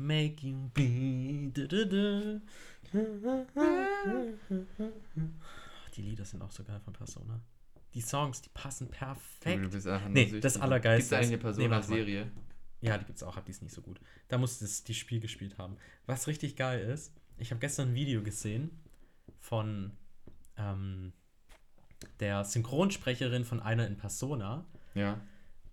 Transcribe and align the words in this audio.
make 0.00 0.46
you 0.46 0.68
be. 0.74 1.52
Die 5.96 6.02
Lieder 6.02 6.24
sind 6.24 6.42
auch 6.42 6.50
so 6.50 6.64
geil 6.64 6.80
von 6.80 6.92
Persona. 6.92 7.40
Die 7.94 8.00
Songs, 8.00 8.40
die 8.42 8.48
passen 8.50 8.88
perfekt. 8.88 9.64
Du, 9.64 9.68
bist 9.70 9.86
nee, 10.08 10.22
süchtig. 10.24 10.40
das 10.42 10.60
Allergeilste. 10.60 11.16
Gibt 11.16 11.22
es 11.22 11.26
eine 11.26 11.26
ist- 11.26 11.30
nee. 11.30 11.36
Persona-Serie? 11.68 12.30
Ja, 12.82 12.96
die 12.96 13.04
gibt's 13.04 13.22
auch, 13.22 13.36
aber 13.36 13.44
die 13.44 13.50
ist 13.50 13.62
nicht 13.62 13.74
so 13.74 13.82
gut. 13.82 14.00
Da 14.28 14.38
muss 14.38 14.58
das 14.60 14.84
die 14.84 14.94
Spiel 14.94 15.20
gespielt 15.20 15.58
haben. 15.58 15.76
Was 16.06 16.26
richtig 16.28 16.56
geil 16.56 16.80
ist, 16.80 17.12
ich 17.36 17.50
habe 17.50 17.60
gestern 17.60 17.90
ein 17.90 17.94
Video 17.94 18.22
gesehen 18.22 18.70
von 19.38 19.92
ähm, 20.56 21.12
der 22.20 22.44
Synchronsprecherin 22.44 23.44
von 23.44 23.60
einer 23.60 23.86
in 23.86 23.96
Persona. 23.96 24.64
ja. 24.94 25.20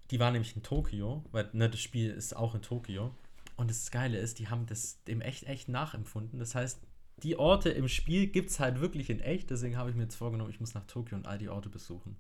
Die 0.09 0.21
war 0.21 0.31
nämlich 0.31 0.55
in 0.55 0.63
Tokio, 0.63 1.25
weil 1.33 1.49
ne, 1.51 1.69
das 1.69 1.81
Spiel 1.81 2.09
ist 2.11 2.33
auch 2.33 2.55
in 2.55 2.61
Tokio. 2.61 3.13
Und 3.57 3.69
das 3.69 3.91
Geile 3.91 4.17
ist, 4.19 4.39
die 4.39 4.47
haben 4.49 4.65
das 4.67 5.03
dem 5.05 5.19
echt, 5.19 5.43
echt 5.43 5.67
nachempfunden. 5.67 6.39
Das 6.39 6.55
heißt, 6.55 6.79
die 7.23 7.37
Orte 7.37 7.69
im 7.69 7.87
Spiel 7.87 8.27
gibt 8.27 8.51
es 8.51 8.59
halt 8.59 8.79
wirklich 8.79 9.09
in 9.09 9.19
echt. 9.19 9.49
Deswegen 9.49 9.77
habe 9.77 9.89
ich 9.89 9.95
mir 9.95 10.03
jetzt 10.03 10.15
vorgenommen, 10.15 10.51
ich 10.51 10.59
muss 10.59 10.75
nach 10.75 10.85
Tokio 10.85 11.17
und 11.17 11.27
all 11.27 11.39
die 11.39 11.49
Orte 11.49 11.69
besuchen. 11.69 12.15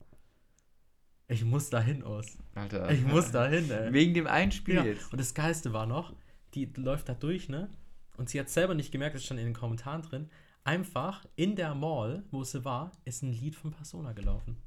Ich 1.27 1.43
muss 1.45 1.69
dahin 1.69 2.03
aus. 2.03 2.25
Alter. 2.55 2.89
Ich 2.89 3.05
muss 3.05 3.31
dahin, 3.31 3.69
ey. 3.69 3.93
Wegen 3.93 4.13
dem 4.13 4.27
einen 4.27 4.51
Spiel 4.51 4.75
Ja, 4.75 4.83
jetzt. 4.85 5.11
und 5.11 5.19
das 5.19 5.33
Geilste 5.33 5.73
war 5.73 5.85
noch, 5.85 6.15
die 6.53 6.65
läuft 6.75 7.09
da 7.09 7.13
durch, 7.13 7.49
ne? 7.49 7.69
Und 8.17 8.29
sie 8.29 8.39
hat 8.39 8.49
selber 8.49 8.73
nicht 8.73 8.91
gemerkt, 8.91 9.15
das 9.15 9.23
stand 9.23 9.39
in 9.39 9.45
den 9.45 9.53
Kommentaren 9.53 10.01
drin. 10.01 10.29
Einfach 10.63 11.25
in 11.35 11.55
der 11.55 11.75
Mall, 11.75 12.23
wo 12.31 12.43
sie 12.43 12.65
war, 12.65 12.91
ist 13.05 13.21
ein 13.21 13.31
Lied 13.31 13.55
von 13.55 13.71
Persona 13.71 14.13
gelaufen. 14.13 14.57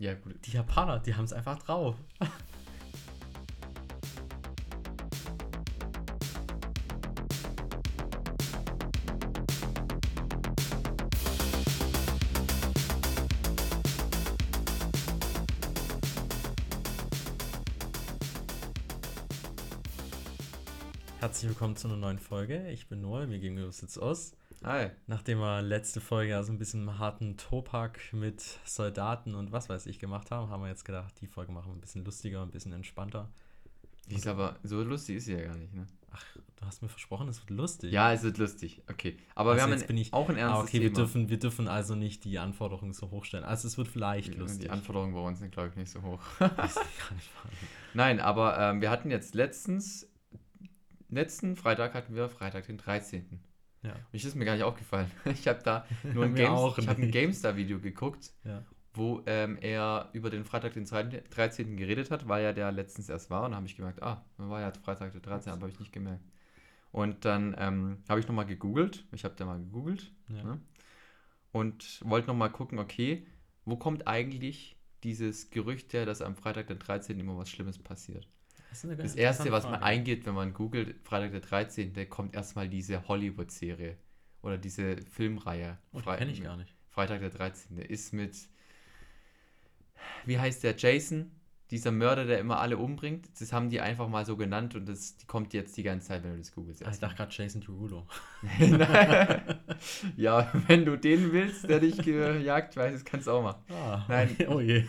Ja, 0.00 0.14
gut. 0.14 0.34
Die 0.46 0.50
Japaner, 0.52 0.98
die 0.98 1.14
haben 1.14 1.24
es 1.24 1.32
einfach 1.32 1.58
drauf. 1.58 1.96
Herzlich 21.20 21.48
willkommen 21.50 21.76
zu 21.76 21.88
einer 21.88 21.96
neuen 21.96 22.18
Folge. 22.18 22.70
Ich 22.70 22.88
bin 22.88 23.00
Noel, 23.00 23.26
mir 23.26 23.38
gegenüber 23.40 23.72
sitzt 23.72 23.98
Oz. 23.98 24.36
Hi. 24.64 24.90
Nachdem 25.06 25.38
wir 25.38 25.62
letzte 25.62 26.00
Folge 26.00 26.42
so 26.44 26.52
ein 26.52 26.58
bisschen 26.58 26.98
harten 26.98 27.36
Topak 27.36 27.98
mit 28.12 28.40
Soldaten 28.64 29.34
und 29.34 29.52
was 29.52 29.68
weiß 29.68 29.86
ich 29.86 29.98
gemacht 29.98 30.30
haben, 30.30 30.50
haben 30.50 30.62
wir 30.62 30.68
jetzt 30.68 30.84
gedacht, 30.84 31.14
die 31.20 31.26
Folge 31.26 31.52
machen 31.52 31.70
wir 31.72 31.74
ein 31.76 31.80
bisschen 31.80 32.04
lustiger, 32.04 32.42
ein 32.42 32.50
bisschen 32.50 32.72
entspannter. 32.72 33.28
Die 34.08 34.14
ist 34.16 34.26
aber, 34.26 34.56
so 34.62 34.82
lustig 34.82 35.16
ist 35.16 35.24
sie 35.26 35.34
ja 35.34 35.42
gar 35.44 35.56
nicht, 35.56 35.74
ne? 35.74 35.86
Ach, 36.10 36.24
du 36.56 36.64
hast 36.66 36.80
mir 36.82 36.88
versprochen, 36.88 37.28
es 37.28 37.40
wird 37.40 37.50
lustig. 37.50 37.92
Ja, 37.92 38.12
es 38.12 38.22
wird 38.22 38.38
lustig. 38.38 38.82
Okay. 38.90 39.18
Aber 39.34 39.50
Also 39.50 39.58
wir 39.58 39.62
haben 39.64 39.70
jetzt 39.72 39.82
ein, 39.82 39.86
bin 39.88 39.98
ich- 39.98 40.12
auch 40.14 40.28
ein 40.30 40.36
Ah, 40.36 40.40
ernstes 40.40 40.68
okay, 40.68 40.80
wir 40.80 40.88
Thema. 40.88 40.96
dürfen, 40.96 41.28
wir 41.28 41.38
dürfen 41.38 41.68
also 41.68 41.94
nicht 41.94 42.24
die 42.24 42.38
Anforderungen 42.38 42.94
so 42.94 43.10
hoch 43.10 43.24
stellen. 43.24 43.44
Also 43.44 43.68
es 43.68 43.76
wird 43.76 43.88
vielleicht 43.88 44.32
Die- 44.34 44.38
lustig. 44.38 44.60
Die 44.62 44.70
Anforderungen 44.70 45.12
bei 45.12 45.20
uns 45.20 45.40
sind, 45.40 45.50
glaube 45.52 45.68
ich, 45.68 45.76
nicht 45.76 45.90
so 45.90 46.00
hoch. 46.02 46.20
Das 46.38 46.74
kann 46.76 47.18
ich. 47.18 47.30
Nein, 47.94 48.18
aber 48.20 48.58
ähm, 48.58 48.80
wir 48.80 48.90
hatten 48.90 49.10
jetzt 49.10 49.34
letztens, 49.34 50.08
letzten 51.08 51.56
Freitag 51.56 51.94
hatten 51.94 52.14
wir 52.14 52.28
Freitag 52.28 52.66
den 52.66 52.78
13. 52.78 53.40
Ja. 53.82 53.92
Und 53.92 53.98
ich 54.12 54.24
ist 54.24 54.34
mir 54.34 54.44
gar 54.44 54.54
nicht 54.54 54.64
aufgefallen. 54.64 55.10
Ich 55.24 55.46
habe 55.48 55.62
da 55.62 55.86
nur 56.02 56.24
ein, 56.24 56.34
Games, 56.34 56.78
ich 56.78 56.88
hab 56.88 56.98
ein. 56.98 57.10
GameStar-Video 57.10 57.78
geguckt, 57.80 58.32
Ja. 58.44 58.64
wo 58.92 59.22
ähm, 59.26 59.56
er 59.60 60.10
über 60.12 60.30
den 60.30 60.44
Freitag 60.44 60.74
den 60.74 60.84
13. 60.84 61.76
geredet 61.76 62.10
hat, 62.10 62.28
weil 62.28 62.42
ja 62.42 62.52
der 62.52 62.72
letztens 62.72 63.08
erst 63.08 63.30
war. 63.30 63.44
Und 63.44 63.52
da 63.52 63.56
habe 63.56 63.66
ich 63.66 63.76
gemerkt, 63.76 64.02
ah, 64.02 64.24
war 64.36 64.60
ja 64.60 64.72
Freitag 64.72 65.12
der 65.12 65.20
13., 65.20 65.52
aber 65.52 65.62
habe 65.62 65.70
ich 65.72 65.80
nicht 65.80 65.92
gemerkt. 65.92 66.24
Und 66.90 67.24
dann 67.24 67.54
ähm, 67.58 67.98
habe 68.08 68.18
ich 68.20 68.26
nochmal 68.26 68.46
gegoogelt. 68.46 69.04
Ich 69.12 69.24
habe 69.24 69.34
da 69.36 69.44
mal 69.44 69.58
gegoogelt. 69.58 70.10
Ja. 70.28 70.42
Ne? 70.42 70.60
Und 71.52 72.00
wollte 72.04 72.28
nochmal 72.28 72.50
gucken, 72.50 72.78
okay, 72.78 73.26
wo 73.64 73.76
kommt 73.76 74.06
eigentlich 74.08 74.76
dieses 75.04 75.50
Gerücht 75.50 75.92
her, 75.92 76.06
dass 76.06 76.22
am 76.22 76.34
Freitag 76.34 76.66
der 76.66 76.76
13. 76.76 77.20
immer 77.20 77.36
was 77.36 77.50
Schlimmes 77.50 77.78
passiert? 77.78 78.26
Das, 78.70 78.82
Das 78.82 79.14
erste, 79.14 79.50
was 79.50 79.64
man 79.64 79.74
Frage. 79.74 79.84
eingeht, 79.84 80.26
wenn 80.26 80.34
man 80.34 80.52
googelt, 80.52 80.96
Freitag 81.02 81.32
der 81.32 81.40
13., 81.40 81.92
da 81.94 82.04
kommt 82.04 82.34
erstmal 82.34 82.68
diese 82.68 83.06
Hollywood-Serie 83.08 83.96
oder 84.42 84.58
diese 84.58 84.96
Filmreihe. 85.10 85.78
Oh, 85.92 85.98
Fre- 85.98 86.16
kenne 86.18 86.32
ich 86.32 86.42
gar 86.42 86.56
nicht. 86.56 86.74
Freitag 86.90 87.20
der 87.20 87.30
13. 87.30 87.78
ist 87.78 88.12
mit, 88.12 88.36
wie 90.26 90.38
heißt 90.38 90.62
der, 90.64 90.76
Jason? 90.76 91.30
Dieser 91.70 91.92
Mörder, 91.92 92.24
der 92.24 92.38
immer 92.38 92.60
alle 92.60 92.78
umbringt. 92.78 93.28
Das 93.40 93.52
haben 93.52 93.68
die 93.68 93.80
einfach 93.82 94.08
mal 94.08 94.24
so 94.24 94.38
genannt 94.38 94.74
und 94.74 94.88
das 94.88 95.16
kommt 95.26 95.52
jetzt 95.52 95.76
die 95.76 95.82
ganze 95.82 96.08
Zeit, 96.08 96.24
wenn 96.24 96.32
du 96.32 96.38
das 96.38 96.52
googelst. 96.52 96.82
Ah, 96.86 96.90
ich 96.90 96.98
dachte 96.98 97.16
gerade 97.16 97.34
Jason 97.34 97.60
Derulo. 97.60 98.06
ja, 100.16 100.50
wenn 100.66 100.86
du 100.86 100.96
den 100.96 101.30
willst, 101.32 101.68
der 101.68 101.80
dich 101.80 101.98
gejagt 101.98 102.76
weiß, 102.76 103.04
kannst 103.04 103.26
du 103.26 103.32
auch 103.32 103.42
machen. 103.42 103.62
Ah, 103.70 104.02
Nein. 104.08 104.34
Oh 104.48 104.60
je. 104.60 104.84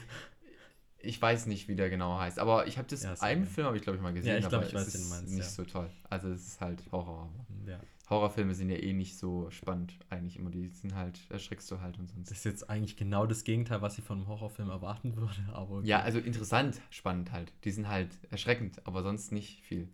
Ich 1.02 1.22
weiß 1.22 1.46
nicht, 1.46 1.68
wie 1.68 1.76
der 1.76 1.90
genau 1.90 2.20
heißt, 2.20 2.40
aber 2.40 2.68
ich 2.68 2.78
habe 2.78 2.88
das, 2.88 3.04
Ja, 3.04 3.14
einen 3.20 3.44
okay. 3.44 3.52
Film 3.52 3.68
habe 3.68 3.78
ich 3.78 3.84
glaube 3.84 3.98
ich 3.98 4.04
mal 4.04 4.14
gesehen, 4.14 4.38
ich 4.38 4.48
glaub, 4.48 4.62
aber 4.62 4.68
ich 4.68 4.74
weiß, 4.74 4.88
es 4.88 4.96
ist 4.96 5.10
meinst, 5.10 5.30
nicht 5.34 5.44
ja. 5.44 5.50
so 5.50 5.64
toll. 5.64 5.90
Also 6.10 6.30
es 6.30 6.46
ist 6.46 6.62
halt 6.62 6.84
Horror. 6.92 7.32
Ja. 7.66 7.80
Horrorfilme 8.10 8.56
sind 8.56 8.70
ja 8.70 8.78
eh 8.78 8.92
nicht 8.92 9.18
so 9.18 9.50
spannend 9.52 9.94
eigentlich 10.10 10.38
immer, 10.38 10.50
die 10.50 10.68
sind 10.70 10.96
halt, 10.96 11.20
erschreckst 11.30 11.70
du 11.72 11.80
halt 11.80 12.00
und 12.00 12.08
sonst. 12.08 12.32
Das 12.32 12.40
ist 12.40 12.44
jetzt 12.44 12.70
eigentlich 12.70 12.98
genau 12.98 13.26
das 13.28 13.44
Gegenteil, 13.44 13.82
was 13.82 13.98
ich 13.98 14.04
von 14.04 14.18
einem 14.18 14.28
Horrorfilm 14.28 14.70
erwarten 14.70 15.16
würde. 15.16 15.36
Aber 15.54 15.78
okay. 15.78 15.88
Ja, 15.88 16.02
also 16.02 16.20
interessant, 16.20 16.82
spannend 16.90 17.32
halt. 17.32 17.54
Die 17.64 17.72
sind 17.72 17.88
halt 17.88 18.18
erschreckend, 18.32 18.86
aber 18.86 19.04
sonst 19.04 19.32
nicht 19.32 19.62
viel. 19.62 19.88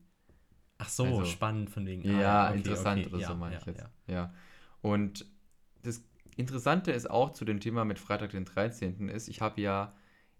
Ach 0.77 0.89
so, 0.89 1.05
also- 1.05 1.25
spannend 1.25 1.69
von 1.69 1.85
wegen. 1.85 2.03
Ja, 2.03 2.45
ah, 2.45 2.49
okay, 2.49 2.57
interessant 2.57 3.07
oder 3.07 3.19
ja, 3.19 3.27
so 3.27 3.35
meine 3.35 3.55
ja, 3.55 3.61
ich 3.61 3.65
jetzt. 3.67 3.85
ja. 4.07 4.13
Ja. 4.13 4.33
Und 4.81 5.25
das 5.83 6.03
Interessante 6.35 6.91
ist 6.91 7.09
auch 7.09 7.31
zu 7.31 7.45
dem 7.45 7.59
Thema 7.59 7.85
mit 7.85 7.99
Freitag 7.99 8.31
den 8.31 8.45
13. 8.45 9.09
ist, 9.09 9.27
ich 9.27 9.41
habe 9.41 9.61
ja 9.61 9.93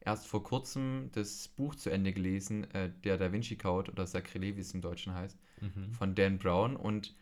erst 0.06 0.28
vor 0.28 0.44
kurzem 0.44 1.10
das 1.14 1.48
Buch 1.50 1.76
zu 1.76 1.90
Ende 1.90 2.14
gelesen, 2.14 2.70
äh, 2.72 2.92
der 3.04 3.18
Da 3.18 3.32
Vinci 3.32 3.56
Code 3.58 3.92
oder 3.92 4.06
Sacrilege, 4.08 4.58
wie 4.58 4.62
es 4.62 4.74
im 4.74 4.82
Deutschen 4.82 5.14
heißt, 5.14 5.38
Mhm. 5.62 5.92
von 5.94 6.16
Dan 6.16 6.38
Brown 6.38 6.76
und 6.76 7.16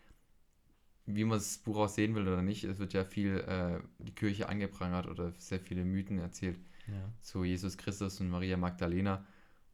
wie 1.06 1.24
man 1.24 1.38
das 1.38 1.58
Buch 1.58 1.76
auch 1.76 1.88
sehen 1.88 2.14
will 2.14 2.22
oder 2.26 2.42
nicht, 2.42 2.64
es 2.64 2.78
wird 2.78 2.92
ja 2.94 3.04
viel 3.04 3.38
äh, 3.40 3.78
die 4.02 4.14
Kirche 4.14 4.48
angeprangert 4.48 5.06
oder 5.06 5.32
sehr 5.38 5.60
viele 5.60 5.84
Mythen 5.84 6.18
erzählt 6.18 6.58
Ja. 6.86 7.12
zu 7.20 7.44
Jesus 7.44 7.76
Christus 7.76 8.20
und 8.20 8.30
Maria 8.30 8.56
Magdalena. 8.56 9.24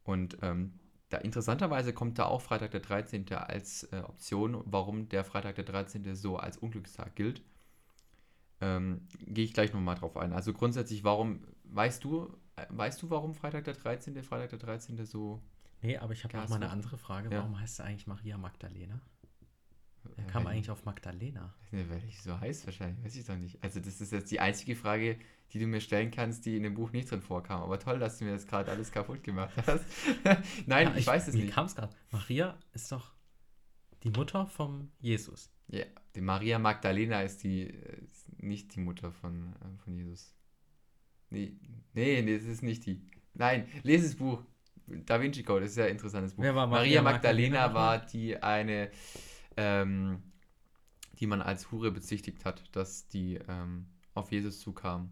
Und 0.03 0.37
ähm, 0.41 0.73
da 1.09 1.17
interessanterweise 1.19 1.93
kommt 1.93 2.19
da 2.19 2.25
auch 2.25 2.41
Freitag 2.41 2.71
der 2.71 2.81
13. 2.81 3.31
als 3.33 3.83
äh, 3.91 4.01
Option, 4.05 4.61
warum 4.65 5.07
der 5.09 5.23
Freitag 5.23 5.55
der 5.55 5.63
13. 5.65 6.15
so 6.15 6.37
als 6.37 6.57
Unglückstag 6.57 7.15
gilt. 7.15 7.41
Ähm, 8.59 9.07
Gehe 9.25 9.45
ich 9.45 9.53
gleich 9.53 9.73
nochmal 9.73 9.95
drauf 9.95 10.17
ein. 10.17 10.33
Also 10.33 10.53
grundsätzlich, 10.53 11.03
warum, 11.03 11.43
weißt 11.63 12.03
du, 12.03 12.33
weißt 12.69 13.01
du, 13.01 13.09
warum 13.09 13.33
Freitag 13.33 13.63
der 13.65 13.73
13., 13.73 14.21
Freitag 14.23 14.49
der 14.49 14.59
13. 14.59 15.05
so 15.05 15.41
Nee, 15.81 15.97
aber 15.97 16.13
ich 16.13 16.23
habe 16.23 16.37
noch 16.37 16.47
mal 16.49 16.55
eine 16.57 16.69
andere 16.69 16.97
Frage. 16.97 17.29
Ja. 17.31 17.39
Warum 17.39 17.59
heißt 17.59 17.79
er 17.79 17.85
eigentlich 17.85 18.05
Maria 18.07 18.37
Magdalena? 18.37 19.01
Er 20.17 20.23
äh, 20.23 20.27
kam 20.27 20.45
weil- 20.45 20.53
eigentlich 20.53 20.69
auf 20.69 20.85
Magdalena. 20.85 21.53
Weil 21.71 22.03
ich 22.07 22.21
so 22.21 22.39
heiß 22.39 22.65
wahrscheinlich, 22.65 23.03
weiß 23.03 23.15
ich 23.15 23.25
doch 23.25 23.35
nicht. 23.37 23.63
Also 23.63 23.79
das 23.79 23.99
ist 24.01 24.11
jetzt 24.11 24.29
die 24.31 24.39
einzige 24.39 24.75
Frage, 24.75 25.17
die 25.53 25.59
du 25.59 25.67
mir 25.67 25.81
stellen 25.81 26.11
kannst, 26.11 26.45
die 26.45 26.55
in 26.55 26.63
dem 26.63 26.75
Buch 26.75 26.91
nicht 26.91 27.09
drin 27.09 27.21
vorkam. 27.21 27.61
Aber 27.61 27.79
toll, 27.79 27.99
dass 27.99 28.17
du 28.19 28.25
mir 28.25 28.31
das 28.33 28.45
gerade 28.47 28.71
alles 28.71 28.91
kaputt 28.91 29.23
gemacht 29.23 29.53
hast. 29.65 29.83
Nein, 30.67 30.87
Ja, 30.89 30.95
ich, 30.95 31.07
weiß 31.07 31.27
es 31.27 31.35
mir 31.35 31.43
nicht. 31.45 31.53
kam 31.53 31.65
es 31.65 31.75
gerade. 31.75 31.93
Maria 32.11 32.57
ist 32.73 32.91
doch 32.91 33.11
die 34.03 34.09
Mutter 34.11 34.47
vom 34.47 34.91
Jesus. 34.99 35.51
Ja, 35.67 35.85
die 36.15 36.21
Maria 36.21 36.57
Magdalena 36.59 37.21
ist 37.21 37.43
die 37.43 37.63
äh, 37.69 38.03
ist 38.03 38.27
nicht 38.41 38.75
die 38.75 38.79
Mutter 38.81 39.11
von, 39.11 39.53
äh, 39.53 39.77
von 39.83 39.93
Jesus. 39.95 40.33
Nee, 41.31 41.53
nee, 41.93 42.21
nee, 42.21 42.37
das 42.37 42.45
ist 42.45 42.61
nicht 42.61 42.85
die. 42.85 43.01
Nein, 43.33 43.67
lese 43.83 44.07
das 44.07 44.15
Buch. 44.15 44.43
Da 44.87 45.21
Vinci 45.21 45.43
Code, 45.43 45.61
das 45.61 45.71
ist 45.71 45.77
ja 45.77 45.85
ein 45.85 45.91
interessantes 45.91 46.33
Buch. 46.33 46.43
War 46.43 46.53
Maria, 46.53 46.69
Maria 46.69 47.01
Magdalena, 47.01 47.67
Magdalena 47.67 47.73
war 47.73 48.05
die 48.05 48.37
eine, 48.43 48.91
ähm, 49.55 50.21
die 51.13 51.27
man 51.27 51.41
als 51.41 51.71
Hure 51.71 51.91
bezichtigt 51.91 52.43
hat, 52.43 52.63
dass 52.75 53.07
die 53.07 53.39
ähm, 53.47 53.87
auf 54.13 54.31
Jesus 54.31 54.59
zukam. 54.59 55.11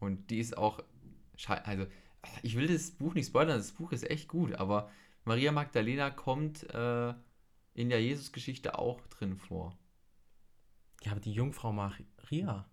Und 0.00 0.30
die 0.30 0.38
ist 0.38 0.56
auch, 0.56 0.82
also 1.46 1.86
ich 2.42 2.56
will 2.56 2.66
das 2.68 2.90
Buch 2.90 3.14
nicht 3.14 3.26
spoilern, 3.26 3.58
das 3.58 3.72
Buch 3.72 3.92
ist 3.92 4.08
echt 4.08 4.28
gut, 4.28 4.54
aber 4.54 4.90
Maria 5.24 5.52
Magdalena 5.52 6.10
kommt 6.10 6.62
äh, 6.72 7.12
in 7.74 7.90
der 7.90 8.02
Jesus-Geschichte 8.02 8.78
auch 8.78 9.00
drin 9.08 9.36
vor. 9.36 9.76
Ja, 11.02 11.12
aber 11.12 11.20
die 11.20 11.32
Jungfrau 11.32 11.72
Maria. 11.72 12.66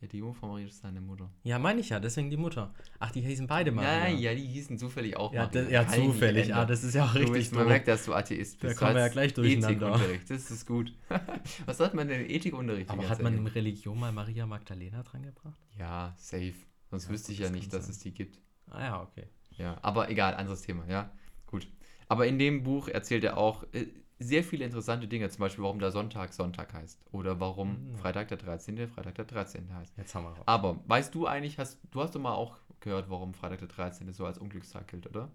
Ja, 0.00 0.08
die 0.08 0.18
Jungfrau 0.18 0.48
Maria 0.48 0.66
ist 0.66 0.80
seine 0.80 1.00
Mutter. 1.00 1.32
Ja, 1.42 1.58
meine 1.58 1.80
ich 1.80 1.88
ja, 1.88 1.98
deswegen 1.98 2.28
die 2.28 2.36
Mutter. 2.36 2.74
Ach, 2.98 3.10
die 3.10 3.22
hießen 3.22 3.46
beide 3.46 3.72
Maria. 3.72 4.08
Ja, 4.08 4.14
ja, 4.30 4.34
die 4.34 4.46
hießen 4.46 4.76
zufällig 4.76 5.16
auch 5.16 5.32
Ja, 5.32 5.44
Maria. 5.46 5.62
das, 5.62 5.70
ja 5.72 5.88
zufällig. 5.88 6.54
Ah, 6.54 6.66
das 6.66 6.84
ist 6.84 6.94
ja 6.94 7.04
auch 7.06 7.12
Du 7.12 7.18
richtig 7.20 7.32
bist, 7.34 7.54
man 7.54 7.66
merkt, 7.66 7.88
dass 7.88 8.04
du 8.04 8.12
Atheist 8.12 8.62
Da 8.62 8.68
bist. 8.68 8.78
kommen 8.78 8.94
wir 8.94 9.00
ja 9.00 9.08
gleich 9.08 9.32
durcheinander. 9.32 9.70
Ethikunterricht, 9.88 10.30
das 10.30 10.50
ist 10.50 10.66
gut. 10.66 10.92
Was 11.66 11.80
hat 11.80 11.94
man 11.94 12.08
denn 12.08 12.20
in 12.26 12.30
Ethikunterricht? 12.30 12.90
Aber 12.90 13.08
hat 13.08 13.22
man 13.22 13.38
in? 13.38 13.46
Religion 13.46 13.98
mal 13.98 14.12
Maria 14.12 14.46
Magdalena 14.46 15.02
dran 15.02 15.22
gebracht? 15.22 15.58
Ja, 15.78 16.14
safe. 16.18 16.52
Sonst 16.90 17.04
Ja, 17.06 17.10
wüsste 17.10 17.32
ich 17.32 17.38
ja 17.38 17.48
nicht, 17.50 17.72
dass 17.72 17.84
sein. 17.84 17.92
es 17.92 17.98
die 18.00 18.12
gibt. 18.12 18.38
Ah 18.70 18.80
ja, 18.84 19.02
okay. 19.02 19.24
Ja, 19.56 19.78
aber 19.80 20.10
egal, 20.10 20.34
anderes 20.34 20.60
Thema, 20.60 20.86
ja. 20.88 21.10
Gut. 21.46 21.66
Aber 22.08 22.26
in 22.26 22.38
dem 22.38 22.62
Buch 22.64 22.88
erzählt 22.88 23.24
er 23.24 23.38
auch 23.38 23.64
äh, 23.72 23.86
sehr 24.18 24.42
viele 24.42 24.64
interessante 24.64 25.08
Dinge, 25.08 25.28
zum 25.28 25.40
Beispiel, 25.40 25.64
warum 25.64 25.78
der 25.78 25.90
Sonntag 25.90 26.32
Sonntag 26.32 26.72
heißt. 26.72 27.00
Oder 27.12 27.38
warum 27.40 27.90
Mhm. 27.92 27.96
Freitag 27.96 28.28
der 28.28 28.38
13. 28.38 28.88
Freitag 28.88 29.14
der 29.16 29.24
13. 29.26 29.74
heißt. 29.74 29.96
Jetzt 29.96 30.14
haben 30.14 30.24
wir 30.24 30.30
raus. 30.30 30.42
Aber 30.46 30.80
weißt 30.86 31.14
du 31.14 31.26
eigentlich, 31.26 31.58
hast, 31.58 31.78
du 31.90 32.00
hast 32.00 32.14
doch 32.14 32.20
mal 32.20 32.34
auch 32.34 32.56
gehört, 32.80 33.10
warum 33.10 33.34
Freitag 33.34 33.58
der 33.58 33.68
13. 33.68 34.12
so 34.12 34.24
als 34.24 34.38
Unglückstag 34.38 34.88
gilt, 34.88 35.06
oder? 35.06 35.30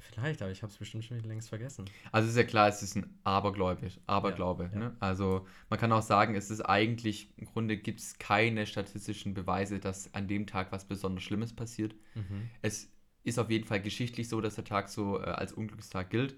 Vielleicht, 0.00 0.42
aber 0.42 0.50
ich 0.52 0.62
habe 0.62 0.70
es 0.70 0.78
bestimmt 0.78 1.04
schon 1.04 1.18
längst 1.20 1.48
vergessen. 1.48 1.84
Also 2.12 2.28
ist 2.28 2.36
ja 2.36 2.44
klar, 2.44 2.68
es 2.68 2.82
ist 2.82 2.94
ein 2.96 3.18
Abergläubisch, 3.24 3.98
Aberglaube. 4.06 4.70
Ja, 4.72 4.72
ja. 4.72 4.78
Ne? 4.78 4.96
Also 5.00 5.46
man 5.70 5.78
kann 5.78 5.90
auch 5.90 6.02
sagen, 6.02 6.36
es 6.36 6.50
ist 6.50 6.60
eigentlich, 6.60 7.32
im 7.36 7.46
Grunde 7.46 7.76
gibt 7.76 7.98
es 7.98 8.16
keine 8.18 8.64
statistischen 8.66 9.34
Beweise, 9.34 9.80
dass 9.80 10.14
an 10.14 10.28
dem 10.28 10.46
Tag 10.46 10.70
was 10.70 10.84
besonders 10.86 11.24
Schlimmes 11.24 11.52
passiert. 11.52 11.96
Mhm. 12.14 12.48
Es 12.62 12.92
ist 13.24 13.38
auf 13.38 13.50
jeden 13.50 13.66
Fall 13.66 13.82
geschichtlich 13.82 14.28
so, 14.28 14.40
dass 14.40 14.54
der 14.54 14.64
Tag 14.64 14.88
so 14.88 15.18
äh, 15.18 15.24
als 15.24 15.52
Unglückstag 15.52 16.10
gilt. 16.10 16.36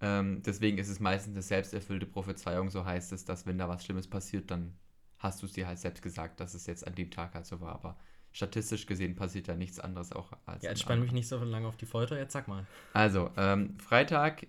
Ähm, 0.00 0.42
deswegen 0.44 0.78
ist 0.78 0.88
es 0.88 1.00
meistens 1.00 1.34
eine 1.34 1.42
selbsterfüllte 1.42 2.06
Prophezeiung, 2.06 2.70
so 2.70 2.84
heißt 2.84 3.12
es, 3.12 3.24
dass 3.24 3.46
wenn 3.46 3.58
da 3.58 3.68
was 3.68 3.84
Schlimmes 3.84 4.08
passiert, 4.08 4.50
dann 4.50 4.74
hast 5.18 5.40
du 5.42 5.46
es 5.46 5.52
dir 5.52 5.66
halt 5.66 5.78
selbst 5.78 6.02
gesagt, 6.02 6.40
dass 6.40 6.54
es 6.54 6.66
jetzt 6.66 6.86
an 6.86 6.94
dem 6.94 7.10
Tag 7.10 7.34
halt 7.34 7.46
so 7.46 7.60
war. 7.60 7.72
Aber 7.74 7.96
statistisch 8.32 8.84
gesehen 8.86 9.16
passiert 9.16 9.48
da 9.48 9.54
nichts 9.54 9.80
anderes 9.80 10.12
auch 10.12 10.32
als. 10.44 10.62
Ja, 10.62 10.70
jetzt 10.70 10.82
spann 10.82 11.00
mich 11.00 11.12
nicht 11.12 11.28
so 11.28 11.38
lange 11.42 11.66
auf 11.66 11.76
die 11.78 11.86
Folter, 11.86 12.18
jetzt 12.18 12.32
sag 12.34 12.46
mal. 12.48 12.66
Also, 12.92 13.30
ähm, 13.38 13.78
Freitag, 13.78 14.46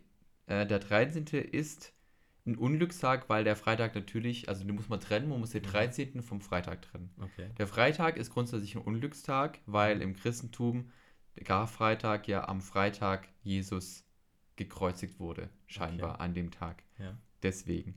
äh, 0.48 0.66
der 0.66 0.80
13. 0.80 1.26
ist 1.38 1.94
ein 2.46 2.58
Unglückstag, 2.58 3.30
weil 3.30 3.44
der 3.44 3.56
Freitag 3.56 3.96
natürlich, 3.96 4.50
also 4.50 4.64
den 4.66 4.76
muss 4.76 4.90
man 4.90 5.00
trennen, 5.00 5.30
man 5.30 5.40
muss 5.40 5.52
den 5.52 5.64
Mhm. 5.64 5.68
13. 5.68 6.22
vom 6.22 6.42
Freitag 6.42 6.82
trennen. 6.82 7.10
Okay. 7.22 7.50
Der 7.58 7.68
Freitag 7.68 8.18
ist 8.18 8.32
grundsätzlich 8.32 8.76
ein 8.76 8.82
Unglückstag, 8.82 9.60
weil 9.66 10.02
im 10.02 10.14
Christentum 10.16 10.92
der 11.38 11.44
Karfreitag 11.44 12.28
ja 12.28 12.48
am 12.48 12.62
Freitag 12.62 13.28
Jesus 13.44 14.04
gekreuzigt 14.58 15.20
wurde, 15.20 15.50
scheinbar 15.66 16.16
Okay. 16.16 16.24
an 16.24 16.34
dem 16.34 16.52
Tag. 16.52 16.84
Ja. 17.00 17.18
Deswegen. 17.44 17.96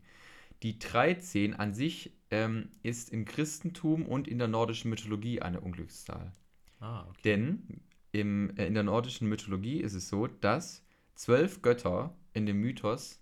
Die 0.62 0.78
13 0.78 1.54
an 1.54 1.72
sich 1.72 2.12
ähm, 2.30 2.68
ist 2.82 3.10
im 3.10 3.24
Christentum 3.24 4.06
und 4.06 4.28
in 4.28 4.38
der 4.38 4.48
nordischen 4.48 4.90
Mythologie 4.90 5.40
eine 5.40 5.60
Unglückszahl. 5.60 6.32
Ah, 6.80 7.06
okay. 7.08 7.20
Denn 7.24 7.80
im, 8.12 8.56
äh, 8.56 8.66
in 8.66 8.74
der 8.74 8.82
nordischen 8.82 9.28
Mythologie 9.28 9.80
ist 9.80 9.94
es 9.94 10.08
so, 10.08 10.26
dass 10.26 10.84
zwölf 11.14 11.62
Götter 11.62 12.14
in 12.34 12.46
dem 12.46 12.60
Mythos 12.60 13.20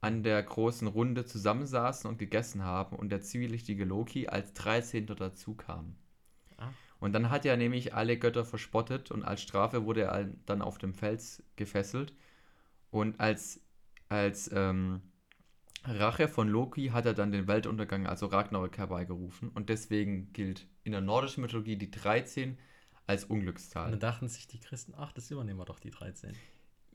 an 0.00 0.22
der 0.22 0.42
großen 0.42 0.88
Runde 0.88 1.24
zusammensaßen 1.26 2.08
und 2.10 2.18
gegessen 2.18 2.64
haben 2.64 2.96
und 2.96 3.10
der 3.10 3.20
zwielichtige 3.22 3.84
Loki 3.84 4.26
als 4.28 4.52
13. 4.54 5.06
dazu 5.06 5.54
kam. 5.54 5.94
Ah. 6.56 6.70
Und 6.98 7.12
dann 7.12 7.30
hat 7.30 7.44
er 7.44 7.56
nämlich 7.56 7.94
alle 7.94 8.18
Götter 8.18 8.44
verspottet 8.44 9.10
und 9.10 9.22
als 9.24 9.42
Strafe 9.42 9.84
wurde 9.84 10.02
er 10.02 10.24
dann 10.46 10.62
auf 10.62 10.78
dem 10.78 10.94
Fels 10.94 11.42
gefesselt. 11.56 12.14
Und 12.92 13.18
als, 13.18 13.60
als 14.08 14.48
ähm, 14.54 15.02
Rache 15.84 16.28
von 16.28 16.48
Loki 16.48 16.88
hat 16.88 17.06
er 17.06 17.14
dann 17.14 17.32
den 17.32 17.48
Weltuntergang, 17.48 18.06
also 18.06 18.26
Ragnarök, 18.26 18.78
herbeigerufen. 18.78 19.48
Und 19.48 19.68
deswegen 19.68 20.32
gilt 20.32 20.68
in 20.84 20.92
der 20.92 21.00
nordischen 21.00 21.40
Mythologie 21.42 21.76
die 21.76 21.90
13 21.90 22.56
als 23.08 23.24
Und 23.24 23.38
Unglückszahl. 23.38 23.90
dann 23.90 23.98
dachten 23.98 24.28
sich 24.28 24.46
die 24.46 24.60
Christen, 24.60 24.94
ach, 24.96 25.12
das 25.12 25.28
übernehmen 25.32 25.58
wir 25.58 25.64
doch, 25.64 25.80
die 25.80 25.90
13. 25.90 26.32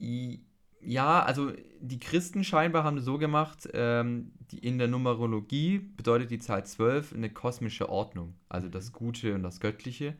I- 0.00 0.40
Ja, 0.80 1.22
also 1.24 1.52
die 1.80 1.98
Christen 1.98 2.44
scheinbar 2.44 2.84
haben 2.84 2.94
das 2.96 3.04
so 3.04 3.18
gemacht, 3.18 3.68
ähm, 3.74 4.30
die, 4.52 4.58
in 4.60 4.78
der 4.78 4.86
Numerologie 4.88 5.80
bedeutet 5.80 6.30
die 6.30 6.38
Zahl 6.38 6.64
12 6.64 7.12
eine 7.12 7.28
kosmische 7.30 7.88
Ordnung, 7.88 8.36
also 8.48 8.68
das 8.68 8.92
Gute 8.92 9.34
und 9.34 9.42
das 9.42 9.58
Göttliche, 9.58 10.16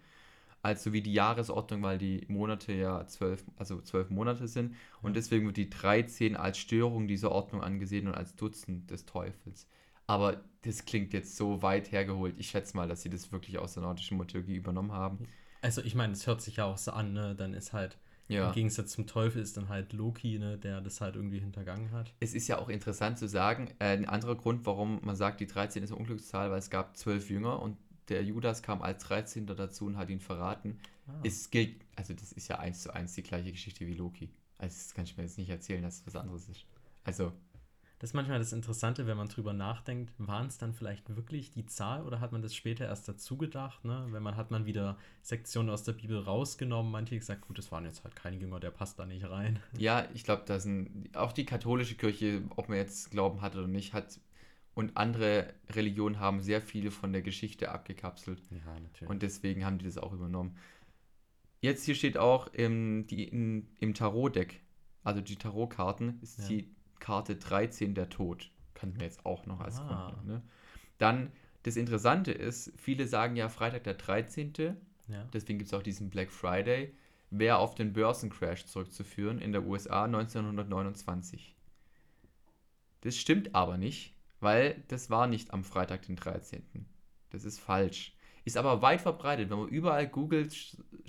also 0.68 0.92
wie 0.92 1.02
die 1.02 1.12
Jahresordnung, 1.12 1.82
weil 1.82 1.98
die 1.98 2.24
Monate 2.28 2.72
ja 2.72 3.06
zwölf, 3.06 3.44
also 3.56 3.80
zwölf 3.80 4.10
Monate 4.10 4.46
sind 4.48 4.74
und 5.02 5.16
deswegen 5.16 5.46
wird 5.46 5.56
die 5.56 5.70
13 5.70 6.36
als 6.36 6.58
Störung 6.58 7.08
dieser 7.08 7.32
Ordnung 7.32 7.62
angesehen 7.62 8.06
und 8.08 8.14
als 8.14 8.34
Dutzend 8.36 8.90
des 8.90 9.04
Teufels. 9.06 9.66
Aber 10.06 10.40
das 10.62 10.84
klingt 10.86 11.12
jetzt 11.12 11.36
so 11.36 11.60
weit 11.62 11.92
hergeholt. 11.92 12.34
Ich 12.38 12.48
schätze 12.48 12.76
mal, 12.76 12.88
dass 12.88 13.02
sie 13.02 13.10
das 13.10 13.30
wirklich 13.32 13.58
aus 13.58 13.74
der 13.74 13.82
nordischen 13.82 14.16
Mythologie 14.16 14.56
übernommen 14.56 14.92
haben. 14.92 15.18
Also 15.60 15.82
ich 15.82 15.94
meine, 15.94 16.12
es 16.14 16.26
hört 16.26 16.40
sich 16.40 16.56
ja 16.56 16.64
auch 16.64 16.78
so 16.78 16.92
an, 16.92 17.12
ne? 17.12 17.34
Dann 17.34 17.52
ist 17.52 17.72
halt, 17.72 17.98
Ja. 18.28 18.48
im 18.48 18.54
Gegensatz 18.54 18.92
zum 18.92 19.06
Teufel 19.06 19.42
ist 19.42 19.56
dann 19.56 19.68
halt 19.68 19.92
Loki, 19.92 20.38
ne, 20.38 20.56
der 20.58 20.80
das 20.80 21.00
halt 21.00 21.16
irgendwie 21.16 21.40
hintergangen 21.40 21.90
hat. 21.92 22.14
Es 22.20 22.32
ist 22.34 22.46
ja 22.48 22.58
auch 22.58 22.68
interessant 22.68 23.18
zu 23.18 23.26
sagen, 23.28 23.68
äh, 23.80 23.86
ein 23.96 24.06
anderer 24.06 24.36
Grund, 24.36 24.64
warum 24.66 25.00
man 25.02 25.16
sagt, 25.16 25.40
die 25.40 25.46
13 25.46 25.82
ist 25.82 25.90
eine 25.90 25.98
Unglückszahl, 25.98 26.50
weil 26.50 26.58
es 26.58 26.70
gab 26.70 26.96
zwölf 26.96 27.28
Jünger 27.30 27.60
und 27.60 27.76
der 28.08 28.25
Judas 28.25 28.62
kam 28.62 28.82
als 28.82 29.05
13. 29.05 29.46
dazu 29.46 29.87
und 29.87 29.96
hat 29.96 30.10
ihn 30.10 30.20
verraten. 30.20 30.78
Ah. 31.06 31.12
Es 31.25 31.50
gilt, 31.50 31.84
also 31.96 32.14
das 32.14 32.32
ist 32.32 32.49
ja 32.49 32.58
eins 32.58 32.82
zu 32.82 32.93
eins 32.94 33.14
die 33.14 33.22
gleiche 33.22 33.52
Geschichte 33.52 33.87
wie 33.87 33.94
Loki. 33.94 34.31
Also 34.58 34.76
das 34.76 34.94
kann 34.94 35.05
ich 35.05 35.16
mir 35.16 35.22
jetzt 35.22 35.38
nicht 35.38 35.50
erzählen, 35.50 35.82
dass 35.82 36.00
es 36.00 36.06
was 36.06 36.16
anderes 36.16 36.49
ist. 36.49 36.64
Also, 37.05 37.32
Das 38.00 38.10
ist 38.10 38.14
manchmal 38.14 38.38
das 38.38 38.52
Interessante, 38.52 39.06
wenn 39.06 39.16
man 39.16 39.28
drüber 39.28 39.52
nachdenkt, 39.52 40.12
waren 40.19 40.46
es 40.49 40.58
dann 40.58 40.72
vielleicht 40.75 41.14
wirklich 41.16 41.50
die 41.50 41.66
Zahl 41.66 42.02
oder 42.05 42.20
hat 42.20 42.32
man 42.32 42.43
das 42.43 42.55
später 42.55 42.84
erst 42.84 43.08
dazu 43.08 43.37
gedacht? 43.37 43.84
Ne? 43.84 44.06
Wenn 44.11 44.22
man 44.22 44.37
hat 44.37 44.50
man 44.50 44.66
wieder 44.66 44.99
Sektionen 45.22 45.70
aus 45.70 45.84
der 45.84 45.93
Bibel 45.93 46.19
rausgenommen, 46.19 46.93
manche 46.93 47.19
gesagt, 47.19 47.43
gut, 47.43 47.58
das 47.58 47.72
waren 47.72 47.84
jetzt 47.84 48.04
halt 48.04 48.14
keine 48.16 48.37
Jünger, 48.37 48.61
der 48.61 48.70
passt 48.70 48.99
da 48.99 49.06
nicht 49.06 49.28
rein. 49.28 49.61
ja, 49.78 50.06
ich 50.14 50.25
glaube, 50.25 50.43
da 50.46 50.61
sind 50.61 51.08
auch 51.16 51.32
die 51.32 51.44
katholische 51.44 51.94
Kirche, 51.94 52.43
ob 52.56 52.69
man 52.69 52.78
jetzt 52.78 53.11
Glauben 53.11 53.40
hat 53.40 53.56
oder 53.56 53.66
nicht, 53.69 53.93
hat 53.94 54.20
und 54.78 54.96
andere 54.96 55.52
Religionen 55.70 56.20
haben 56.20 56.40
sehr 56.40 56.60
viele 56.62 56.92
von 56.92 57.12
der 57.12 57.20
Geschichte 57.20 57.72
abgekapselt. 57.72 58.40
Ja, 58.50 58.78
natürlich. 58.78 59.10
Und 59.10 59.22
deswegen 59.25 59.64
haben 59.64 59.78
die 59.78 59.84
das 59.84 59.98
auch 59.98 60.12
übernommen. 60.12 60.56
Jetzt 61.60 61.84
hier 61.84 61.96
steht 61.96 62.16
auch 62.16 62.46
im, 62.52 63.04
die, 63.08 63.25
in, 63.25 63.66
im 63.80 63.92
Tarot-Deck, 63.92 64.60
also 65.02 65.20
die 65.20 65.34
Tarotkarten, 65.34 66.20
ist 66.22 66.38
Ja. 66.38 66.46
die 66.46 66.70
Karte 67.00 67.34
13 67.34 67.96
der 67.96 68.08
Tod. 68.08 68.52
Kann 68.75 68.90
man 68.92 69.00
jetzt 69.00 69.26
auch 69.26 69.46
noch 69.46 69.58
als 69.58 69.80
Ah. 69.80 70.12
Grund. 70.12 70.26
Ne? 70.26 70.42
Dann, 70.98 71.32
das 71.64 71.75
Interessante 71.75 72.30
ist, 72.30 72.72
viele 72.76 73.08
sagen 73.08 73.34
ja 73.34 73.48
Freitag 73.48 73.82
der 73.82 73.94
13., 73.94 74.52
ja. 75.08 75.25
deswegen 75.32 75.58
gibt 75.58 75.72
es 75.72 75.75
auch 75.75 75.82
diesen 75.82 76.08
Black 76.08 76.30
Friday, 76.30 76.94
wäre 77.30 77.58
auf 77.58 77.75
den 77.75 77.92
Börsencrash 77.92 78.66
zurückzuführen 78.66 79.40
in 79.40 79.50
der 79.50 79.64
USA 79.66 80.04
1929. 80.04 81.56
Das 83.00 83.16
stimmt 83.16 83.56
aber 83.56 83.76
nicht, 83.76 84.14
weil 84.40 84.82
das 84.88 85.11
war 85.11 85.26
nicht 85.26 85.52
am 85.52 85.64
Freitag, 85.64 86.02
den 86.02 86.17
13. 86.17 86.62
Das 87.31 87.44
ist 87.44 87.58
falsch. 87.61 88.14
Ist 88.44 88.56
aber 88.56 88.81
weit 88.81 89.00
verbreitet. 89.02 89.50
Wenn 89.50 89.58
man 89.58 89.69
überall 89.69 90.06
googelt, 90.08 90.55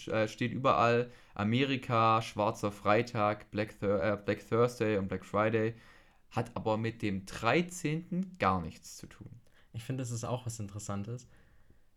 äh, 0.08 0.28
steht 0.28 0.52
überall 0.52 1.10
Amerika, 1.36 2.22
Schwarzer 2.22 2.72
Freitag, 2.72 3.50
Black, 3.52 3.80
Thur 3.80 4.04
äh, 4.04 4.18
Black 4.18 4.48
Thursday 4.48 4.98
und 4.98 5.08
Black 5.08 5.24
Friday. 5.26 5.76
Hat 6.32 6.56
aber 6.56 6.78
mit 6.78 7.02
dem 7.02 7.26
13. 7.26 8.36
gar 8.40 8.62
nichts 8.62 8.98
zu 8.98 9.08
tun. 9.08 9.30
Ich 9.74 9.84
finde, 9.84 10.02
das 10.02 10.12
ist 10.12 10.26
auch 10.26 10.46
was 10.46 10.60
Interessantes. 10.60 11.28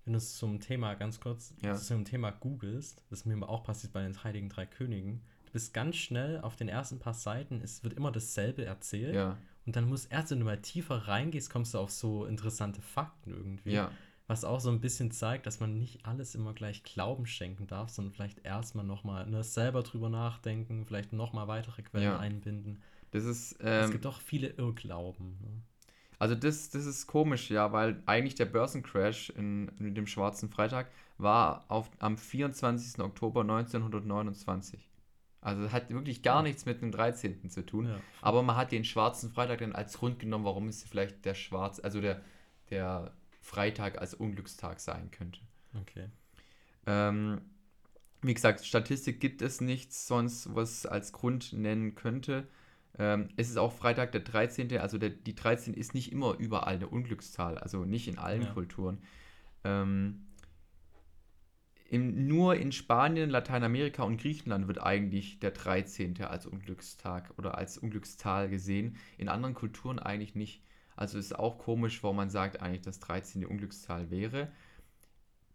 Wenn 0.04 0.12
du 0.14 0.18
es 0.18 0.36
zum 0.36 0.60
Thema, 0.60 0.94
ganz 0.94 1.20
kurz, 1.20 1.54
Ja. 1.62 1.74
zum 1.74 2.04
Thema 2.04 2.30
googelst, 2.30 3.02
das 3.10 3.20
ist 3.20 3.26
mir 3.26 3.48
auch 3.48 3.62
passiert 3.64 3.92
bei 3.92 4.02
den 4.02 4.22
Heiligen 4.24 4.48
Drei 4.48 4.66
Königen, 4.66 5.22
du 5.46 5.52
bist 5.52 5.74
ganz 5.74 5.96
schnell 5.96 6.40
auf 6.40 6.56
den 6.56 6.68
ersten 6.68 6.98
paar 6.98 7.14
Seiten, 7.14 7.60
es 7.62 7.82
wird 7.84 7.94
immer 7.94 8.10
dasselbe 8.10 8.64
erzählt. 8.64 9.14
Ja, 9.14 9.38
Und 9.66 9.76
dann 9.76 9.88
musst 9.88 10.10
erst, 10.10 10.30
wenn 10.30 10.40
du 10.40 10.44
mal 10.44 10.60
tiefer 10.60 11.08
reingehst, 11.08 11.50
kommst 11.50 11.74
du 11.74 11.78
auf 11.78 11.90
so 11.90 12.24
interessante 12.26 12.82
Fakten 12.82 13.32
irgendwie. 13.32 13.72
ja. 13.72 13.90
Was 14.28 14.44
auch 14.44 14.60
so 14.60 14.70
ein 14.70 14.80
bisschen 14.80 15.10
zeigt, 15.10 15.46
dass 15.46 15.60
man 15.60 15.78
nicht 15.78 16.06
alles 16.06 16.34
immer 16.34 16.54
gleich 16.54 16.84
Glauben 16.84 17.26
schenken 17.26 17.66
darf, 17.66 17.90
sondern 17.90 18.12
vielleicht 18.14 18.44
erstmal 18.44 18.84
nochmal 18.84 19.26
ne, 19.26 19.44
selber 19.44 19.82
drüber 19.82 20.08
nachdenken, 20.08 20.86
vielleicht 20.86 21.12
nochmal 21.12 21.48
weitere 21.48 21.82
Quellen 21.82 22.04
Ja. 22.04 22.18
einbinden. 22.18 22.82
Das 23.10 23.24
ist. 23.24 23.52
es 23.60 23.66
Ähm, 23.66 23.90
gibt 23.90 24.06
auch 24.06 24.20
viele 24.20 24.48
Irrglauben. 24.48 25.38
Ne? 25.42 25.62
Also 26.18 26.34
das, 26.34 26.70
das 26.70 26.86
ist 26.86 27.06
komisch, 27.06 27.50
ja, 27.50 27.72
weil 27.72 28.02
eigentlich 28.06 28.34
der 28.36 28.46
Börsencrash 28.46 29.30
in, 29.30 29.68
in 29.78 29.94
dem 29.94 30.06
Schwarzen 30.06 30.48
Freitag 30.50 30.90
war 31.18 31.64
auf, 31.68 31.90
am 31.98 32.16
24. 32.16 33.00
Oktober 33.02 33.42
1929. 33.44 34.88
Also 35.42 35.72
hat 35.72 35.90
wirklich 35.90 36.22
gar 36.22 36.42
nichts 36.42 36.66
mit 36.66 36.80
dem 36.82 36.92
13. 36.92 37.50
zu 37.50 37.66
tun. 37.66 37.88
Ja. 37.88 38.00
Aber 38.20 38.42
man 38.42 38.56
hat 38.56 38.70
den 38.70 38.84
Schwarzen 38.84 39.30
Freitag 39.30 39.58
dann 39.58 39.72
als 39.72 39.98
Grund 39.98 40.20
genommen, 40.20 40.44
warum 40.44 40.68
es 40.68 40.84
vielleicht 40.84 41.24
der 41.24 41.34
Schwarz, 41.34 41.80
also 41.80 42.00
der, 42.00 42.22
der 42.70 43.12
Freitag 43.40 44.00
als 44.00 44.14
Unglückstag 44.14 44.78
sein 44.78 45.10
könnte. 45.10 45.40
Okay. 45.80 46.08
Ähm, 46.86 47.40
wie 48.22 48.34
gesagt, 48.34 48.64
Statistik 48.64 49.20
gibt 49.20 49.42
es 49.42 49.60
nichts 49.60 50.06
sonst, 50.06 50.54
was 50.54 50.86
als 50.86 51.12
Grund 51.12 51.52
nennen 51.52 51.96
könnte. 51.96 52.46
Ähm, 52.96 53.28
es 53.36 53.50
ist 53.50 53.56
auch 53.56 53.72
Freitag 53.72 54.12
der 54.12 54.20
13., 54.20 54.78
also 54.78 54.96
der, 54.96 55.10
die 55.10 55.34
13 55.34 55.74
ist 55.74 55.92
nicht 55.92 56.12
immer 56.12 56.36
überall 56.38 56.76
eine 56.76 56.86
Unglückszahl, 56.86 57.58
also 57.58 57.84
nicht 57.84 58.06
in 58.06 58.18
allen 58.18 58.42
Ja. 58.42 58.52
Kulturen. 58.52 58.98
Ähm, 59.64 60.26
im, 61.92 62.26
nur 62.26 62.56
in 62.56 62.72
Spanien, 62.72 63.28
Lateinamerika 63.28 64.02
und 64.02 64.18
Griechenland 64.18 64.66
wird 64.66 64.82
eigentlich 64.82 65.40
der 65.40 65.50
13. 65.50 66.22
als 66.22 66.46
Unglückstag 66.46 67.34
oder 67.36 67.58
als 67.58 67.76
Unglückszahl 67.76 68.48
gesehen. 68.48 68.96
In 69.18 69.28
anderen 69.28 69.54
Kulturen 69.54 69.98
eigentlich 69.98 70.34
nicht. 70.34 70.62
Also 70.96 71.18
ist 71.18 71.38
auch 71.38 71.58
komisch, 71.58 72.02
warum 72.02 72.16
man 72.16 72.30
sagt 72.30 72.62
eigentlich, 72.62 72.80
dass 72.80 72.98
13 72.98 73.42
die 73.42 73.46
Unglückszahl 73.46 74.10
wäre. 74.10 74.50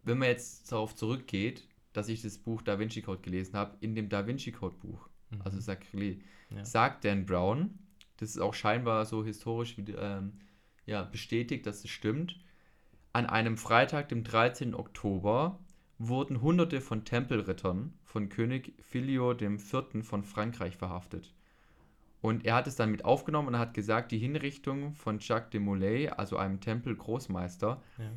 Wenn 0.03 0.19
man 0.19 0.27
jetzt 0.27 0.71
darauf 0.71 0.95
zurückgeht, 0.95 1.67
dass 1.93 2.07
ich 2.07 2.21
das 2.21 2.37
Buch 2.37 2.61
Da 2.61 2.77
Vinci 2.77 3.01
Code 3.01 3.21
gelesen 3.21 3.55
habe, 3.55 3.75
in 3.79 3.95
dem 3.95 4.07
Da 4.07 4.27
Vinci 4.27 4.51
Code 4.51 4.75
Buch 4.77 5.09
Mhm. 5.31 5.41
also 5.43 5.59
Sakrileg, 5.59 6.23
Ja. 6.51 6.63
sagt 6.63 7.03
Dan 7.03 7.25
Brown, 7.25 7.79
das 8.17 8.29
ist 8.29 8.39
auch 8.39 8.53
scheinbar 8.53 9.05
so 9.07 9.25
historisch 9.25 9.75
wie, 9.77 9.91
ähm, 9.91 10.33
ja, 10.85 11.01
bestätigt, 11.01 11.65
dass 11.65 11.83
es 11.83 11.89
stimmt, 11.89 12.39
an 13.11 13.25
einem 13.25 13.57
Freitag, 13.57 14.09
dem 14.09 14.23
13. 14.23 14.75
Oktober, 14.75 15.59
wurden 15.99 16.41
hunderte 16.41 16.81
von 16.81 17.05
Tempelrittern 17.05 17.93
von 18.03 18.29
König 18.29 18.73
Filio 18.79 19.31
IV. 19.31 20.03
von 20.03 20.23
Frankreich 20.23 20.77
verhaftet. 20.77 21.33
Und 22.21 22.45
er 22.45 22.55
hat 22.55 22.67
es 22.67 22.75
dann 22.75 22.91
mit 22.91 23.05
aufgenommen 23.05 23.49
und 23.49 23.59
hat 23.59 23.73
gesagt, 23.73 24.11
die 24.11 24.17
Hinrichtung 24.17 24.93
von 24.93 25.19
Jacques 25.19 25.51
de 25.51 25.59
Molay, 25.59 26.09
also 26.09 26.37
einem 26.37 26.59
Tempelgroßmeister, 26.59 27.81
Ja. 27.97 28.11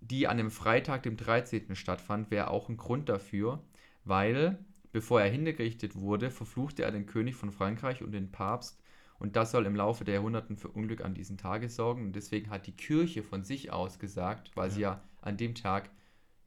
die 0.00 0.26
an 0.28 0.36
dem 0.38 0.50
Freitag, 0.50 1.02
dem 1.04 1.16
13. 1.16 1.74
stattfand, 1.74 2.30
wäre 2.30 2.50
auch 2.50 2.68
ein 2.68 2.76
Grund 2.76 3.08
dafür, 3.08 3.62
weil, 4.04 4.58
bevor 4.92 5.20
er 5.20 5.30
hingerichtet 5.30 5.96
wurde, 5.96 6.30
verfluchte 6.30 6.82
er 6.82 6.90
den 6.92 7.06
König 7.06 7.36
von 7.36 7.50
Frankreich 7.50 8.02
und 8.02 8.12
den 8.12 8.30
Papst 8.30 8.80
und 9.18 9.34
das 9.36 9.50
soll 9.50 9.66
im 9.66 9.74
Laufe 9.76 10.04
der 10.04 10.14
Jahrhunderten 10.14 10.56
für 10.56 10.68
Unglück 10.68 11.04
an 11.04 11.14
diesen 11.14 11.36
Tage 11.38 11.68
sorgen. 11.68 12.02
Und 12.06 12.12
deswegen 12.16 12.50
hat 12.50 12.66
die 12.66 12.72
Kirche 12.76 13.22
von 13.24 13.42
sich 13.42 13.72
aus 13.72 13.98
gesagt, 13.98 14.52
weil 14.56 14.70
sie 14.70 14.82
ja 14.82 15.02
an 15.22 15.36
dem 15.36 15.54
Tag 15.56 15.90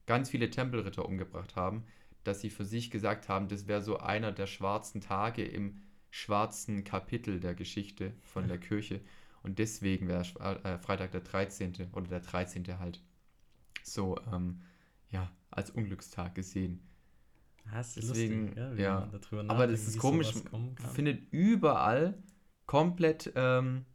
ganz 0.06 0.30
viele 0.30 0.50
Tempelritter 0.50 1.06
umgebracht 1.06 1.56
haben, 1.56 1.86
dass 2.24 2.42
sie 2.42 2.50
für 2.50 2.66
sich 2.66 2.92
gesagt 2.92 3.30
haben, 3.30 3.48
das 3.48 3.68
wäre 3.68 3.82
so 3.82 3.98
einer 3.98 4.32
der 4.32 4.48
schwarzen 4.48 5.02
Tage 5.02 5.44
im 5.44 5.82
schwarzen 6.10 6.84
Kapitel 6.84 7.40
der 7.40 7.56
Geschichte 7.56 8.14
von 8.22 8.48
der 8.48 8.58
Kirche. 8.58 9.02
Und 9.44 9.58
deswegen 9.60 10.08
wäre 10.08 10.22
äh, 10.64 10.78
Freitag 10.78 11.12
der 11.12 11.22
13. 11.22 11.92
oder 11.94 12.08
der 12.08 12.20
13. 12.20 12.80
halt 12.80 13.02
so 13.84 14.18
ähm, 14.32 14.62
ja, 15.10 15.32
als 15.50 15.72
Unglückstag 15.72 16.36
gesehen. 16.36 16.88
Ja, 17.66 17.80
ist 17.80 17.98
Deswegen, 17.98 18.48
lustig, 18.48 18.58
ja, 18.58 18.74
ja. 18.74 19.48
Aber 19.48 19.68
das 19.68 19.88
ist 19.88 20.00
komisch, 20.00 20.34
findet 20.94 21.32
überall 21.32 22.22
komplett 22.66 23.32
ähm, 23.36 23.86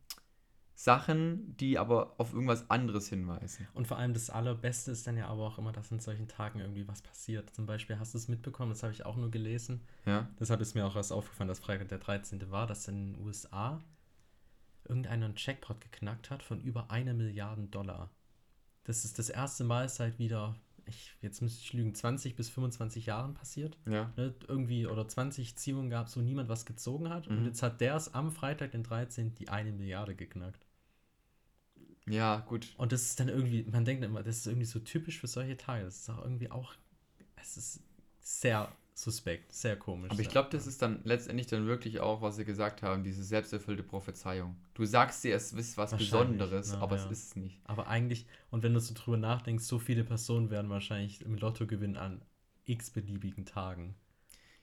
Sachen, 0.78 1.56
die 1.56 1.78
aber 1.78 2.14
auf 2.18 2.34
irgendwas 2.34 2.68
anderes 2.70 3.08
hinweisen. 3.08 3.66
Und 3.72 3.86
vor 3.88 3.96
allem 3.96 4.12
das 4.12 4.28
Allerbeste 4.28 4.90
ist 4.90 5.06
dann 5.06 5.16
ja 5.16 5.26
aber 5.26 5.46
auch 5.46 5.56
immer, 5.58 5.72
dass 5.72 5.90
in 5.90 6.00
solchen 6.00 6.28
Tagen 6.28 6.60
irgendwie 6.60 6.86
was 6.86 7.00
passiert. 7.00 7.48
Zum 7.54 7.64
Beispiel 7.64 7.98
hast 7.98 8.12
du 8.12 8.18
es 8.18 8.28
mitbekommen, 8.28 8.70
das 8.72 8.82
habe 8.82 8.92
ich 8.92 9.06
auch 9.06 9.16
nur 9.16 9.30
gelesen. 9.30 9.80
Ja, 10.04 10.28
Deshalb 10.38 10.60
ist 10.60 10.74
mir 10.74 10.84
auch 10.86 10.94
erst 10.94 11.12
aufgefallen, 11.12 11.48
dass 11.48 11.60
Freitag 11.60 11.88
der 11.88 11.98
13. 11.98 12.50
war, 12.50 12.66
dass 12.66 12.86
in 12.88 13.14
den 13.14 13.24
USA 13.24 13.82
irgendeiner 14.86 15.24
einen 15.26 15.34
Jackpot 15.36 15.80
geknackt 15.80 16.30
hat 16.30 16.42
von 16.42 16.60
über 16.60 16.90
einer 16.90 17.14
Milliarde 17.14 17.66
Dollar. 17.68 18.10
Das 18.84 19.04
ist 19.04 19.18
das 19.18 19.30
erste 19.30 19.64
Mal 19.64 19.88
seit 19.88 20.18
wieder, 20.18 20.54
ich, 20.84 21.16
jetzt 21.22 21.40
müsste 21.42 21.62
ich 21.62 21.72
lügen, 21.72 21.94
20 21.94 22.36
bis 22.36 22.50
25 22.50 23.06
Jahren 23.06 23.32
passiert. 23.34 23.76
ja. 23.86 24.12
Ne? 24.16 24.34
Irgendwie 24.46 24.86
oder 24.86 25.08
20 25.08 25.56
Ziehungen 25.56 25.88
gab 25.90 26.06
es, 26.06 26.16
wo 26.16 26.20
niemand 26.20 26.48
was 26.50 26.66
gezogen 26.66 27.08
hat. 27.08 27.26
Und 27.28 27.40
Mhm. 27.40 27.46
jetzt 27.46 27.62
hat 27.62 27.80
der 27.80 27.96
es 27.96 28.12
am 28.14 28.30
Freitag, 28.30 28.72
den 28.72 28.82
13. 28.84 29.34
die 29.34 29.48
eine 29.48 29.72
Milliarde 29.72 30.14
geknackt. 30.14 30.65
Ja, 32.08 32.44
gut. 32.48 32.72
Und 32.76 32.92
das 32.92 33.02
ist 33.02 33.20
dann 33.20 33.28
irgendwie, 33.28 33.64
man 33.64 33.84
denkt 33.84 34.04
immer, 34.04 34.22
das 34.22 34.38
ist 34.38 34.46
irgendwie 34.46 34.66
so 34.66 34.78
typisch 34.78 35.18
für 35.18 35.26
solche 35.26 35.56
Tage. 35.56 35.84
Das 35.84 35.96
ist 35.96 36.10
auch 36.10 36.22
irgendwie 36.22 36.50
auch, 36.50 36.74
es 37.36 37.56
ist 37.56 37.80
sehr 38.20 38.70
suspekt, 38.94 39.52
sehr 39.52 39.76
komisch. 39.76 40.10
Aber 40.10 40.20
ich 40.20 40.28
glaube, 40.28 40.48
das 40.50 40.66
ist 40.66 40.80
dann 40.80 41.00
letztendlich 41.04 41.46
dann 41.48 41.66
wirklich 41.66 42.00
auch, 42.00 42.22
was 42.22 42.36
sie 42.36 42.44
gesagt 42.44 42.82
haben, 42.82 43.04
diese 43.04 43.24
selbsterfüllte 43.24 43.82
Prophezeiung. 43.82 44.56
Du 44.74 44.84
sagst 44.86 45.22
dir, 45.22 45.34
es 45.34 45.52
ist 45.52 45.76
was 45.76 45.96
Besonderes, 45.96 46.72
ja, 46.72 46.78
aber 46.78 46.96
ja. 46.96 47.04
es 47.04 47.10
ist 47.10 47.26
es 47.28 47.36
nicht. 47.36 47.60
Aber 47.64 47.88
eigentlich, 47.88 48.26
und 48.50 48.62
wenn 48.62 48.72
du 48.72 48.80
so 48.80 48.94
drüber 48.94 49.18
nachdenkst, 49.18 49.64
so 49.64 49.78
viele 49.78 50.04
Personen 50.04 50.50
werden 50.50 50.70
wahrscheinlich 50.70 51.20
im 51.22 51.36
Lotto 51.36 51.66
gewinnen 51.66 51.96
an 51.96 52.22
x 52.64 52.90
beliebigen 52.90 53.44
Tagen. 53.44 53.94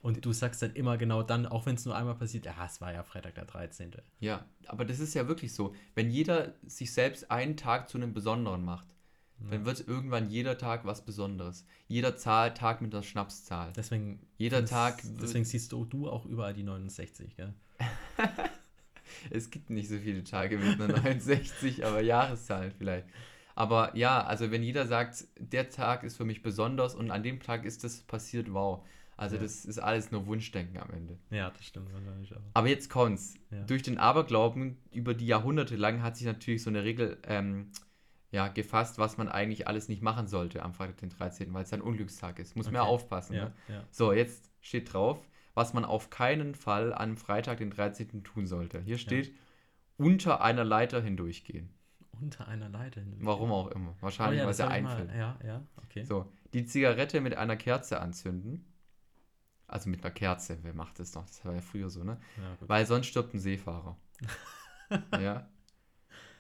Und 0.03 0.25
du 0.25 0.33
sagst 0.33 0.61
dann 0.61 0.73
immer 0.73 0.97
genau 0.97 1.23
dann, 1.23 1.45
auch 1.45 1.65
wenn 1.65 1.75
es 1.75 1.85
nur 1.85 1.95
einmal 1.95 2.15
passiert, 2.15 2.45
ja, 2.45 2.53
es 2.65 2.81
war 2.81 2.91
ja 2.91 3.03
Freitag 3.03 3.35
der 3.35 3.45
13. 3.45 3.91
Ja, 4.19 4.45
aber 4.67 4.83
das 4.83 4.99
ist 4.99 5.13
ja 5.13 5.29
wirklich 5.29 5.53
so. 5.53 5.73
Wenn 5.95 6.11
jeder 6.11 6.55
sich 6.67 6.91
selbst 6.91 7.31
einen 7.31 7.55
Tag 7.55 7.87
zu 7.87 7.97
einem 7.97 8.13
Besonderen 8.13 8.65
macht, 8.65 8.85
dann 9.39 9.65
wird 9.65 9.87
irgendwann 9.87 10.29
jeder 10.29 10.57
Tag 10.57 10.83
was 10.83 11.05
Besonderes. 11.05 11.65
Jeder 11.87 12.17
Zahl, 12.17 12.53
Tag 12.53 12.81
mit 12.81 12.93
einer 12.93 13.01
Schnapszahl. 13.01 13.71
Deswegen, 13.77 14.19
Jeder 14.37 14.65
Tag 14.65 15.01
Deswegen 15.21 15.45
siehst 15.45 15.71
du, 15.71 15.85
du 15.85 16.09
auch 16.09 16.25
überall 16.25 16.53
die 16.53 16.63
69, 16.63 17.37
gell? 17.37 17.53
Es 19.29 19.51
gibt 19.51 19.69
nicht 19.69 19.87
so 19.87 19.97
viele 19.97 20.25
Tage 20.25 20.57
mit 20.57 20.81
einer 20.81 20.99
69, 20.99 21.85
aber 21.85 22.01
Jahreszahlen 22.01 22.73
vielleicht. 22.77 23.07
Aber 23.55 23.95
ja, 23.95 24.21
also 24.21 24.51
wenn 24.51 24.63
jeder 24.63 24.85
sagt, 24.85 25.25
der 25.37 25.69
Tag 25.69 26.03
ist 26.03 26.17
für 26.17 26.25
mich 26.25 26.41
besonders 26.41 26.93
und 26.93 27.09
an 27.09 27.23
dem 27.23 27.39
Tag 27.39 27.63
ist 27.63 27.85
das 27.85 28.01
passiert, 28.01 28.53
wow. 28.53 28.83
Also 29.23 29.35
Ja. 29.37 29.41
das 29.41 29.65
ist 29.65 29.79
alles 29.79 30.11
nur 30.11 30.25
Wunschdenken 30.27 30.77
am 30.77 30.89
Ende. 30.91 31.17
Ja, 31.29 31.49
das 31.49 31.65
stimmt 31.65 31.91
wahrscheinlich 31.93 32.35
auch. 32.35 32.41
Aber 32.53 32.67
jetzt 32.67 32.89
kommt's. 32.89 33.35
Ja. 33.51 33.63
Durch 33.63 33.81
den 33.83 33.97
Aberglauben 33.97 34.77
über 34.91 35.13
die 35.13 35.25
Jahrhunderte 35.27 35.75
lang 35.75 36.01
hat 36.03 36.17
sich 36.17 36.27
natürlich 36.27 36.61
so 36.63 36.69
eine 36.69 36.83
Regel 36.83 37.17
ähm, 37.27 37.71
ja, 38.31 38.47
gefasst, 38.47 38.97
was 38.97 39.17
man 39.17 39.29
eigentlich 39.29 39.67
alles 39.67 39.87
nicht 39.89 40.01
machen 40.01 40.27
sollte 40.27 40.63
am 40.63 40.73
Freitag, 40.73 40.97
den 40.97 41.09
13., 41.09 41.53
weil 41.53 41.63
es 41.63 41.73
ein 41.73 41.81
Unglückstag 41.81 42.39
ist. 42.39 42.55
Muss 42.55 42.65
man 42.65 42.75
ja 42.75 42.81
Okay. 42.83 42.89
aufpassen. 42.91 43.33
Ja, 43.35 43.51
Ne? 43.67 43.83
So, 43.91 44.11
jetzt 44.11 44.49
steht 44.59 44.91
drauf, 44.93 45.19
was 45.53 45.73
man 45.73 45.85
auf 45.85 46.09
keinen 46.09 46.55
Fall 46.55 46.93
am 46.93 47.15
Freitag, 47.15 47.59
den 47.59 47.69
13. 47.69 48.23
tun 48.23 48.47
sollte. 48.47 48.81
Hier 48.81 48.97
steht, 48.97 49.33
unter 49.97 50.41
einer 50.41 50.63
Leiter 50.63 51.01
hindurchgehen. 51.01 51.69
Unter 52.19 52.47
einer 52.47 52.69
Leiter 52.69 53.01
hin. 53.01 53.15
Warum 53.19 53.51
auch 53.51 53.67
immer. 53.71 53.95
Wahrscheinlich, 54.01 54.41
oh, 54.41 54.45
weil 54.45 54.51
es 54.51 54.57
ja 54.57 54.65
mal- 54.65 54.71
einfällt. 54.73 55.11
Ja, 55.15 55.37
ja, 55.45 55.61
okay. 55.83 56.03
So, 56.03 56.31
die 56.53 56.65
Zigarette 56.65 57.21
mit 57.21 57.35
einer 57.35 57.55
Kerze 57.55 57.99
anzünden. 58.01 58.65
Also 59.73 59.89
mit 59.89 60.03
einer 60.05 60.13
Kerze, 60.13 60.59
wer 60.61 60.75
macht 60.75 60.99
das 60.99 61.15
noch? 61.15 61.25
Das 61.25 61.43
war 61.43 61.55
ja 61.55 61.61
früher 61.61 61.89
so, 61.89 62.03
ne? 62.03 62.19
Ja. 62.37 62.67
Weil 62.67 62.85
sonst 62.85 63.07
stirbt 63.07 63.33
ein 63.33 63.39
Seefahrer. 63.39 63.97
ja. 65.19 65.47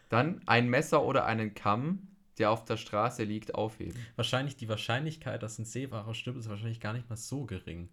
Dann 0.09 0.39
ein 0.45 0.69
Messer 0.69 1.03
oder 1.03 1.25
einen 1.25 1.55
Kamm, 1.55 2.09
der 2.37 2.51
auf 2.51 2.63
der 2.63 2.77
Straße 2.77 3.23
liegt, 3.23 3.55
aufheben. 3.55 4.05
Wahrscheinlich 4.17 4.55
die 4.55 4.69
Wahrscheinlichkeit, 4.69 5.41
dass 5.41 5.57
ein 5.57 5.65
Seefahrer 5.65 6.13
stirbt, 6.13 6.37
ist 6.37 6.47
wahrscheinlich 6.47 6.79
gar 6.79 6.93
nicht 6.93 7.09
mal 7.09 7.15
so 7.15 7.45
gering. 7.47 7.89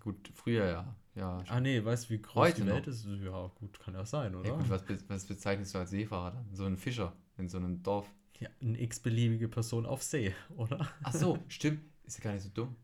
Gut, 0.00 0.30
früher 0.34 0.64
ja. 0.66 0.94
Ja, 1.14 1.42
Ah 1.48 1.60
nee, 1.60 1.84
weißt 1.84 2.06
du, 2.08 2.14
wie 2.14 2.22
groß 2.22 2.34
Heute 2.34 2.60
die 2.62 2.66
noch. 2.68 2.76
Welt 2.76 2.86
ist? 2.86 3.04
Ja, 3.04 3.50
gut, 3.58 3.78
kann 3.80 3.92
ja 3.92 4.06
sein, 4.06 4.34
oder? 4.34 4.48
ja 4.48 4.54
gut, 4.54 4.70
was, 4.70 4.82
be- 4.84 4.98
was 5.08 5.26
bezeichnest 5.26 5.74
du 5.74 5.78
als 5.80 5.90
Seefahrer 5.90 6.30
dann? 6.30 6.46
So 6.54 6.64
ein 6.64 6.78
Fischer 6.78 7.12
in 7.36 7.48
so 7.48 7.58
einem 7.58 7.82
Dorf. 7.82 8.08
Ja, 8.40 8.48
eine 8.62 8.80
x-beliebige 8.80 9.48
Person 9.48 9.84
auf 9.84 10.02
See, 10.02 10.32
oder? 10.56 10.86
Ach 11.02 11.12
so, 11.12 11.38
stimmt. 11.48 11.80
Ist 12.04 12.18
ja 12.18 12.24
gar 12.24 12.32
nicht 12.32 12.44
so 12.44 12.48
dumm. 12.50 12.76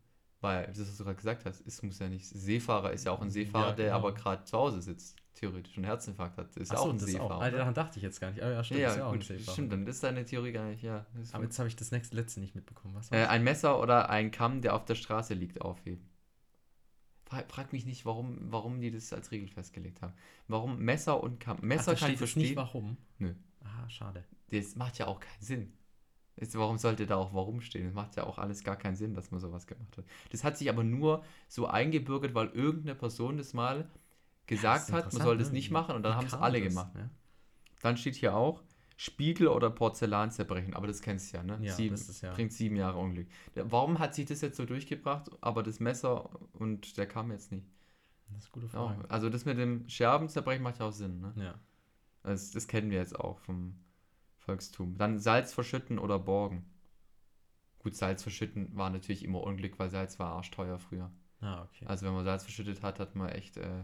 Weil, 0.45 0.67
das, 0.67 0.79
was 0.79 0.97
du 0.97 1.03
gerade 1.03 1.15
gesagt 1.17 1.45
hast, 1.45 1.65
es 1.67 1.81
muss 1.83 1.99
ja 1.99 2.07
nicht. 2.09 2.25
Seefahrer 2.27 2.91
ist 2.93 3.05
ja 3.05 3.11
auch 3.11 3.21
ein 3.21 3.29
Seefahrer, 3.29 3.69
Ja, 3.69 3.73
der 3.73 3.85
genau. 3.87 3.97
aber 3.97 4.13
gerade 4.13 4.43
zu 4.45 4.57
Hause 4.57 4.81
sitzt, 4.81 5.15
theoretisch, 5.33 5.77
und 5.77 5.83
Herzinfarkt 5.83 6.37
hat. 6.37 6.55
Ist 6.55 6.71
ja 6.71 6.77
Achso, 6.77 6.87
auch 6.89 6.93
ein 6.93 6.99
Seefahrer. 6.99 7.35
auch. 7.35 7.41
Oder? 7.41 7.51
daran 7.51 7.73
dachte 7.73 7.97
ich 7.97 8.03
jetzt 8.03 8.19
gar 8.19 8.31
nicht. 8.31 8.41
Ah, 8.41 8.49
ja, 8.51 8.63
stimmt, 8.63 8.79
ja, 8.79 8.89
ist 8.89 8.97
ja 8.97 9.05
auch 9.07 9.11
ein 9.11 9.19
gut, 9.19 9.27
Seefahrer. 9.27 9.53
stimmt, 9.53 9.71
dann 9.73 9.87
ist 9.87 10.03
deine 10.03 10.25
Theorie 10.25 10.51
gar 10.51 10.65
nicht, 10.65 10.83
ja. 10.83 11.05
ist 11.21 11.33
Aber 11.35 11.43
jetzt 11.43 11.57
habe 11.59 11.67
ich 11.67 11.75
das 11.75 11.91
nächste 11.91 12.15
letzte 12.15 12.39
nicht 12.39 12.55
mitbekommen. 12.55 12.95
Was 12.95 13.11
äh, 13.11 13.25
ein 13.25 13.43
Messer 13.43 13.79
oder 13.81 14.09
ein 14.09 14.31
Kamm, 14.31 14.61
der 14.61 14.75
auf 14.75 14.85
der 14.85 14.95
Straße 14.95 15.33
liegt, 15.33 15.61
aufheben. 15.61 16.09
Frag, 17.27 17.73
mich 17.73 17.85
nicht, 17.85 18.05
warum, 18.05 18.37
warum 18.51 18.79
die 18.79 18.91
das 18.91 19.11
als 19.11 19.31
Regel 19.31 19.47
festgelegt 19.49 20.01
haben. 20.01 20.13
Warum 20.47 20.77
Messer 20.79 21.21
und 21.21 21.39
Kamm? 21.39 21.57
Messer 21.61 21.93
Ach, 21.95 21.99
kann 21.99 22.11
ich 22.13 22.19
jetzt 22.19 22.35
nicht 22.37 22.53
verstehen. 22.53 22.55
warum. 22.55 22.97
Nö. 23.17 23.33
Ah, 23.63 23.89
schade. 23.89 24.23
Das 24.51 24.75
macht 24.75 24.99
ja 24.99 25.07
auch 25.07 25.19
keinen 25.19 25.41
Sinn. 25.41 25.73
Jetzt, 26.37 26.57
warum 26.57 26.77
sollte 26.77 27.05
da 27.05 27.15
auch 27.15 27.33
warum 27.33 27.61
stehen? 27.61 27.85
Das 27.85 27.93
macht 27.93 28.15
ja 28.17 28.25
auch 28.25 28.37
alles 28.37 28.63
gar 28.63 28.75
keinen 28.75 28.95
Sinn, 28.95 29.13
dass 29.13 29.31
man 29.31 29.39
sowas 29.39 29.67
gemacht 29.67 29.97
hat. 29.97 30.05
Das 30.31 30.43
hat 30.43 30.57
sich 30.57 30.69
aber 30.69 30.83
nur 30.83 31.23
so 31.47 31.67
eingebürgert, 31.67 32.33
weil 32.33 32.47
irgendeine 32.49 32.95
Person 32.95 33.37
das 33.37 33.53
mal 33.53 33.83
Das 33.83 33.89
gesagt 34.47 34.87
ist 34.89 34.93
hat, 34.93 35.13
man 35.13 35.21
soll 35.23 35.37
das 35.37 35.47
ne? 35.49 35.53
nicht 35.53 35.71
machen 35.71 35.95
und 35.95 36.03
dann 36.03 36.15
haben 36.15 36.27
es 36.27 36.33
alle 36.33 36.59
das, 36.59 36.69
gemacht. 36.69 36.91
Ja, 36.95 37.09
Dann 37.81 37.95
steht 37.97 38.15
hier 38.15 38.35
auch 38.35 38.63
Spiegel 38.97 39.47
oder 39.47 39.69
Porzellan 39.69 40.31
zerbrechen, 40.31 40.73
aber 40.73 40.87
das 40.87 41.01
kennst 41.01 41.31
du 41.33 41.37
ja, 41.37 41.43
ne? 41.43 41.57
Ja, 41.61 41.73
sieben, 41.73 41.95
das 41.95 42.09
ist 42.09 42.21
ja- 42.21 42.33
Bringt 42.33 42.51
sieben 42.53 42.75
Jahre 42.77 42.97
Unglück. 42.97 43.27
Warum 43.55 43.99
hat 43.99 44.15
sich 44.15 44.25
das 44.25 44.41
jetzt 44.41 44.57
so 44.57 44.65
durchgebracht, 44.65 45.29
aber 45.41 45.63
das 45.63 45.79
Messer 45.79 46.29
und 46.53 46.97
der 46.97 47.05
kam 47.07 47.31
jetzt 47.31 47.51
nicht? 47.51 47.65
das 48.29 48.43
ist 48.45 48.53
eine 48.53 48.61
gute 48.63 48.73
Ja, 48.77 48.87
Frage. 48.87 49.09
also 49.09 49.29
das 49.29 49.45
mit 49.45 49.57
dem 49.57 49.87
Scherben 49.87 50.27
zerbrechen 50.29 50.63
macht 50.63 50.79
ja 50.79 50.85
auch 50.87 50.91
Sinn, 50.91 51.21
ne? 51.21 51.33
Ja. 51.37 51.55
Das, 52.23 52.51
das 52.51 52.67
kennen 52.67 52.89
wir 52.89 52.97
jetzt 52.97 53.17
auch 53.19 53.39
vom 53.39 53.75
Volkstum. 54.45 54.97
Dann 54.97 55.19
Salz 55.19 55.53
verschütten 55.53 55.99
oder 55.99 56.19
borgen. 56.19 56.65
Gut, 57.79 57.95
Salz 57.95 58.23
verschütten 58.23 58.75
war 58.75 58.89
natürlich 58.89 59.23
immer 59.23 59.41
Unglück, 59.41 59.77
weil 59.79 59.89
Salz 59.89 60.19
war 60.19 60.33
arschteuer 60.33 60.79
früher. 60.79 61.11
Ah, 61.41 61.63
okay. 61.63 61.85
Also 61.85 62.05
wenn 62.05 62.13
man 62.13 62.25
Salz 62.25 62.43
verschüttet 62.43 62.81
hat, 62.81 62.99
hat 62.99 63.15
man 63.15 63.29
echt 63.29 63.57
äh, 63.57 63.83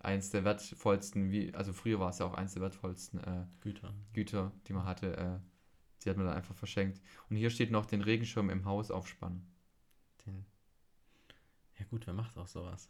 eins 0.00 0.30
der 0.30 0.44
wertvollsten, 0.44 1.30
wie, 1.30 1.54
also 1.54 1.72
früher 1.72 2.00
war 2.00 2.10
es 2.10 2.18
ja 2.18 2.26
auch 2.26 2.34
eins 2.34 2.54
der 2.54 2.62
wertvollsten 2.62 3.20
äh, 3.20 3.46
Güter. 3.60 3.94
Güter, 4.12 4.52
die 4.66 4.72
man 4.72 4.84
hatte, 4.84 5.16
äh, 5.16 5.38
die 6.02 6.10
hat 6.10 6.16
man 6.16 6.26
dann 6.26 6.36
einfach 6.36 6.54
verschenkt. 6.54 7.00
Und 7.30 7.36
hier 7.36 7.50
steht 7.50 7.70
noch 7.70 7.86
den 7.86 8.02
Regenschirm 8.02 8.50
im 8.50 8.64
Haus 8.64 8.90
aufspannen. 8.90 9.46
Den. 10.26 10.44
Ja 11.78 11.86
gut, 11.86 12.06
wer 12.06 12.14
macht 12.14 12.36
auch 12.36 12.48
sowas? 12.48 12.88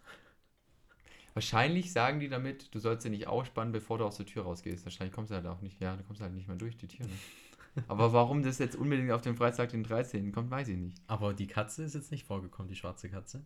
Wahrscheinlich 1.34 1.92
sagen 1.92 2.20
die 2.20 2.28
damit, 2.28 2.74
du 2.74 2.78
sollst 2.78 3.02
sie 3.04 3.10
nicht 3.10 3.26
aufspannen, 3.26 3.72
bevor 3.72 3.98
du 3.98 4.04
aus 4.04 4.16
der 4.18 4.26
Tür 4.26 4.42
rausgehst. 4.44 4.84
Wahrscheinlich 4.84 5.14
kommst 5.14 5.30
du 5.30 5.34
halt 5.34 5.46
auch 5.46 5.60
nicht, 5.62 5.80
ja, 5.80 5.96
du 5.96 6.02
kommst 6.04 6.20
halt 6.20 6.34
nicht 6.34 6.46
mehr 6.48 6.56
durch 6.56 6.76
die 6.76 6.88
Tür. 6.88 7.06
Ne? 7.06 7.12
Aber 7.88 8.12
warum 8.12 8.42
das 8.42 8.58
jetzt 8.58 8.76
unbedingt 8.76 9.10
auf 9.12 9.22
den 9.22 9.34
Freitag 9.36 9.70
den 9.70 9.82
13. 9.82 10.30
kommt, 10.32 10.50
weiß 10.50 10.68
ich 10.68 10.76
nicht. 10.76 10.96
Aber 11.06 11.32
die 11.32 11.46
Katze 11.46 11.84
ist 11.84 11.94
jetzt 11.94 12.10
nicht 12.10 12.26
vorgekommen, 12.26 12.68
die 12.68 12.76
schwarze 12.76 13.08
Katze. 13.08 13.44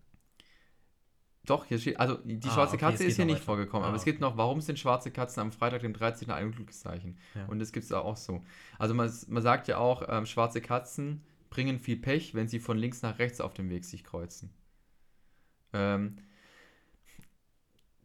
Doch, 1.44 1.64
hier 1.64 1.78
steht, 1.78 2.00
also 2.00 2.16
die 2.24 2.40
Ah, 2.48 2.50
schwarze 2.50 2.74
okay, 2.74 2.86
Katze 2.86 3.04
ist 3.04 3.14
hier 3.16 3.24
nicht 3.24 3.36
weiter. 3.36 3.44
vorgekommen, 3.44 3.84
Ah, 3.84 3.88
aber 3.88 3.96
es 3.96 4.04
gibt 4.04 4.20
noch, 4.20 4.36
warum 4.36 4.60
sind 4.60 4.80
schwarze 4.80 5.12
Katzen 5.12 5.40
am 5.42 5.52
Freitag, 5.52 5.82
dem 5.82 5.92
13. 5.92 6.28
ein 6.32 6.46
Unglückszeichen? 6.46 7.16
Ja. 7.36 7.46
Und 7.46 7.60
das 7.60 7.70
gibt 7.70 7.84
es 7.84 7.92
auch 7.92 8.16
so. 8.16 8.42
Also 8.80 8.94
man, 8.94 9.12
man 9.28 9.42
sagt 9.44 9.68
ja 9.68 9.78
auch, 9.78 10.02
ähm, 10.08 10.26
schwarze 10.26 10.60
Katzen 10.60 11.22
bringen 11.48 11.78
viel 11.78 11.98
Pech, 11.98 12.34
wenn 12.34 12.48
sie 12.48 12.58
von 12.58 12.76
links 12.76 13.02
nach 13.02 13.20
rechts 13.20 13.40
auf 13.40 13.54
dem 13.54 13.70
Weg 13.70 13.84
sich 13.84 14.02
kreuzen. 14.02 14.50
Ähm, 15.72 16.16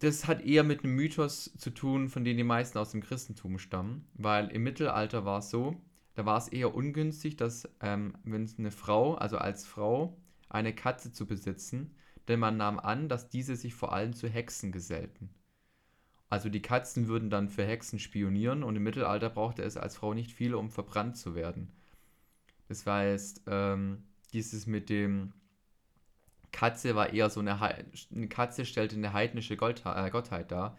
das 0.01 0.25
hat 0.25 0.43
eher 0.43 0.63
mit 0.63 0.84
einem 0.84 0.96
Mythos 0.96 1.53
zu 1.58 1.70
tun, 1.70 2.10
von 2.10 2.24
dem 2.24 2.36
die 2.36 2.43
meisten 2.43 2.79
aus 2.79 2.91
dem 2.91 3.01
Christentum 3.01 3.60
stammen, 3.60 4.08
weil 4.15 4.48
im 4.48 4.63
Mittelalter 4.63 5.25
war 5.25 5.39
es 5.39 5.51
so, 5.51 5.79
da 6.15 6.25
war 6.25 6.38
es 6.38 6.48
eher 6.48 6.74
ungünstig, 6.74 7.38
dass 7.38 7.70
ähm, 7.81 8.15
wenn 8.24 8.43
es 8.43 8.58
eine 8.58 8.72
Frau, 8.72 9.13
also 9.13 9.38
als 9.38 9.65
Frau, 9.65 10.17
eine 10.50 10.74
Katze 10.74 11.13
zu 11.13 11.27
besitzen, 11.27 11.96
denn 12.27 12.39
man 12.39 12.58
nahm 12.58 12.79
an, 12.79 13.10
dass 13.10 13.29
diese 13.29 13.55
sich 13.55 13.75
vor 13.75 13.93
allem 13.93 14.13
zu 14.13 14.27
Hexen 14.27 14.72
gesellten. 14.72 15.29
Also 16.29 16.50
die 16.50 16.62
Katzen 16.62 17.08
würden 17.08 17.29
dann 17.29 17.50
für 17.50 17.65
Hexen 17.65 18.00
spionieren 18.00 18.63
und 18.63 18.75
im 18.75 18.84
Mittelalter 18.84 19.29
brauchte 19.29 19.62
es 19.62 19.77
als 19.77 19.98
Frau 19.98 20.13
nicht 20.13 20.31
viel, 20.31 20.55
um 20.55 20.72
verbrannt 20.72 21.17
zu 21.17 21.36
werden. 21.36 21.72
Das 22.67 22.88
heißt, 22.88 23.43
ähm, 23.48 24.03
dieses 24.34 24.65
mit 24.65 24.89
dem 24.89 25.34
Katze 26.51 26.96
war 26.96 27.13
eher 27.13 27.29
so 27.29 27.39
eine, 27.39 27.60
eine 27.62 28.27
Katze 28.27 28.65
stellte 28.65 28.96
eine 28.96 29.13
heidnische 29.13 29.55
Gottha- 29.55 30.05
äh, 30.05 30.10
Gottheit 30.10 30.51
dar. 30.51 30.77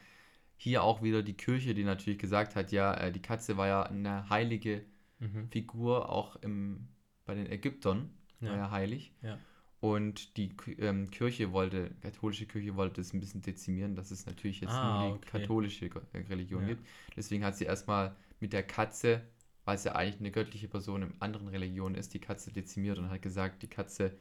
Hier 0.56 0.82
auch 0.84 1.02
wieder 1.02 1.22
die 1.22 1.34
Kirche, 1.34 1.74
die 1.74 1.84
natürlich 1.84 2.18
gesagt 2.18 2.54
hat, 2.56 2.70
ja, 2.72 2.94
äh, 2.94 3.10
die 3.12 3.22
Katze 3.22 3.56
war 3.56 3.66
ja 3.66 3.82
eine 3.84 4.28
heilige 4.30 4.84
Mhm. 5.18 5.48
Figur, 5.50 6.08
auch 6.10 6.34
im, 6.42 6.88
bei 7.26 7.34
den 7.36 7.46
Ägyptern, 7.46 8.10
war 8.40 8.50
Ja. 8.50 8.56
ja 8.56 8.70
heilig. 8.72 9.12
Ja. 9.22 9.38
Und 9.80 10.36
die 10.36 10.50
ähm, 10.78 11.10
Kirche 11.10 11.52
wollte, 11.52 11.90
katholische 12.02 12.46
Kirche 12.46 12.74
wollte 12.76 13.00
das 13.00 13.12
ein 13.12 13.20
bisschen 13.20 13.40
dezimieren, 13.42 13.94
dass 13.96 14.10
es 14.10 14.26
natürlich 14.26 14.60
jetzt 14.60 14.72
Ah, 14.72 15.00
nur 15.00 15.08
die 15.08 15.14
okay. 15.18 15.40
katholische 15.40 15.86
äh, 15.86 16.18
Religion 16.28 16.62
Ja. 16.62 16.68
gibt. 16.68 16.86
Deswegen 17.16 17.44
hat 17.44 17.56
sie 17.56 17.64
erstmal 17.64 18.14
mit 18.40 18.52
der 18.52 18.62
Katze, 18.64 19.22
weil 19.64 19.76
es 19.76 19.84
ja 19.84 19.94
eigentlich 19.94 20.20
eine 20.20 20.30
göttliche 20.32 20.66
Person 20.68 21.02
in 21.02 21.14
anderen 21.20 21.48
Religionen 21.48 21.94
ist, 21.94 22.14
die 22.14 22.20
Katze 22.20 22.52
dezimiert 22.52 22.98
und 22.98 23.08
hat 23.10 23.22
gesagt, 23.22 23.62
die 23.62 23.68
Katze 23.68 24.16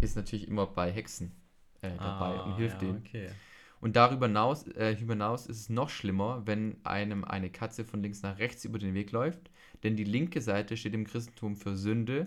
ist 0.00 0.16
natürlich 0.16 0.48
immer 0.48 0.66
bei 0.66 0.90
Hexen 0.90 1.32
äh, 1.82 1.90
dabei 1.98 2.40
und 2.42 2.56
hilft 2.56 2.82
ja, 2.82 2.88
denen. 2.88 3.02
Okay. 3.06 3.28
Und 3.80 3.96
darüber 3.96 4.26
hinaus, 4.26 4.66
äh, 4.68 4.96
hinaus 4.96 5.46
ist 5.46 5.60
es 5.60 5.68
noch 5.68 5.90
schlimmer, 5.90 6.42
wenn 6.46 6.76
einem 6.84 7.24
eine 7.24 7.50
Katze 7.50 7.84
von 7.84 8.02
links 8.02 8.22
nach 8.22 8.38
rechts 8.38 8.64
über 8.64 8.78
den 8.78 8.94
Weg 8.94 9.12
läuft, 9.12 9.50
denn 9.82 9.96
die 9.96 10.04
linke 10.04 10.40
Seite 10.40 10.76
steht 10.76 10.94
im 10.94 11.06
Christentum 11.06 11.56
für 11.56 11.76
Sünde 11.76 12.26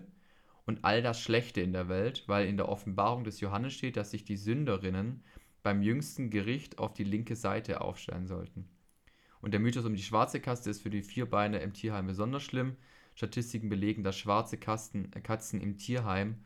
und 0.65 0.85
all 0.85 1.01
das 1.01 1.19
Schlechte 1.19 1.61
in 1.61 1.73
der 1.73 1.89
Welt, 1.89 2.23
weil 2.27 2.47
in 2.47 2.57
der 2.57 2.69
Offenbarung 2.69 3.23
des 3.23 3.39
Johannes 3.39 3.73
steht, 3.73 3.97
dass 3.97 4.11
sich 4.11 4.23
die 4.23 4.37
Sünderinnen 4.37 5.23
beim 5.63 5.81
jüngsten 5.81 6.29
Gericht 6.29 6.77
auf 6.77 6.93
die 6.93 7.03
linke 7.03 7.35
Seite 7.35 7.81
aufstellen 7.81 8.27
sollten. 8.27 8.69
Und 9.41 9.51
der 9.51 9.59
Mythos 9.59 9.85
um 9.85 9.95
die 9.95 10.03
schwarze 10.03 10.39
Katze 10.39 10.69
ist 10.69 10.81
für 10.81 10.89
die 10.89 11.01
Vierbeine 11.01 11.59
im 11.59 11.73
Tierheim 11.73 12.07
besonders 12.07 12.43
schlimm. 12.43 12.75
Statistiken 13.15 13.69
belegen, 13.69 14.03
dass 14.03 14.17
schwarze 14.17 14.57
Kasten, 14.57 15.11
Katzen 15.11 15.59
im 15.59 15.77
Tierheim 15.77 16.37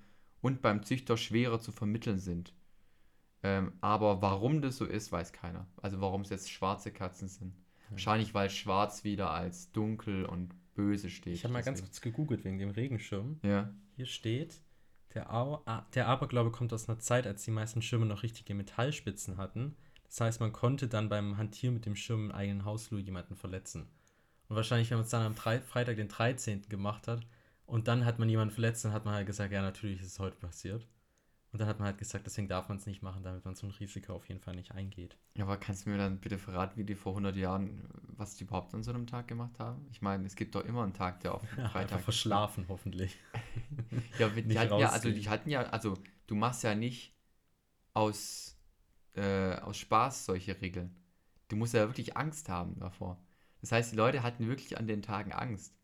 und 0.44 0.62
beim 0.62 0.84
Züchter 0.84 1.18
schwerer 1.18 1.60
zu 1.60 1.72
vermitteln 1.72 2.20
sind. 2.20 2.54
Ähm, 3.42 3.72
aber 3.82 4.22
warum 4.22 4.62
das 4.62 4.78
so 4.78 4.86
ist, 4.86 5.12
weiß 5.12 5.34
keiner. 5.34 5.66
Also 5.78 6.02
warum 6.02 6.22
es 6.22 6.30
jetzt 6.30 6.52
schwarze 6.52 6.92
Katzen 6.92 7.30
sind. 7.30 7.56
Wahrscheinlich, 7.90 8.34
weil 8.34 8.50
schwarz 8.50 9.04
wieder 9.04 9.32
als 9.32 9.72
dunkel 9.72 10.26
und 10.26 10.54
böse 10.76 11.10
steht. 11.10 11.34
Ich 11.34 11.44
habe 11.44 11.54
mal 11.54 11.64
ganz 11.64 11.82
kurz 11.82 12.02
gegoogelt 12.02 12.44
wegen 12.44 12.58
dem 12.58 12.72
Regenschirm. 12.72 13.40
Ja. 13.44 13.74
Hier 13.96 14.06
steht, 14.06 14.62
der, 15.14 15.34
Au 15.34 15.62
ah, 15.66 15.86
der 15.94 16.08
Aberglaube 16.08 16.52
kommt 16.52 16.74
aus 16.74 16.90
einer 16.90 17.00
Zeit, 17.00 17.26
als 17.26 17.44
die 17.44 17.52
meisten 17.52 17.82
Schirme 17.82 18.06
noch 18.06 18.24
richtige 18.24 18.54
Metallspitzen 18.54 19.38
hatten. 19.38 19.76
Das 20.08 20.22
heißt, 20.22 20.40
man 20.42 20.52
konnte 20.52 20.88
dann 20.88 21.10
beim 21.10 21.38
Hantieren 21.38 21.76
mit 21.76 21.86
dem 21.86 21.96
Schirm 21.96 22.26
im 22.26 22.32
eigenen 22.32 22.66
Hausflur 22.66 23.00
jemanden 23.00 23.36
verletzen. 23.36 23.88
Und 24.50 24.56
wahrscheinlich, 24.56 24.90
wenn 24.90 24.98
man 24.98 25.06
es 25.06 25.12
dann 25.12 25.26
am 25.26 25.36
Freitag, 25.36 25.96
den 25.96 26.10
13. 26.10 26.64
gemacht 26.64 27.08
hat, 27.08 27.26
und 27.66 27.88
dann 27.88 28.06
hat 28.06 28.20
man 28.20 28.30
jemanden 28.30 28.54
verletzt, 28.54 28.86
dann 28.86 28.94
hat 28.94 29.06
man 29.06 29.14
halt 29.14 29.28
gesagt, 29.28 29.52
ja, 29.52 29.62
natürlich 29.62 30.02
ist 30.02 30.08
es 30.08 30.20
heute 30.20 30.38
passiert. 30.38 30.88
Und 31.54 31.60
dann 31.60 31.68
hat 31.68 31.78
man 31.78 31.86
halt 31.86 32.00
gesagt, 32.00 32.26
deswegen 32.26 32.48
darf 32.48 32.68
man 32.68 32.80
es 32.80 32.88
nicht 32.88 33.04
machen, 33.04 33.22
damit 33.22 33.46
man 33.46 33.54
so 33.54 33.68
ein 33.68 33.72
Risiko 33.72 34.14
auf 34.14 34.28
jeden 34.28 34.42
Fall 34.42 34.56
nicht 34.56 34.72
eingeht. 34.72 35.20
Ja, 35.36 35.44
aber 35.46 35.58
kannst 35.58 35.86
du 35.86 35.92
mir 35.92 36.00
dann 36.00 36.20
bitte 36.20 36.40
verraten, 36.40 36.78
wie 36.78 36.84
die 36.84 36.96
vor 36.96 37.12
100 37.12 37.36
Jahren, 37.36 37.88
was 38.08 38.36
die 38.36 38.46
überhaupt 38.46 38.74
an 38.74 38.82
so 38.82 38.92
einem 38.92 39.06
Tag 39.06 39.28
gemacht 39.28 39.60
haben? 39.60 39.86
Ich 39.92 40.02
meine, 40.02 40.26
es 40.26 40.36
gibt 40.36 40.56
doch 40.56 40.66
immer 40.66 40.82
einen 40.82 40.96
Tag, 40.96 41.20
der 41.20 41.36
auf 41.36 41.44
Ja, 41.58 41.70
Freitag 41.70 41.94
einfach 41.94 42.00
verschlafen, 42.06 42.66
hoffentlich. 42.68 43.18
Ja, 44.18 44.30
die 44.30 44.42
nicht 44.42 44.58
hatten 44.58 44.80
ja, 44.80 44.90
also 44.90 45.12
die 45.12 45.30
hatten 45.30 45.50
ja, 45.52 45.62
also 45.70 45.96
du 46.26 46.34
machst 46.34 46.64
ja 46.64 46.74
nicht 46.74 47.16
aus, 47.94 48.58
äh, 49.16 49.56
aus 49.58 49.78
Spaß 49.78 50.26
solche 50.26 50.60
Regeln. 50.60 50.96
Du 51.50 51.56
musst 51.56 51.76
ja 51.76 51.88
wirklich 51.88 52.18
Angst 52.18 52.50
haben 52.50 52.80
davor. 52.80 53.24
Das 53.62 53.72
heißt, 53.72 53.92
die 53.92 53.96
Leute 53.96 54.24
hatten 54.24 54.48
wirklich 54.48 54.80
an 54.80 54.88
den 54.88 55.04
Tagen 55.04 55.32
Angst. 55.32 55.76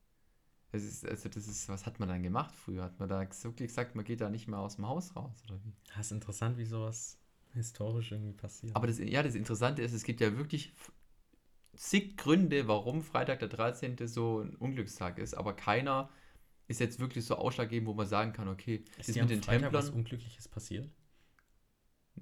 Das 0.71 0.84
ist, 0.84 1.08
also 1.08 1.29
das 1.29 1.47
ist, 1.47 1.67
was 1.67 1.86
hat 1.86 1.99
man 1.99 2.10
dann 2.10 2.21
gemacht 2.21 2.55
früher? 2.55 2.84
Hat 2.84 2.99
man 2.99 3.10
da 3.10 3.21
wirklich 3.21 3.69
gesagt, 3.69 3.95
man 3.95 4.05
geht 4.05 4.21
da 4.21 4.29
nicht 4.29 4.47
mehr 4.47 4.60
aus 4.60 4.75
dem 4.75 4.88
Haus 4.88 5.15
raus 5.15 5.43
oder 5.45 5.60
wie? 5.63 5.73
Das 5.95 6.08
ist 6.08 6.12
interessant, 6.12 6.58
wie 6.58 6.65
sowas 6.65 7.17
historisch 7.53 8.12
irgendwie 8.12 8.34
passiert. 8.34 8.75
Aber 8.75 8.86
das, 8.86 8.99
ja, 8.99 9.23
das 9.23 9.34
Interessante 9.34 9.82
ist, 9.82 9.93
es 9.93 10.03
gibt 10.03 10.21
ja 10.21 10.38
wirklich 10.38 10.73
zig 11.75 12.17
Gründe, 12.17 12.67
warum 12.67 13.01
Freitag 13.01 13.39
der 13.39 13.47
13. 13.47 13.95
so 14.08 14.41
ein 14.41 14.55
Unglückstag 14.55 15.17
ist, 15.17 15.34
aber 15.34 15.53
keiner 15.53 16.10
ist 16.67 16.79
jetzt 16.79 16.99
wirklich 16.99 17.25
so 17.25 17.36
ausschlaggebend, 17.36 17.88
wo 17.88 17.93
man 17.95 18.05
sagen 18.05 18.32
kann, 18.32 18.47
okay, 18.47 18.84
ist 18.97 19.10
das 19.10 19.13
dir 19.15 19.23
mit 19.23 19.32
den 19.32 19.41
Freitag 19.41 19.73
was 19.73 19.86
Templern, 19.86 19.99
Unglückliches 19.99 20.47
passiert? 20.47 20.88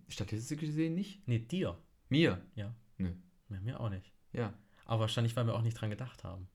statistisch 0.07 0.59
gesehen 0.59 0.95
nicht. 0.95 1.27
Nee, 1.27 1.39
dir. 1.39 1.77
Mir, 2.09 2.41
Ja. 2.55 2.73
Nö. 2.97 3.13
Ja, 3.49 3.59
mir 3.61 3.79
auch 3.79 3.89
nicht. 3.89 4.13
ja. 4.31 4.53
Aber 4.85 5.01
wahrscheinlich, 5.01 5.35
weil 5.35 5.45
wir 5.45 5.53
auch 5.53 5.63
nicht 5.63 5.73
dran 5.73 5.89
gedacht 5.89 6.23
haben. 6.23 6.47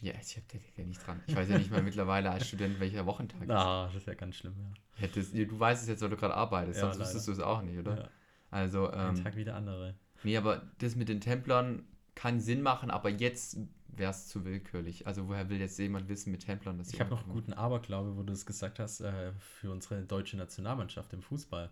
Ja, 0.00 0.12
ich 0.20 0.34
denkt 0.34 0.76
ja 0.76 0.84
nicht 0.84 1.06
dran. 1.06 1.20
Ich 1.26 1.36
weiß 1.36 1.48
ja 1.48 1.58
nicht 1.58 1.70
mal 1.70 1.82
mittlerweile 1.82 2.30
als 2.30 2.48
Student, 2.48 2.80
welcher 2.80 3.06
Wochentag 3.06 3.48
Ah, 3.50 3.86
das 3.86 3.96
ist 3.96 4.06
ja 4.06 4.14
ganz 4.14 4.36
schlimm, 4.36 4.54
ja. 4.58 4.68
ist. 4.96 5.00
Hättest, 5.00 5.34
du 5.34 5.58
weißt 5.60 5.82
es 5.82 5.88
jetzt, 5.88 6.02
weil 6.02 6.10
du 6.10 6.16
gerade 6.16 6.34
arbeitest, 6.34 6.80
Ja, 6.80 6.86
sonst 6.92 6.98
wüsstest 7.00 7.26
du 7.28 7.32
leider. 7.32 7.42
es 7.42 7.46
auch 7.48 7.62
nicht, 7.62 7.78
oder? 7.78 7.98
ja. 7.98 8.08
Also, 8.50 8.90
Ein 8.90 9.16
ähm, 9.16 9.22
Tag 9.24 9.36
wie 9.36 9.44
der 9.44 9.54
andere. 9.56 9.94
nee, 10.22 10.36
aber 10.36 10.62
das 10.78 10.96
mit 10.96 11.08
den 11.08 11.20
Templern 11.20 11.84
kann 12.14 12.40
Sinn 12.40 12.62
machen, 12.62 12.90
aber 12.90 13.08
jetzt 13.10 13.58
wäre 13.88 14.10
es 14.10 14.28
zu 14.28 14.44
willkürlich. 14.44 15.06
Also, 15.06 15.28
woher 15.28 15.48
will 15.48 15.58
jetzt 15.60 15.78
jemand 15.78 16.08
wissen 16.08 16.30
mit 16.32 16.44
Templern, 16.44 16.78
dass 16.78 16.88
sie 16.88 16.96
Ich 16.96 17.00
habe 17.00 17.10
noch 17.10 17.22
einen 17.22 17.32
guten 17.32 17.52
Aberglaube, 17.52 18.16
wo 18.16 18.22
du 18.22 18.32
es 18.32 18.44
gesagt 18.44 18.78
hast, 18.78 19.00
äh, 19.00 19.32
für 19.34 19.70
unsere 19.70 20.02
deutsche 20.04 20.36
Nationalmannschaft 20.36 21.12
im 21.12 21.22
Fußball. 21.22 21.70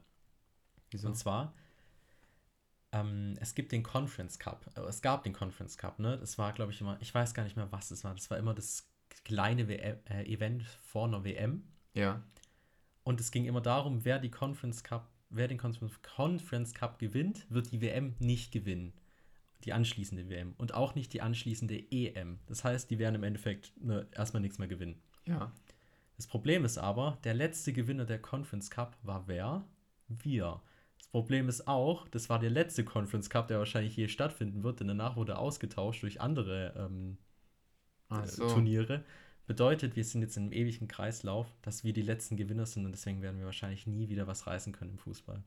Wieso? 0.90 1.08
Und 1.08 1.14
zwar, 1.16 1.54
ähm, 2.92 3.36
es 3.40 3.54
gibt 3.54 3.72
den 3.72 3.82
Conference 3.82 4.38
Cup. 4.38 4.70
Äh, 4.76 4.80
es 4.82 5.02
gab 5.02 5.22
den 5.22 5.32
Conference 5.32 5.76
Cup, 5.78 5.98
ne? 5.98 6.18
Das 6.18 6.38
war, 6.38 6.52
glaube 6.52 6.72
ich, 6.72 6.80
immer, 6.80 6.96
ich 7.00 7.14
weiß 7.14 7.34
gar 7.34 7.44
nicht 7.44 7.56
mehr, 7.56 7.70
was 7.70 7.90
es 7.90 8.04
war. 8.04 8.14
Das 8.14 8.30
war 8.30 8.38
immer 8.38 8.54
das 8.54 8.88
kleine 9.24 9.68
WM, 9.68 9.98
äh, 10.08 10.24
Event 10.24 10.64
vor 10.82 11.06
einer 11.06 11.24
WM. 11.24 11.64
Ja, 11.94 12.22
Und 13.02 13.20
es 13.20 13.30
ging 13.30 13.44
immer 13.46 13.60
darum, 13.60 14.04
wer 14.04 14.18
die 14.18 14.30
Conference 14.30 14.82
Cup, 14.84 15.08
wer 15.28 15.48
den 15.48 15.58
Conference 15.58 16.00
Conference 16.02 16.74
Cup 16.74 16.98
gewinnt, 16.98 17.46
wird 17.50 17.72
die 17.72 17.80
WM 17.80 18.14
nicht 18.18 18.52
gewinnen. 18.52 18.92
Die 19.64 19.72
anschließende 19.72 20.28
WM. 20.28 20.54
Und 20.56 20.74
auch 20.74 20.94
nicht 20.94 21.12
die 21.12 21.20
anschließende 21.20 21.90
EM. 21.90 22.38
Das 22.46 22.64
heißt, 22.64 22.90
die 22.90 22.98
werden 22.98 23.16
im 23.16 23.24
Endeffekt 23.24 23.72
ne, 23.82 24.06
erstmal 24.12 24.40
nichts 24.40 24.58
mehr 24.58 24.68
gewinnen. 24.68 25.00
ja. 25.26 25.52
Das 26.16 26.26
Problem 26.26 26.66
ist 26.66 26.76
aber, 26.76 27.16
der 27.24 27.32
letzte 27.32 27.72
Gewinner 27.72 28.04
der 28.04 28.20
Conference 28.20 28.70
Cup 28.70 28.94
war 29.02 29.26
wer? 29.26 29.64
Wir. 30.06 30.60
Das 31.00 31.08
Problem 31.08 31.48
ist 31.48 31.66
auch, 31.66 32.08
das 32.08 32.28
war 32.28 32.38
der 32.38 32.50
letzte 32.50 32.84
Conference 32.84 33.30
Cup, 33.30 33.48
der 33.48 33.58
wahrscheinlich 33.58 33.96
je 33.96 34.06
stattfinden 34.08 34.62
wird, 34.62 34.80
denn 34.80 34.88
danach 34.88 35.16
wurde 35.16 35.38
ausgetauscht 35.38 36.02
durch 36.02 36.20
andere 36.20 36.74
ähm, 36.76 37.18
äh, 38.10 38.26
so. 38.26 38.48
Turniere. 38.48 39.04
Bedeutet, 39.46 39.96
wir 39.96 40.04
sind 40.04 40.22
jetzt 40.22 40.36
in 40.36 40.44
einem 40.44 40.52
ewigen 40.52 40.86
Kreislauf, 40.86 41.52
dass 41.62 41.82
wir 41.82 41.92
die 41.92 42.02
letzten 42.02 42.36
Gewinner 42.36 42.66
sind 42.66 42.86
und 42.86 42.92
deswegen 42.92 43.22
werden 43.22 43.38
wir 43.38 43.46
wahrscheinlich 43.46 43.86
nie 43.86 44.08
wieder 44.08 44.28
was 44.28 44.46
reißen 44.46 44.72
können 44.72 44.92
im 44.92 44.98
Fußball. 44.98 45.42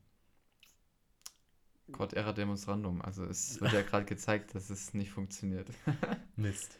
Gott 1.92 2.14
erra 2.14 2.34
demonstrandum. 2.34 3.02
Also, 3.02 3.24
es 3.26 3.62
wird 3.62 3.72
ja 3.74 3.82
gerade 3.90 4.06
gezeigt, 4.06 4.56
dass 4.56 4.70
es 4.70 4.94
nicht 4.94 5.12
funktioniert. 5.12 5.70
Mist. 6.36 6.78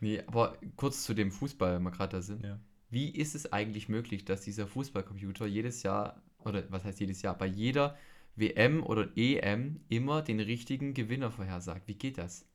Nee, 0.00 0.22
aber 0.26 0.56
kurz 0.76 1.04
zu 1.04 1.14
dem 1.14 1.30
Fußball, 1.30 1.74
wenn 1.74 1.82
wir 1.82 1.90
gerade 1.90 2.16
da 2.16 2.22
sind. 2.22 2.44
Ja. 2.44 2.58
Wie 2.90 3.10
ist 3.10 3.34
es 3.34 3.52
eigentlich 3.52 3.88
möglich, 3.88 4.24
dass 4.24 4.42
dieser 4.42 4.66
Fußballcomputer 4.66 5.46
jedes 5.46 5.82
Jahr, 5.82 6.22
oder 6.44 6.64
was 6.70 6.84
heißt 6.84 7.00
jedes 7.00 7.22
Jahr, 7.22 7.36
bei 7.36 7.46
jeder 7.46 7.96
WM 8.36 8.82
oder 8.82 9.08
EM 9.16 9.84
immer 9.88 10.22
den 10.22 10.40
richtigen 10.40 10.94
Gewinner 10.94 11.30
vorhersagt? 11.30 11.86
Wie 11.88 11.94
geht 11.94 12.18
das? 12.18 12.48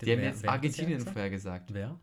Die 0.00 0.10
haben 0.12 0.18
Wer- 0.20 0.28
jetzt 0.28 0.38
hat 0.38 0.44
das 0.44 0.50
Argentinien 0.52 0.98
gesagt? 0.98 1.12
vorhergesagt. 1.14 1.74
Wer? 1.74 2.00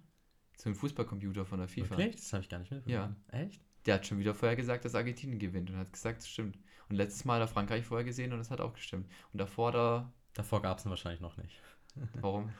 Zum 0.57 0.75
Fußballcomputer 0.75 1.45
von 1.45 1.59
der 1.59 1.67
FIFA. 1.67 1.97
Wirklich? 1.97 2.15
Das 2.17 2.33
habe 2.33 2.43
ich 2.43 2.49
gar 2.49 2.59
nicht 2.59 2.71
mitbekommen. 2.71 3.15
Echt? 3.29 3.61
Der 3.85 3.95
hat 3.95 4.05
schon 4.07 4.19
wieder 4.19 4.33
vorher 4.33 4.55
gesagt, 4.55 4.85
dass 4.85 4.95
Argentinien 4.95 5.39
gewinnt 5.39 5.69
und 5.69 5.77
hat 5.77 5.93
gesagt, 5.93 6.19
das 6.19 6.29
stimmt. 6.29 6.57
Und 6.89 6.95
letztes 6.95 7.25
Mal 7.25 7.35
hat 7.39 7.47
er 7.49 7.53
Frankreich 7.53 7.85
vorher 7.85 8.05
gesehen 8.05 8.31
und 8.33 8.39
das 8.39 8.51
hat 8.51 8.59
auch 8.61 8.73
gestimmt. 8.73 9.07
Und 9.33 9.39
davor 9.39 9.71
da, 9.71 10.13
Davor 10.33 10.61
gab 10.61 10.77
es 10.77 10.85
ihn 10.85 10.89
wahrscheinlich 10.89 11.21
noch 11.21 11.37
nicht. 11.37 11.59
warum? 12.21 12.51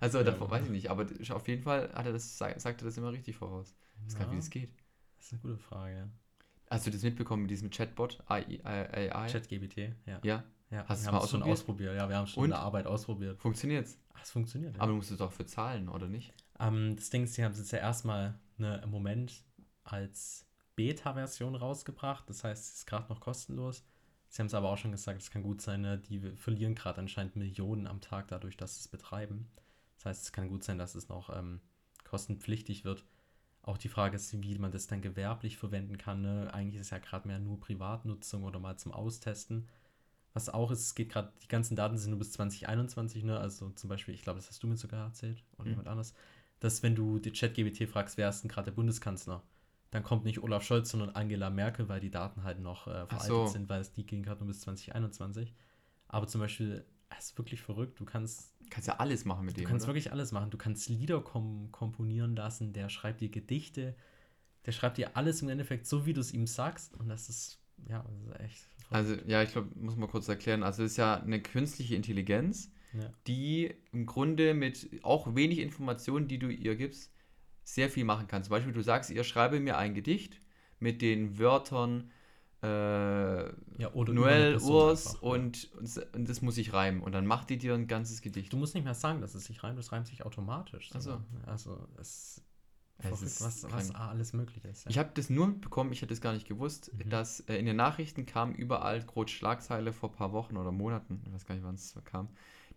also 0.00 0.18
Ja, 0.18 0.24
davor 0.24 0.50
weiß 0.50 0.64
ich 0.64 0.70
nicht, 0.70 0.90
aber 0.90 1.06
auf 1.30 1.46
jeden 1.48 1.62
Fall 1.62 1.92
hat 1.92 2.06
er 2.06 2.12
das, 2.12 2.36
sagt 2.38 2.64
er 2.64 2.72
das 2.84 2.96
immer 2.96 3.12
richtig 3.12 3.36
voraus. 3.36 3.76
Ich 3.98 4.04
weiß 4.06 4.14
gar 4.18 4.20
nicht, 4.24 4.30
wie 4.30 4.34
Ja. 4.36 4.40
das 4.40 4.50
geht. 4.50 4.70
Das 5.18 5.26
ist 5.26 5.32
eine 5.34 5.42
gute 5.42 5.58
Frage. 5.58 6.10
Hast 6.70 6.86
du 6.86 6.90
das 6.90 7.02
mitbekommen 7.02 7.42
mit 7.42 7.50
diesem 7.50 7.70
Chatbot 7.70 8.22
AI? 8.26 8.60
AI? 8.64 9.28
ChatGBT, 9.28 9.94
ja. 10.06 10.20
Ja. 10.24 10.44
ja. 10.70 10.84
Hast 10.88 11.04
wir 11.04 11.10
du 11.10 11.12
mal 11.12 11.18
haben 11.18 11.24
es 11.24 11.30
schon 11.30 11.42
ausprobiert? 11.42 11.52
ausprobiert? 11.52 11.96
Ja, 11.96 12.08
wir 12.08 12.16
haben 12.16 12.26
schon 12.26 12.42
Und? 12.42 12.46
in 12.46 12.50
der 12.50 12.60
Arbeit 12.60 12.86
ausprobiert. 12.86 13.38
Funktioniert's? 13.40 13.98
Ach, 14.14 14.22
es 14.22 14.30
funktioniert. 14.30 14.74
Ja. 14.74 14.80
Aber 14.80 14.90
du 14.90 14.96
musst 14.96 15.10
es 15.10 15.18
doch 15.18 15.32
für 15.32 15.46
zahlen, 15.46 15.88
oder 15.88 16.08
nicht? 16.08 16.32
Ähm, 16.58 16.96
das 16.96 17.10
Ding 17.10 17.24
ist, 17.24 17.34
sie 17.34 17.44
haben 17.44 17.52
es 17.52 17.58
jetzt 17.58 17.70
ja 17.72 17.78
erstmal 17.78 18.38
ne, 18.56 18.80
im 18.82 18.90
Moment 18.90 19.44
als 19.84 20.46
Beta-Version 20.74 21.54
rausgebracht. 21.54 22.28
Das 22.28 22.44
heißt, 22.44 22.64
es 22.64 22.74
ist 22.78 22.86
gerade 22.86 23.08
noch 23.08 23.20
kostenlos. 23.20 23.84
Sie 24.28 24.40
haben 24.40 24.48
es 24.48 24.54
aber 24.54 24.70
auch 24.70 24.78
schon 24.78 24.92
gesagt, 24.92 25.22
es 25.22 25.30
kann 25.30 25.42
gut 25.42 25.60
sein, 25.62 25.82
ne, 25.82 25.98
die 25.98 26.18
verlieren 26.36 26.74
gerade 26.74 26.98
anscheinend 26.98 27.36
Millionen 27.36 27.86
am 27.86 28.00
Tag 28.00 28.28
dadurch, 28.28 28.56
dass 28.56 28.74
sie 28.74 28.80
es 28.80 28.88
betreiben. 28.88 29.48
Das 29.96 30.06
heißt, 30.06 30.24
es 30.24 30.32
kann 30.32 30.48
gut 30.48 30.64
sein, 30.64 30.78
dass 30.78 30.94
es 30.94 31.08
noch 31.08 31.34
ähm, 31.34 31.60
kostenpflichtig 32.04 32.84
wird. 32.84 33.04
Auch 33.66 33.78
die 33.78 33.90
Frage 33.90 34.16
ist, 34.16 34.40
wie 34.42 34.58
man 34.58 34.72
das 34.72 34.88
dann 34.88 35.02
gewerblich 35.02 35.58
verwenden 35.58 35.98
kann. 35.98 36.22
Ne? 36.22 36.50
Eigentlich 36.54 36.76
ist 36.76 36.88
es 36.88 36.90
ja 36.92 36.98
gerade 36.98 37.28
mehr 37.28 37.40
nur 37.40 37.60
Privatnutzung 37.60 38.44
oder 38.44 38.60
mal 38.60 38.78
zum 38.78 38.92
Austesten. 38.92 39.68
Was 40.34 40.48
auch 40.50 40.70
ist, 40.70 40.80
es 40.80 40.94
geht 40.94 41.10
gerade, 41.10 41.32
die 41.42 41.48
ganzen 41.48 41.76
Daten 41.76 41.98
sind 41.98 42.10
nur 42.10 42.18
bis 42.20 42.32
2021, 42.32 43.24
ne? 43.24 43.38
Also 43.40 43.70
zum 43.70 43.88
Beispiel, 43.88 44.14
ich 44.14 44.22
glaube, 44.22 44.38
das 44.38 44.48
hast 44.48 44.62
du 44.62 44.66
mir 44.68 44.76
sogar 44.76 45.06
erzählt 45.06 45.42
oder 45.58 45.64
Mhm. 45.64 45.70
jemand 45.70 45.88
anders, 45.88 46.14
dass 46.60 46.82
wenn 46.82 46.94
du 46.94 47.18
die 47.18 47.32
ChatGBT 47.32 47.88
fragst, 47.88 48.16
wer 48.18 48.28
ist 48.28 48.42
denn 48.42 48.50
gerade 48.50 48.66
der 48.66 48.72
Bundeskanzler, 48.76 49.42
dann 49.90 50.02
kommt 50.02 50.24
nicht 50.24 50.42
Olaf 50.42 50.62
Scholz, 50.64 50.90
sondern 50.90 51.10
Angela 51.10 51.50
Merkel, 51.50 51.88
weil 51.88 52.00
die 52.00 52.10
Daten 52.10 52.44
halt 52.44 52.60
noch 52.60 52.86
äh, 52.86 53.06
veraltet 53.06 53.46
so. 53.46 53.48
sind, 53.48 53.68
weil 53.68 53.80
es 53.80 53.92
die 53.92 54.04
gehen 54.06 54.22
gerade 54.22 54.40
nur 54.40 54.48
bis 54.48 54.60
2021. 54.60 55.54
Aber 56.08 56.26
zum 56.28 56.40
Beispiel, 56.40 56.84
es 57.18 57.26
ist 57.26 57.38
wirklich 57.38 57.60
verrückt, 57.62 57.98
du 58.00 58.04
kannst 58.04 58.52
Kannst 58.70 58.88
ja 58.88 58.96
alles 58.96 59.24
machen 59.24 59.46
mit 59.46 59.56
Du 59.56 59.60
dem. 59.60 59.68
kannst 59.68 59.84
oder? 59.84 59.94
wirklich 59.94 60.10
alles 60.12 60.32
machen. 60.32 60.50
Du 60.50 60.58
kannst 60.58 60.88
Lieder 60.88 61.20
kom 61.20 61.70
komponieren 61.70 62.34
lassen, 62.34 62.72
der 62.72 62.88
schreibt 62.88 63.20
dir 63.20 63.28
Gedichte, 63.28 63.94
der 64.66 64.72
schreibt 64.72 64.98
dir 64.98 65.16
alles 65.16 65.40
im 65.42 65.48
Endeffekt 65.48 65.86
so, 65.86 66.04
wie 66.04 66.12
du 66.12 66.20
es 66.20 66.32
ihm 66.34 66.46
sagst. 66.48 66.94
Und 66.96 67.08
das 67.08 67.28
ist, 67.28 67.60
ja, 67.88 68.02
das 68.02 68.34
ist 68.34 68.40
echt. 68.40 68.68
Also, 68.90 69.14
ja, 69.26 69.42
ich 69.42 69.52
glaube, 69.52 69.68
muss 69.78 69.96
man 69.96 70.08
kurz 70.08 70.26
erklären. 70.28 70.62
Also, 70.64 70.82
es 70.82 70.92
ist 70.92 70.96
ja 70.96 71.20
eine 71.20 71.40
künstliche 71.40 71.94
Intelligenz, 71.94 72.72
Ja. 72.92 73.12
die 73.28 73.72
im 73.92 74.06
Grunde 74.06 74.52
mit 74.54 74.88
auch 75.04 75.34
wenig 75.36 75.58
Informationen, 75.60 76.26
die 76.26 76.38
du 76.40 76.48
ihr 76.48 76.74
gibst, 76.74 77.12
sehr 77.62 77.88
viel 77.88 78.04
machen 78.04 78.26
kann. 78.26 78.42
Zum 78.42 78.50
Beispiel, 78.50 78.72
du 78.72 78.82
sagst 78.82 79.10
ihr, 79.10 79.22
schreibe 79.22 79.60
mir 79.60 79.76
ein 79.78 79.94
Gedicht 79.94 80.40
mit 80.80 81.02
den 81.02 81.38
Wörtern 81.38 82.10
äh, 82.62 82.66
ja 82.66 83.90
Noel, 83.94 84.56
Urs 84.62 85.06
einfach, 85.08 85.22
und, 85.22 85.70
und, 86.14 86.28
das 86.28 86.42
muss 86.42 86.58
ich 86.58 86.72
reimen. 86.72 87.02
Und 87.02 87.12
dann 87.12 87.26
macht 87.26 87.50
die 87.50 87.58
dir 87.58 87.74
ein 87.74 87.86
ganzes 87.86 88.22
Gedicht. 88.22 88.52
Du 88.52 88.56
musst 88.56 88.74
nicht 88.74 88.84
mehr 88.84 88.94
sagen, 88.94 89.20
dass 89.20 89.34
es 89.34 89.44
sich 89.44 89.62
reimt, 89.62 89.78
es 89.78 89.92
reimt 89.92 90.06
sich 90.06 90.24
automatisch. 90.24 90.90
So. 90.98 91.20
Also, 91.46 91.86
es 92.00 92.42
Es 92.98 93.20
ist 93.20 93.42
was, 93.42 93.70
was 93.70 93.94
alles 93.94 94.32
möglich 94.32 94.64
ist. 94.64 94.84
Ja. 94.84 94.90
Ich 94.90 94.98
habe 94.98 95.10
das 95.14 95.28
nur 95.28 95.48
mitbekommen, 95.48 95.92
ich 95.92 96.00
hätte 96.00 96.14
es 96.14 96.20
gar 96.20 96.32
nicht 96.32 96.48
gewusst, 96.48 96.90
Mhm. 96.94 97.10
dass 97.10 97.40
äh, 97.40 97.56
in 97.56 97.66
den 97.66 97.76
Nachrichten 97.76 98.24
kam 98.24 98.52
überall 98.52 99.02
groß 99.02 99.30
Schlagzeile 99.30 99.92
vor 99.92 100.10
ein 100.10 100.16
paar 100.16 100.32
Wochen 100.32 100.56
oder 100.56 100.72
Monaten, 100.72 101.22
ich 101.26 101.32
weiß 101.32 101.44
gar 101.44 101.54
nicht, 101.54 101.64
wann 101.64 101.74
es 101.74 101.94
kam, 102.04 102.28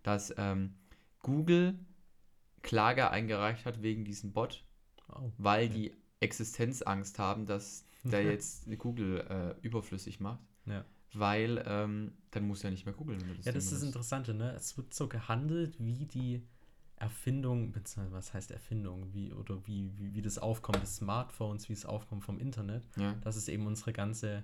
dass 0.03 0.33
ähm, 0.37 0.75
Google 1.21 1.79
Klage 2.61 3.09
eingereicht 3.09 3.65
hat 3.65 3.81
wegen 3.81 4.03
diesem 4.03 4.33
Bot, 4.33 4.65
oh. 5.07 5.31
weil 5.37 5.67
okay. 5.67 5.73
die 5.73 5.97
Existenzangst 6.19 7.17
haben, 7.17 7.45
dass 7.45 7.85
der 8.03 8.23
jetzt 8.23 8.65
Google 8.77 9.19
äh, 9.29 9.65
überflüssig 9.65 10.19
macht. 10.19 10.41
Ja. 10.65 10.85
Weil 11.13 11.63
ähm, 11.65 12.13
dann 12.31 12.43
muss 12.47 12.62
ja 12.62 12.69
nicht 12.69 12.85
mehr 12.85 12.93
googeln. 12.93 13.19
Ja, 13.43 13.51
das 13.51 13.65
ist 13.65 13.73
das. 13.73 13.83
Interessante, 13.83 14.33
ne? 14.33 14.51
Es 14.53 14.77
wird 14.77 14.93
so 14.93 15.07
gehandelt, 15.07 15.75
wie 15.79 16.05
die 16.05 16.45
Erfindung, 16.97 17.71
beziehungsweise 17.71 18.15
was 18.15 18.33
heißt 18.33 18.51
Erfindung, 18.51 19.13
wie 19.13 19.33
oder 19.33 19.65
wie, 19.65 19.97
wie, 19.97 20.13
wie 20.13 20.21
das 20.21 20.38
Aufkommen 20.38 20.81
des 20.81 20.97
Smartphones, 20.97 21.69
wie 21.69 21.73
es 21.73 21.85
Aufkommen 21.85 22.21
vom 22.21 22.39
Internet, 22.39 22.83
Ja. 22.97 23.13
dass 23.21 23.38
es 23.38 23.47
eben 23.47 23.65
unsere 23.65 23.93
ganze, 23.93 24.43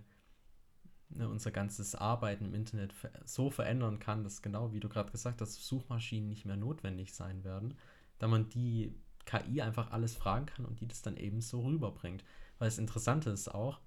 ne, 1.10 1.28
unser 1.30 1.52
ganzes 1.52 1.96
Arbeiten 1.96 2.46
im 2.46 2.54
Internet 2.56 2.96
so 3.26 3.50
verändern 3.50 4.00
kann, 4.00 4.24
dass 4.24 4.42
genau 4.42 4.72
wie 4.74 4.80
du 4.80 4.90
gerade 4.90 5.12
gesagt 5.12 5.42
hast, 5.42 5.54
Suchmaschinen 5.66 6.30
nicht 6.30 6.46
mehr 6.46 6.58
notwendig 6.58 7.14
sein 7.14 7.44
werden, 7.44 7.76
da 8.20 8.28
man 8.28 8.50
die 8.50 8.96
KI 9.26 9.62
einfach 9.62 9.92
alles 9.92 10.16
fragen 10.16 10.46
kann 10.46 10.66
und 10.66 10.80
die 10.80 10.88
das 10.88 11.02
dann 11.02 11.18
eben 11.18 11.42
so 11.42 11.62
rüberbringt. 11.62 12.24
Weil 12.58 12.68
das 12.68 12.78
Interessante 12.78 13.30
ist 13.30 13.54
auch, 13.54 13.80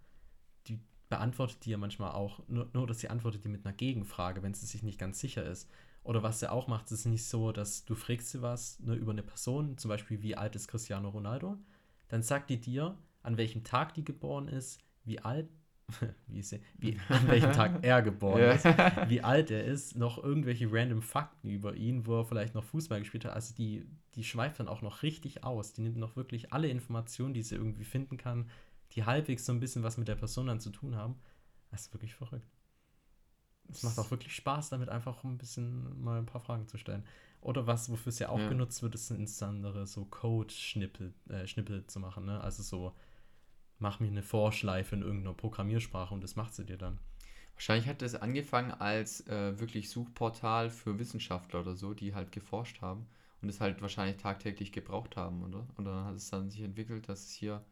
die 0.66 0.80
beantwortet 1.08 1.64
die 1.64 1.70
ja 1.70 1.78
manchmal 1.78 2.12
auch, 2.12 2.40
nur, 2.48 2.68
nur 2.72 2.86
dass 2.86 3.00
sie 3.00 3.08
antwortet 3.08 3.44
die 3.44 3.48
mit 3.48 3.64
einer 3.64 3.74
Gegenfrage, 3.74 4.42
wenn 4.42 4.54
sie 4.54 4.66
sich 4.66 4.82
nicht 4.82 4.98
ganz 4.98 5.20
sicher 5.20 5.44
ist. 5.44 5.70
Oder 6.04 6.22
was 6.22 6.40
sie 6.40 6.50
auch 6.50 6.68
macht, 6.68 6.90
ist 6.90 7.04
nicht 7.06 7.24
so, 7.24 7.52
dass 7.52 7.84
du 7.84 7.94
fragst 7.94 8.30
sie 8.30 8.42
was 8.42 8.78
ne, 8.80 8.94
über 8.94 9.12
eine 9.12 9.22
Person, 9.22 9.76
zum 9.78 9.88
Beispiel 9.88 10.22
wie 10.22 10.36
alt 10.36 10.56
ist 10.56 10.68
Cristiano 10.68 11.08
Ronaldo, 11.08 11.58
dann 12.08 12.22
sagt 12.22 12.50
die 12.50 12.60
dir, 12.60 12.96
an 13.22 13.36
welchem 13.36 13.64
Tag 13.64 13.94
die 13.94 14.04
geboren 14.04 14.48
ist, 14.48 14.80
wie 15.04 15.20
alt, 15.20 15.48
wie, 16.26 16.40
ist 16.40 16.50
sie, 16.50 16.60
wie 16.78 16.98
an 17.08 17.26
welchem 17.28 17.52
Tag 17.52 17.78
er 17.82 18.02
geboren 18.02 18.40
Ja. 18.42 18.52
ist, 18.52 18.66
wie 19.08 19.22
alt 19.22 19.50
er 19.50 19.64
ist, 19.64 19.96
noch 19.96 20.22
irgendwelche 20.22 20.70
random 20.70 21.02
Fakten 21.02 21.48
über 21.48 21.74
ihn, 21.74 22.06
wo 22.06 22.20
er 22.20 22.24
vielleicht 22.26 22.54
noch 22.54 22.64
Fußball 22.64 22.98
gespielt 23.00 23.24
hat. 23.24 23.32
Also 23.32 23.54
die, 23.54 23.86
die 24.14 24.24
schweift 24.24 24.60
dann 24.60 24.68
auch 24.68 24.82
noch 24.82 25.02
richtig 25.02 25.44
aus. 25.44 25.72
Die 25.72 25.80
nimmt 25.82 25.96
noch 25.96 26.16
wirklich 26.16 26.52
alle 26.52 26.68
Informationen, 26.68 27.32
die 27.34 27.42
sie 27.42 27.54
irgendwie 27.56 27.84
finden 27.84 28.16
kann, 28.18 28.50
die 28.92 29.04
halbwegs 29.04 29.46
so 29.46 29.52
ein 29.52 29.60
bisschen 29.60 29.82
was 29.82 29.96
mit 29.96 30.08
der 30.08 30.16
Person 30.16 30.46
dann 30.46 30.60
zu 30.60 30.70
tun 30.70 30.94
haben. 30.96 31.16
Das 31.70 31.82
ist 31.82 31.94
wirklich 31.94 32.14
verrückt. 32.14 32.46
Es 33.70 33.82
macht 33.82 33.98
auch 33.98 34.10
wirklich 34.10 34.34
Spaß, 34.34 34.70
damit 34.70 34.88
einfach 34.88 35.24
ein 35.24 35.36
bisschen 35.36 36.02
mal 36.02 36.18
ein 36.18 36.26
paar 36.26 36.40
Fragen 36.40 36.66
zu 36.66 36.78
stellen. 36.78 37.04
Oder 37.42 37.66
was, 37.66 37.90
wofür 37.90 38.10
es 38.10 38.18
ja 38.18 38.30
auch 38.30 38.38
Ja. 38.38 38.48
genutzt 38.48 38.82
wird, 38.82 38.94
ist 38.94 39.10
insbesondere 39.10 39.86
so 39.86 40.04
Code-Schnippel 40.06 41.12
äh, 41.28 41.46
Schnippel 41.46 41.86
zu 41.86 42.00
machen. 42.00 42.24
Ne? 42.24 42.40
Also 42.40 42.62
so, 42.62 42.94
mach 43.78 44.00
mir 44.00 44.08
eine 44.08 44.22
Vorschleife 44.22 44.94
in 44.96 45.02
irgendeiner 45.02 45.34
Programmiersprache 45.34 46.14
und 46.14 46.22
das 46.22 46.36
macht 46.36 46.54
sie 46.54 46.64
dir 46.64 46.78
dann. 46.78 46.98
Wahrscheinlich 47.54 47.88
hat 47.88 48.02
das 48.02 48.14
angefangen 48.14 48.70
als 48.72 49.26
äh, 49.26 49.58
wirklich 49.58 49.90
Suchportal 49.90 50.70
für 50.70 50.98
Wissenschaftler 50.98 51.60
oder 51.60 51.74
so, 51.76 51.92
die 51.94 52.14
halt 52.14 52.32
geforscht 52.32 52.80
haben 52.82 53.06
und 53.42 53.48
es 53.48 53.60
halt 53.60 53.82
wahrscheinlich 53.82 54.16
tagtäglich 54.18 54.72
gebraucht 54.72 55.16
haben, 55.16 55.42
oder? 55.42 55.66
Und 55.76 55.84
dann 55.84 56.04
hat 56.04 56.14
es 56.16 56.30
dann 56.30 56.50
sich 56.50 56.62
entwickelt, 56.62 57.08
dass 57.08 57.24
es 57.26 57.32
hier 57.32 57.64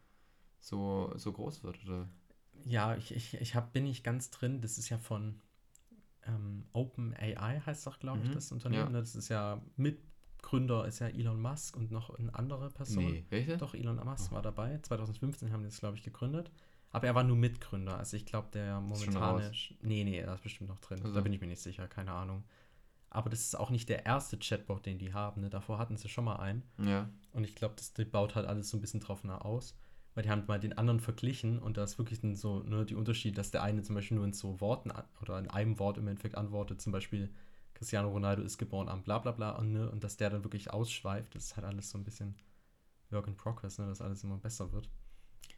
so, 0.60 1.12
so 1.16 1.32
groß 1.32 1.62
wird, 1.64 1.84
oder? 1.86 2.08
Ja, 2.64 2.96
ich, 2.96 3.14
ich, 3.14 3.34
ich 3.34 3.54
hab, 3.54 3.72
bin 3.72 3.84
nicht 3.84 4.02
ganz 4.04 4.30
drin. 4.30 4.60
Das 4.60 4.78
ist 4.78 4.88
ja 4.88 4.98
von 4.98 5.40
ähm, 6.26 6.66
OpenAI, 6.72 7.60
heißt 7.66 7.86
doch, 7.86 7.98
glaube 7.98 8.24
ich, 8.24 8.30
Mhm, 8.30 8.32
das 8.32 8.52
Unternehmen. 8.52 8.92
ja. 8.92 8.92
ne? 8.92 9.00
Das 9.00 9.14
ist 9.16 9.28
ja 9.28 9.62
Mitgründer, 10.46 10.86
ist 10.86 11.00
ja 11.00 11.08
Elon 11.08 11.40
Musk 11.40 11.76
und 11.76 11.90
noch 11.90 12.10
eine 12.10 12.32
andere 12.34 12.70
Person. 12.70 13.04
Nee, 13.04 13.24
welche? 13.30 13.56
Doch, 13.56 13.74
Elon 13.74 13.96
Musk 13.96 14.30
Oh. 14.30 14.36
war 14.36 14.42
dabei. 14.42 14.78
2015 14.78 15.52
haben 15.52 15.62
die 15.62 15.66
das, 15.68 15.80
glaube 15.80 15.96
ich, 15.96 16.04
gegründet. 16.04 16.52
Aber 16.92 17.06
er 17.08 17.14
war 17.16 17.24
nur 17.24 17.36
Mitgründer. 17.36 17.98
Also 17.98 18.16
ich 18.16 18.24
glaube, 18.26 18.48
der 18.52 18.80
momentane. 18.80 19.50
Nee, 19.82 20.04
nee, 20.04 20.18
er 20.18 20.34
ist 20.34 20.42
bestimmt 20.42 20.70
noch 20.70 20.78
drin. 20.78 21.00
Also. 21.02 21.14
Da 21.14 21.20
bin 21.20 21.32
ich 21.32 21.40
mir 21.40 21.48
nicht 21.48 21.60
sicher, 21.60 21.88
keine 21.88 22.12
Ahnung. 22.12 22.44
Aber 23.10 23.28
das 23.28 23.40
ist 23.40 23.58
auch 23.58 23.70
nicht 23.70 23.88
der 23.88 24.06
erste 24.06 24.38
Chatbot, 24.38 24.86
den 24.86 24.98
die 24.98 25.12
haben. 25.12 25.40
Ne? 25.40 25.50
Davor 25.50 25.78
hatten 25.78 25.96
sie 25.96 26.08
schon 26.08 26.24
mal 26.24 26.36
einen. 26.36 26.62
Ja. 26.78 27.08
Und 27.32 27.42
ich 27.44 27.54
glaube, 27.56 27.74
das 27.76 27.92
baut 28.10 28.36
halt 28.36 28.46
alles 28.46 28.70
so 28.70 28.76
ein 28.76 28.80
bisschen 28.80 29.00
drauf 29.00 29.24
nach 29.24 29.40
aus. 29.40 29.76
Weil 30.14 30.22
die 30.22 30.30
haben 30.30 30.44
mal 30.46 30.60
den 30.60 30.78
anderen 30.78 31.00
verglichen 31.00 31.58
und 31.58 31.76
da 31.76 31.84
ist 31.84 31.98
wirklich 31.98 32.20
so 32.38 32.60
ne, 32.60 32.86
die 32.86 32.94
Unterschied, 32.94 33.36
dass 33.36 33.50
der 33.50 33.62
eine 33.62 33.82
zum 33.82 33.96
Beispiel 33.96 34.16
nur 34.16 34.24
in 34.24 34.32
so 34.32 34.60
Worten 34.60 34.90
oder 35.20 35.38
in 35.38 35.50
einem 35.50 35.78
Wort 35.78 35.98
im 35.98 36.08
Endeffekt 36.08 36.36
antwortet, 36.36 36.80
zum 36.80 36.92
Beispiel 36.92 37.30
Cristiano 37.76 38.08
Ronaldo 38.08 38.42
ist 38.42 38.56
geboren 38.58 38.88
am 38.88 39.02
bla 39.02 39.18
bla 39.18 39.32
bla 39.32 39.50
und, 39.52 39.72
ne, 39.72 39.90
und 39.90 40.02
dass 40.02 40.16
der 40.16 40.30
dann 40.30 40.44
wirklich 40.44 40.72
ausschweift, 40.72 41.34
das 41.34 41.44
ist 41.44 41.56
halt 41.56 41.66
alles 41.66 41.90
so 41.90 41.98
ein 41.98 42.04
bisschen 42.04 42.34
Work 43.10 43.28
in 43.28 43.36
Progress, 43.36 43.78
ne, 43.78 43.86
dass 43.86 44.00
alles 44.00 44.24
immer 44.24 44.38
besser 44.38 44.72
wird. 44.72 44.88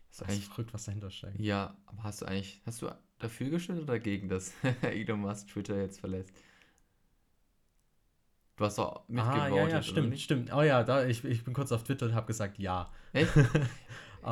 Das 0.09 0.21
ist 0.23 0.29
eigentlich, 0.29 0.49
verrückt, 0.49 0.75
was 0.75 0.85
dahinter 0.85 1.11
steckt. 1.11 1.39
ja, 1.39 1.77
aber 1.87 2.03
hast 2.05 2.23
du 2.23 2.27
eigentlich, 2.27 2.61
hast 2.67 2.83
du 2.83 2.89
dafür 3.19 3.51
gestimmt 3.51 3.79
oder 3.79 3.95
dagegen, 3.95 4.29
dass 4.29 4.53
Elon 4.83 5.21
Musk 5.21 5.49
Twitter 5.49 5.77
jetzt 5.81 6.01
verlässt? 6.01 6.33
Du 8.57 8.65
hast 8.65 8.77
doch 8.79 9.09
mitgevotet, 9.09 9.43
ah, 9.43 9.49
ja, 9.49 9.69
ja, 9.69 9.83
stimmt, 9.83 10.19
stimmt. 10.19 10.53
Oh 10.53 10.63
ja, 10.63 10.83
da, 10.83 11.05
ich, 11.07 11.25
ich 11.25 11.45
bin 11.45 11.55
kurz 11.55 11.71
auf 11.73 11.85
Twitter 11.85 12.07
und 12.07 12.15
habe 12.15 12.27
gesagt, 12.27 12.59
ja. 12.59 12.93
Echt? 13.13 13.33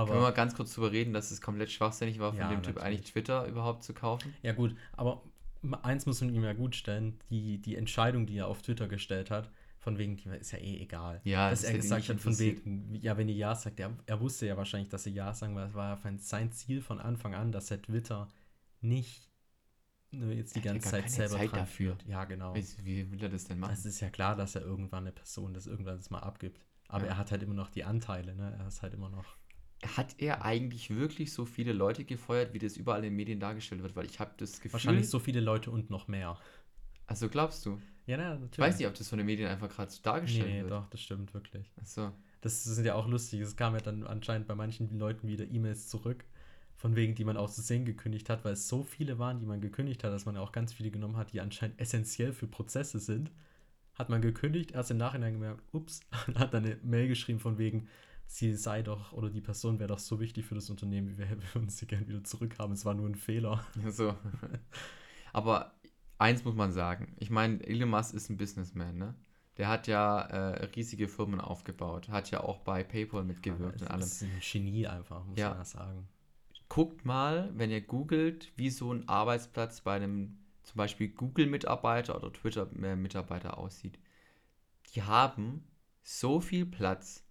Können 0.05 0.19
wir 0.19 0.21
Aber, 0.21 0.21
mal 0.23 0.33
ganz 0.33 0.55
kurz 0.55 0.75
drüber 0.75 0.93
reden, 0.93 1.13
dass 1.13 1.31
es 1.31 1.41
komplett 1.41 1.71
schwachsinnig 1.71 2.19
war, 2.19 2.33
von 2.35 2.39
Ja, 2.41 2.49
dem 2.49 2.63
Typ 2.63 2.77
natürlich. 2.77 2.83
eigentlich 2.83 3.13
Twitter 3.13 3.47
überhaupt 3.47 3.83
zu 3.85 3.95
kaufen? 3.95 4.35
Ja, 4.43 4.53
gut, 4.53 4.77
aber 4.93 5.23
eins 5.75 6.07
muss 6.07 6.21
man 6.21 6.35
ihm 6.35 6.45
ja 6.45 6.53
gut 6.53 6.75
stellen: 6.77 7.19
die, 7.31 7.59
die 7.61 7.77
Entscheidung, 7.77 8.27
die 8.27 8.39
er 8.39 8.49
auf 8.49 8.63
Twitter 8.63 8.89
gestellt 8.89 9.31
hat, 9.31 9.51
von 9.79 9.99
wegen, 9.99 10.17
die 10.17 10.29
ist 10.31 10.53
ja 10.53 10.59
eh 10.59 10.79
egal. 10.81 11.21
Ja, 11.25 11.51
dass 11.51 11.61
das 11.63 11.71
er 11.71 11.77
gesagt 11.77 12.09
hat, 12.09 12.21
von 12.21 12.39
wegen, 12.39 12.95
ja, 12.95 13.17
wenn 13.17 13.29
ihr 13.29 13.35
Ja 13.37 13.55
sagt, 13.55 13.79
er, 13.81 13.97
er 14.07 14.21
wusste 14.21 14.47
ja 14.47 14.57
wahrscheinlich, 14.57 14.89
dass 14.89 15.05
sie 15.05 15.11
Ja 15.11 15.33
sagen, 15.33 15.55
weil 15.55 15.69
es 15.69 15.75
war 15.75 15.97
ja 16.03 16.13
sein 16.19 16.51
Ziel 16.53 16.81
von 16.81 16.99
Anfang 17.01 17.35
an, 17.35 17.53
dass 17.53 17.71
er 17.71 17.81
Twitter 17.81 18.29
nicht 18.81 19.31
nur 20.11 20.33
jetzt 20.33 20.57
die 20.57 20.61
ganze 20.63 20.83
gar 20.85 20.91
Zeit 20.93 21.03
keine 21.05 21.15
selber 21.15 21.37
Zeit 21.37 21.53
dran 21.53 21.61
dafür. 21.61 21.97
führt. 21.97 22.09
Ja, 22.09 22.25
genau. 22.25 22.55
Wie, 22.55 22.65
wie 22.85 23.11
will 23.11 23.23
er 23.23 23.29
das 23.29 23.45
denn 23.45 23.59
machen? 23.59 23.73
Es 23.75 23.85
ist 23.85 24.01
ja 24.01 24.11
klar, 24.11 24.37
dass 24.37 24.55
er 24.55 24.63
irgendwann 24.63 25.05
eine 25.05 25.13
Person 25.13 25.53
das 25.53 25.67
irgendwann 25.67 25.97
das 25.97 26.11
mal 26.11 26.21
abgibt. 26.21 26.61
Aber 26.89 27.05
Ja. 27.05 27.13
er 27.13 27.19
hat 27.19 27.31
halt 27.33 27.43
immer 27.43 27.55
noch 27.55 27.69
die 27.71 27.85
Anteile, 27.85 28.35
ne? 28.35 28.57
Er 28.59 28.67
ist 28.67 28.83
halt 28.83 28.95
immer 28.95 29.11
noch. 29.11 29.37
Hat 29.85 30.17
er 30.19 30.45
eigentlich 30.45 30.91
wirklich 30.97 31.33
so 31.33 31.45
viele 31.45 31.73
Leute 31.73 32.05
gefeuert, 32.05 32.55
wie 32.55 32.59
das 32.59 32.77
überall 32.77 33.01
in 33.01 33.05
den 33.11 33.17
Medien 33.17 33.41
dargestellt 33.41 33.83
wird? 33.83 33.95
Weil 33.95 34.07
ich 34.07 34.19
habe 34.21 34.33
das 34.39 34.55
Gefühl. 34.61 34.73
Wahrscheinlich 34.73 35.09
so 35.09 35.19
viele 35.19 35.41
Leute 35.41 35.71
und 35.71 35.91
noch 35.91 36.09
mehr. 36.09 36.39
Also 37.07 37.29
glaubst 37.29 37.65
du? 37.67 37.81
Ja, 38.07 38.17
na, 38.17 38.31
natürlich. 38.31 38.53
Ich 38.53 38.59
weiß 38.59 38.79
nicht, 38.79 38.87
ob 38.89 38.95
das 38.95 39.09
von 39.09 39.19
den 39.19 39.27
Medien 39.27 39.49
einfach 39.49 39.69
gerade 39.69 39.91
so 39.91 39.99
Nee, 39.99 40.03
dargestellt 40.05 40.49
nee, 40.51 40.61
wird. 40.63 40.71
doch, 40.71 40.89
das 40.89 41.01
stimmt 41.01 41.35
wirklich. 41.35 41.73
Achso. 41.81 42.13
Das 42.41 42.65
sind 42.65 42.85
ja 42.85 42.95
auch 42.95 43.09
lustig. 43.09 43.41
Es 43.41 43.57
kam 43.57 43.75
ja 43.75 43.81
dann 43.81 44.05
anscheinend 44.05 44.47
bei 44.47 44.55
manchen 44.55 44.99
Leuten 44.99 45.29
wieder 45.29 45.45
E-Mails 45.45 45.89
zurück, 45.89 46.25
von 46.77 46.95
wegen, 46.97 47.15
die 47.15 47.25
man 47.25 47.37
auch 47.37 47.51
zu 47.51 47.63
sehen 47.63 47.85
gekündigt 47.85 48.29
hat, 48.31 48.45
weil 48.45 48.53
es 48.53 48.69
so 48.69 48.83
viele 48.83 49.19
waren, 49.19 49.41
die 49.41 49.47
man 49.47 49.61
gekündigt 49.61 50.05
hat, 50.05 50.13
dass 50.13 50.27
man 50.27 50.37
ja 50.37 50.41
auch 50.41 50.53
ganz 50.53 50.73
viele 50.73 50.91
genommen 50.91 51.17
hat, 51.17 51.33
die 51.33 51.41
anscheinend 51.41 51.81
essentiell 51.81 52.33
für 52.33 52.47
Prozesse 52.47 52.99
sind. 52.99 53.31
Hat 53.95 54.11
man 54.11 54.21
gekündigt, 54.21 54.73
erst 54.73 54.91
im 54.91 54.99
Nachhinein 54.99 55.33
gemerkt, 55.35 55.63
ups, 55.73 56.01
und 56.27 56.39
hat 56.39 56.55
dann 56.55 56.65
eine 56.65 56.77
Mail 56.83 57.09
geschrieben 57.09 57.41
von 57.41 57.59
wegen, 57.59 57.89
sie 58.27 58.55
sei 58.55 58.83
doch 58.83 59.13
oder 59.13 59.31
die 59.31 59.41
Person 59.41 59.79
wäre 59.79 59.89
doch 59.89 59.99
so 59.99 60.21
wichtig 60.21 60.45
für 60.47 60.55
das 60.55 60.71
Unternehmen, 60.71 61.09
wie 61.09 61.19
wir 61.19 61.29
würden 61.55 61.69
sie 61.69 61.87
gerne 61.87 62.09
wieder 62.09 62.25
zurückhaben. 62.25 62.73
Es 62.75 62.85
war 62.85 62.95
nur 62.95 63.09
ein 63.09 63.15
Fehler. 63.15 63.65
So. 63.89 64.15
Aber 65.33 65.73
eins 66.19 66.45
muss 66.45 66.55
man 66.55 66.73
sagen, 66.73 67.15
ich 67.19 67.31
meine, 67.31 67.63
Elon 67.67 67.91
Musk 67.91 68.15
ist 68.15 68.31
ein 68.31 68.37
Businessman, 68.37 68.97
ne? 68.97 69.15
Der 69.59 69.69
hat 69.69 69.87
ja 69.87 70.21
äh, 70.21 70.65
riesige 70.77 71.09
Firmen 71.09 71.41
aufgebaut, 71.41 72.11
hat 72.11 72.31
ja 72.31 72.41
auch 72.43 72.59
bei 72.59 72.85
PayPal 72.85 73.25
mitgewirkt 73.25 73.81
und 73.81 73.89
allem. 73.89 74.01
Das 74.01 74.21
ist 74.21 74.23
ein 74.23 74.41
Genie 74.41 74.87
einfach, 74.87 75.25
muss 75.25 75.39
Ja. 75.39 75.51
man 75.51 75.59
das 75.59 75.71
sagen. 75.71 76.07
Guckt 76.69 77.05
mal, 77.07 77.51
wenn 77.55 77.71
ihr 77.71 77.81
googelt, 77.81 78.53
wie 78.57 78.69
so 78.69 78.93
ein 78.93 79.09
Arbeitsplatz 79.09 79.81
bei 79.81 79.95
einem 79.97 80.37
zum 80.63 80.77
Beispiel 80.77 81.09
Google-Mitarbeiter 81.09 82.17
oder 82.17 82.31
Twitter-Mitarbeiter 82.33 83.57
aussieht. 83.57 83.99
Die 84.95 85.03
haben 85.03 85.65
so 86.03 86.41
viel 86.41 86.67
Platz, 86.67 87.25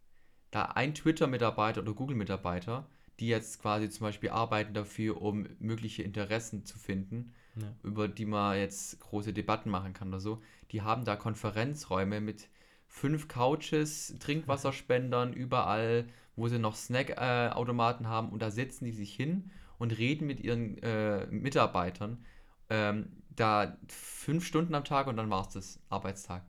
da 0.55 0.67
ein 0.67 0.93
Twitter-Mitarbeiter 0.95 1.81
oder 1.81 1.93
Google-Mitarbeiter, 1.93 2.87
die 3.19 3.27
jetzt 3.27 3.61
quasi 3.61 3.89
zum 3.89 4.05
Beispiel 4.05 4.29
arbeiten 4.29 4.73
dafür, 4.73 5.21
um 5.21 5.47
mögliche 5.59 6.01
Interessen 6.01 6.63
zu 6.65 6.79
finden, 6.79 7.33
Ja. 7.55 7.73
über 7.83 8.07
die 8.07 8.25
man 8.25 8.57
jetzt 8.57 8.99
große 9.01 9.33
Debatten 9.33 9.69
machen 9.69 9.93
kann 9.93 10.07
oder 10.09 10.21
so, 10.21 10.41
die 10.71 10.81
haben 10.81 11.03
da 11.03 11.17
Konferenzräume 11.17 12.21
mit 12.21 12.47
fünf 12.87 13.27
Couches, 13.27 14.15
Trinkwasserspendern 14.19 15.33
überall, 15.33 16.07
wo 16.37 16.47
sie 16.47 16.59
noch 16.59 16.75
Snackautomaten 16.75 18.07
haben 18.07 18.29
und 18.29 18.41
da 18.41 18.49
setzen 18.49 18.85
die 18.85 18.91
sich 18.93 19.13
hin 19.13 19.51
und 19.77 19.97
reden 19.97 20.25
mit 20.25 20.39
ihren 20.39 20.77
äh, 20.81 21.27
Mitarbeitern 21.27 22.23
ähm, 22.69 23.07
da 23.29 23.77
fünf 23.89 24.45
Stunden 24.45 24.73
am 24.73 24.85
Tag 24.85 25.07
und 25.07 25.17
dann 25.17 25.29
war 25.29 25.41
es 25.41 25.53
das 25.53 25.79
Arbeitstag. 25.89 26.43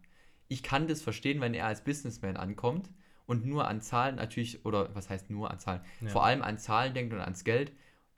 Ich 0.47 0.63
kann 0.63 0.87
das 0.87 1.03
verstehen, 1.03 1.41
wenn 1.41 1.55
er 1.55 1.67
als 1.67 1.83
Businessman 1.83 2.37
ankommt 2.37 2.89
und 3.27 3.45
nur 3.45 3.67
an 3.69 3.81
Zahlen 3.81 4.17
natürlich, 4.17 4.65
oder 4.65 4.95
was 4.95 5.11
heißt 5.11 5.31
nur 5.31 5.51
an 5.51 5.59
Zahlen, 5.59 5.81
Ja. 6.01 6.09
vor 6.11 6.25
allem 6.25 6.43
an 6.43 6.59
Zahlen 6.59 6.95
denkt 6.95 7.13
und 7.13 7.21
ans 7.21 7.45
Geld, 7.45 7.73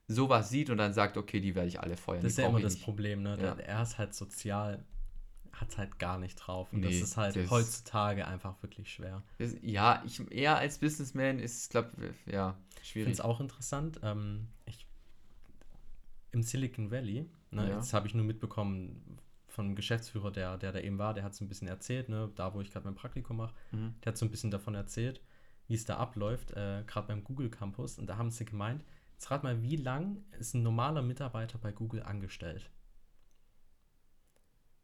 sowas 0.06 0.48
sieht 0.50 0.70
und 0.70 0.78
dann 0.78 0.92
sagt, 0.92 1.16
okay, 1.16 1.40
die 1.40 1.54
werde 1.54 1.68
ich 1.68 1.80
alle 1.80 1.96
feuern. 1.96 2.22
Das 2.22 2.32
ist 2.32 2.38
ja 2.38 2.48
immer 2.48 2.60
das 2.60 2.74
nicht. 2.74 2.84
Problem, 2.84 3.22
ne? 3.22 3.36
Ja. 3.40 3.54
Er 3.54 3.82
ist 3.82 3.98
halt 3.98 4.14
sozial, 4.14 4.84
hat 5.52 5.76
halt 5.76 5.98
gar 5.98 6.18
nicht 6.18 6.36
drauf. 6.36 6.72
Und 6.72 6.82
das 6.82 6.92
Nee, 6.92 7.00
ist 7.00 7.16
halt 7.16 7.36
das- 7.36 7.50
heutzutage 7.50 8.26
einfach 8.26 8.62
wirklich 8.62 8.92
schwer. 8.92 9.22
Das, 9.38 9.54
ja, 9.60 10.02
ich, 10.06 10.20
er 10.30 10.56
als 10.56 10.78
Businessman 10.78 11.38
ist, 11.38 11.70
glaube 11.70 11.90
ja, 12.26 12.56
Ich 12.82 12.92
finde 12.92 13.06
schwierig. 13.06 13.12
es 13.14 13.20
auch 13.20 13.40
interessant. 13.40 14.00
Ähm, 14.02 14.48
ich, 14.66 14.86
Im 16.32 16.42
Silicon 16.42 16.90
Valley, 16.90 17.26
ne, 17.50 17.68
Ja. 17.68 17.76
jetzt 17.76 17.92
habe 17.94 18.06
ich 18.06 18.14
nur 18.14 18.24
mitbekommen 18.24 19.18
von 19.58 19.66
einem 19.66 19.74
Geschäftsführer, 19.74 20.30
der, 20.30 20.56
der 20.56 20.70
da 20.70 20.78
eben 20.78 20.98
war, 20.98 21.14
der 21.14 21.24
hat 21.24 21.34
so 21.34 21.44
ein 21.44 21.48
bisschen 21.48 21.66
erzählt, 21.66 22.08
ne, 22.08 22.30
da 22.36 22.54
wo 22.54 22.60
ich 22.60 22.70
gerade 22.70 22.84
mein 22.86 22.94
Praktikum 22.94 23.38
mache, 23.38 23.54
Mhm. 23.72 23.94
der 24.04 24.12
hat 24.12 24.16
so 24.16 24.24
ein 24.24 24.30
bisschen 24.30 24.52
davon 24.52 24.76
erzählt, 24.76 25.20
wie 25.66 25.74
es 25.74 25.84
da 25.84 25.96
abläuft, 25.96 26.52
äh, 26.52 26.84
gerade 26.86 27.08
beim 27.08 27.24
Google 27.24 27.50
Campus. 27.50 27.98
Und 27.98 28.06
da 28.06 28.16
haben 28.16 28.30
sie 28.30 28.44
gemeint, 28.44 28.84
jetzt 29.14 29.28
rat 29.32 29.42
mal, 29.42 29.60
wie 29.62 29.74
lang 29.74 30.22
ist 30.38 30.54
ein 30.54 30.62
normaler 30.62 31.02
Mitarbeiter 31.02 31.58
bei 31.58 31.72
Google 31.72 32.04
angestellt? 32.04 32.70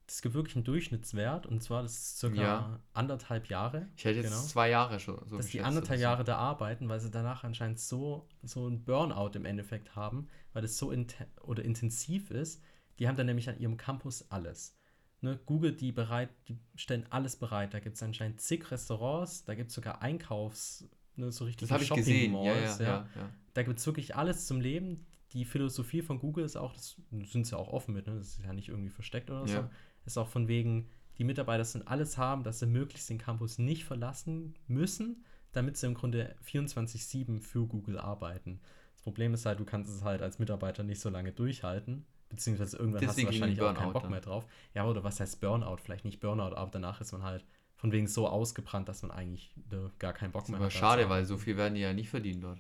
Das 0.07 0.21
gibt 0.21 0.35
wirklich 0.35 0.55
einen 0.57 0.65
Durchschnittswert 0.65 1.47
und 1.47 1.63
zwar 1.63 1.83
das 1.83 1.93
ist 1.93 2.19
circa 2.19 2.37
Ja. 2.43 2.81
anderthalb 2.93 3.47
Jahre. 3.49 3.89
Ich 3.97 4.05
hätte 4.05 4.19
jetzt 4.21 4.29
genau. 4.31 4.43
zwei 4.43 4.69
Jahre 4.69 5.01
schon 5.01 5.19
so 5.27 5.37
dass 5.39 5.47
die 5.47 5.63
anderthalb 5.63 5.99
so. 5.99 6.03
Jahre 6.03 6.25
da 6.25 6.37
arbeiten, 6.37 6.89
weil 6.91 7.01
sie 7.01 7.11
danach 7.11 7.43
anscheinend 7.45 7.79
so, 7.81 8.29
so 8.43 8.67
ein 8.69 8.85
Burnout 8.85 9.31
im 9.35 9.47
Endeffekt 9.47 9.97
haben, 9.97 10.29
weil 10.53 10.61
das 10.63 10.77
so 10.77 10.91
inten 10.91 11.27
oder 11.43 11.65
intensiv 11.65 12.31
ist. 12.31 12.61
Die 12.99 13.09
haben 13.09 13.17
dann 13.17 13.27
nämlich 13.27 13.49
an 13.49 13.59
ihrem 13.59 13.77
Campus 13.77 14.31
alles. 14.31 14.77
Ne, 15.21 15.41
Google, 15.47 15.73
die 15.73 15.91
bereit, 15.91 16.29
die 16.49 16.59
stellen 16.77 17.07
alles 17.11 17.37
bereit. 17.37 17.73
Da 17.73 17.81
gibt 17.81 17.97
es 17.97 18.03
anscheinend 18.03 18.41
zig 18.41 18.71
Restaurants, 18.71 19.45
da 19.45 19.55
gibt 19.55 19.71
es 19.71 19.75
sogar 19.75 20.03
Einkaufs, 20.03 20.87
ne, 21.17 21.33
so 21.33 21.45
richtig 21.45 21.71
ich 21.71 21.91
gesehen, 21.91 22.35
ja, 22.35 22.43
ja, 22.43 22.53
Shopping-Malls, 22.53 22.79
ja. 22.79 23.09
ja. 23.17 23.31
Da 23.55 23.63
gibt 23.63 23.79
es 23.79 23.87
wirklich 23.87 24.15
alles 24.17 24.47
zum 24.47 24.61
Leben. 24.61 25.07
Die 25.33 25.45
Philosophie 25.45 26.03
von 26.03 26.19
Google 26.19 26.45
ist 26.45 26.57
auch, 26.57 26.75
das 26.75 26.97
sind 27.25 27.47
sie 27.47 27.57
auch 27.57 27.69
offen 27.69 27.95
mit, 27.95 28.07
ne? 28.07 28.15
das 28.17 28.39
ist 28.39 28.45
ja 28.45 28.53
nicht 28.53 28.69
irgendwie 28.69 28.91
versteckt 28.91 29.31
oder 29.31 29.47
so, 29.49 29.55
Ja. 29.55 29.71
ist 30.05 30.19
auch 30.19 30.29
von 30.29 30.47
wegen, 30.47 30.91
die 31.19 31.25
Mitarbeiter 31.25 31.65
sollen 31.65 31.87
alles 31.87 32.19
haben, 32.19 32.45
dass 32.45 32.59
sie 32.59 32.67
möglichst 32.67 33.09
den 33.09 33.19
Campus 33.19 33.59
nicht 33.59 33.85
verlassen 33.85 34.55
müssen, 34.67 35.25
damit 35.53 35.77
sie 35.77 35.87
im 35.87 35.95
Grunde 35.95 36.37
24-7 36.47 37.41
für 37.41 37.67
Google 37.67 37.99
arbeiten. 37.99 38.61
Das 38.93 39.03
Problem 39.03 39.35
ist 39.35 39.47
halt, 39.47 39.59
du 39.61 39.65
kannst 39.65 39.91
es 39.93 40.03
halt 40.03 40.23
als 40.23 40.39
Mitarbeiter 40.39 40.83
nicht 40.83 41.01
so 41.01 41.09
lange 41.09 41.33
durchhalten, 41.33 42.05
beziehungsweise 42.35 42.77
irgendwann 42.77 43.01
Deswegen 43.01 43.29
hast 43.29 43.37
du 43.37 43.41
wahrscheinlich 43.41 43.61
auch 43.63 43.75
keinen 43.75 43.93
Bock 43.93 44.03
dann. 44.03 44.11
mehr 44.11 44.21
drauf. 44.21 44.47
Ja, 44.75 44.87
oder 44.87 45.03
was 45.05 45.21
heißt 45.21 45.41
Burnout? 45.41 45.79
Vielleicht 45.79 46.05
nicht 46.05 46.21
Burnout, 46.21 46.55
aber 46.57 46.71
danach 46.71 47.01
ist 47.01 47.13
man 47.13 47.23
halt 47.23 47.45
von 47.77 47.93
wegen 47.93 48.07
so 48.07 48.29
ausgebrannt, 48.29 48.89
dass 48.89 49.03
man 49.03 49.11
eigentlich 49.11 49.53
äh, 49.73 49.77
gar 49.99 50.13
keinen 50.13 50.33
Bock 50.33 50.43
Das 50.43 50.49
mehr 50.51 50.57
aber 50.59 50.67
hat. 50.67 50.75
da 50.75 50.79
schade, 50.79 51.09
weil 51.09 51.25
so 51.25 51.37
viel 51.37 51.57
werden 51.57 51.75
die 51.75 51.81
ja 51.81 51.93
nicht 51.93 52.09
verdienen 52.09 52.41
dort. 52.41 52.59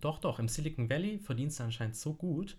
Doch, 0.00 0.18
doch. 0.18 0.38
Im 0.38 0.48
Silicon 0.48 0.90
Valley 0.90 1.18
verdienst 1.18 1.60
du 1.60 1.64
anscheinend 1.64 1.96
so 1.96 2.14
gut, 2.14 2.56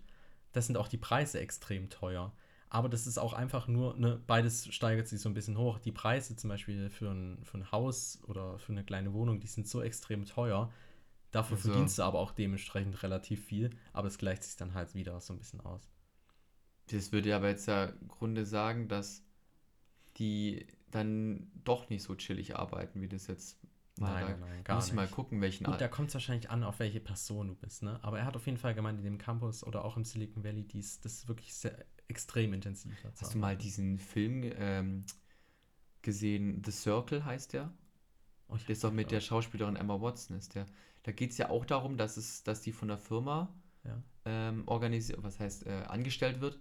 das 0.52 0.66
sind 0.66 0.76
auch 0.76 0.88
die 0.88 0.96
Preise 0.96 1.38
extrem 1.38 1.90
teuer. 1.90 2.32
Aber 2.68 2.88
das 2.88 3.06
ist 3.06 3.18
auch 3.18 3.32
einfach 3.32 3.68
nur, 3.68 3.94
ne, 3.96 4.20
beides 4.26 4.66
steigert 4.74 5.06
sich 5.06 5.20
so 5.20 5.28
ein 5.28 5.34
bisschen 5.34 5.56
hoch. 5.56 5.78
Die 5.78 5.92
Preise 5.92 6.34
zum 6.34 6.48
Beispiel 6.48 6.90
für 6.90 7.10
ein, 7.10 7.38
für 7.44 7.58
ein 7.58 7.70
Haus 7.70 8.18
oder 8.26 8.58
für 8.58 8.72
eine 8.72 8.82
kleine 8.82 9.12
Wohnung, 9.12 9.38
die 9.38 9.46
sind 9.46 9.68
so 9.68 9.82
extrem 9.82 10.24
teuer. 10.24 10.72
Dafür 11.30 11.56
Also- 11.58 11.68
verdienst 11.70 11.98
du 11.98 12.02
aber 12.02 12.18
auch 12.18 12.32
dementsprechend 12.32 13.00
relativ 13.02 13.44
viel, 13.44 13.70
aber 13.92 14.08
es 14.08 14.18
gleicht 14.18 14.42
sich 14.42 14.56
dann 14.56 14.74
halt 14.74 14.94
wieder 14.94 15.20
so 15.20 15.32
ein 15.34 15.38
bisschen 15.38 15.60
aus. 15.60 15.82
Das 16.90 17.12
würde 17.12 17.34
aber 17.34 17.48
jetzt 17.48 17.66
ja 17.66 17.86
im 17.86 18.08
Grunde 18.08 18.46
sagen, 18.46 18.88
dass 18.88 19.22
die 20.18 20.66
dann 20.90 21.50
doch 21.64 21.88
nicht 21.90 22.02
so 22.02 22.14
chillig 22.14 22.56
arbeiten, 22.56 23.00
wie 23.00 23.08
das 23.08 23.26
jetzt 23.26 23.58
mal 23.98 24.12
Nein, 24.14 24.24
da. 24.24 24.30
nein, 24.30 24.40
nein, 24.40 24.64
gar 24.64 24.76
Muss 24.76 24.86
ich 24.88 24.92
mal 24.94 25.02
nicht. 25.02 25.14
gucken, 25.14 25.40
welchen 25.40 25.64
Gut, 25.64 25.80
da 25.80 25.88
kommt 25.88 26.08
es 26.08 26.14
wahrscheinlich 26.14 26.50
an, 26.50 26.62
auf 26.64 26.78
welche 26.78 27.00
Person 27.00 27.48
du 27.48 27.54
bist, 27.54 27.82
ne? 27.82 27.98
Aber 28.02 28.18
er 28.18 28.24
hat 28.26 28.36
auf 28.36 28.46
jeden 28.46 28.58
Fall 28.58 28.74
gemeint, 28.74 28.98
in 28.98 29.04
dem 29.04 29.18
Campus 29.18 29.64
oder 29.64 29.84
auch 29.84 29.96
im 29.96 30.04
Silicon 30.04 30.44
Valley, 30.44 30.62
dies, 30.64 31.00
das 31.00 31.14
ist 31.14 31.28
wirklich 31.28 31.54
sehr 31.54 31.84
extrem 32.08 32.52
intensiv. 32.52 32.92
Hast 33.18 33.34
du 33.34 33.38
mal 33.38 33.56
diesen 33.56 33.98
Film 33.98 34.42
ähm, 34.44 35.04
gesehen? 36.02 36.62
The 36.64 36.70
Circle 36.70 37.24
heißt 37.24 37.52
der? 37.52 37.72
Oh, 38.48 38.56
Der 38.56 38.70
ist 38.70 38.84
doch 38.84 38.92
mit 38.92 39.10
der 39.10 39.20
Schauspielerin 39.20 39.76
Emma 39.76 40.00
Watson 40.00 40.36
ist 40.36 40.54
der. 40.54 40.66
Da 41.02 41.12
geht 41.12 41.32
es 41.32 41.38
ja 41.38 41.50
auch 41.50 41.64
darum, 41.64 41.96
dass 41.96 42.16
es, 42.16 42.42
dass 42.42 42.60
die 42.62 42.72
von 42.72 42.88
der 42.88 42.98
Firma 42.98 43.52
Ja. 43.84 44.02
ähm, 44.24 44.64
organisiert, 44.66 45.22
was 45.22 45.40
heißt, 45.40 45.66
äh, 45.66 45.84
angestellt 45.88 46.40
wird, 46.40 46.60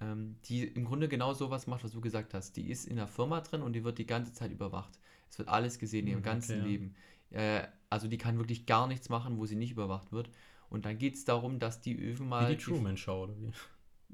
die 0.00 0.64
im 0.64 0.84
Grunde 0.86 1.08
genau 1.08 1.34
sowas 1.34 1.66
macht, 1.66 1.84
was 1.84 1.92
du 1.92 2.00
gesagt 2.00 2.32
hast. 2.34 2.56
Die 2.56 2.70
ist 2.70 2.86
in 2.86 2.96
der 2.96 3.06
Firma 3.06 3.40
drin 3.40 3.62
und 3.62 3.74
die 3.74 3.84
wird 3.84 3.98
die 3.98 4.06
ganze 4.06 4.32
Zeit 4.32 4.50
überwacht. 4.50 4.98
Es 5.28 5.38
wird 5.38 5.48
alles 5.48 5.78
gesehen, 5.78 6.04
Mhm, 6.06 6.10
ihrem 6.12 6.22
ganzen 6.22 6.52
okay, 6.52 6.60
ja. 6.60 6.64
Leben. 6.66 6.94
Äh, 7.30 7.62
also 7.90 8.08
die 8.08 8.18
kann 8.18 8.38
wirklich 8.38 8.66
gar 8.66 8.86
nichts 8.86 9.08
machen, 9.08 9.38
wo 9.38 9.46
sie 9.46 9.56
nicht 9.56 9.72
überwacht 9.72 10.12
wird. 10.12 10.30
Und 10.70 10.84
dann 10.84 10.98
geht 10.98 11.14
es 11.14 11.24
darum, 11.24 11.58
dass 11.58 11.80
die 11.80 11.94
irgendwann 11.98 12.48
Wie 12.48 12.56
die 12.56 12.62
Truman 12.62 12.96
Show, 12.96 13.24
oder 13.24 13.34
wie? 13.40 13.52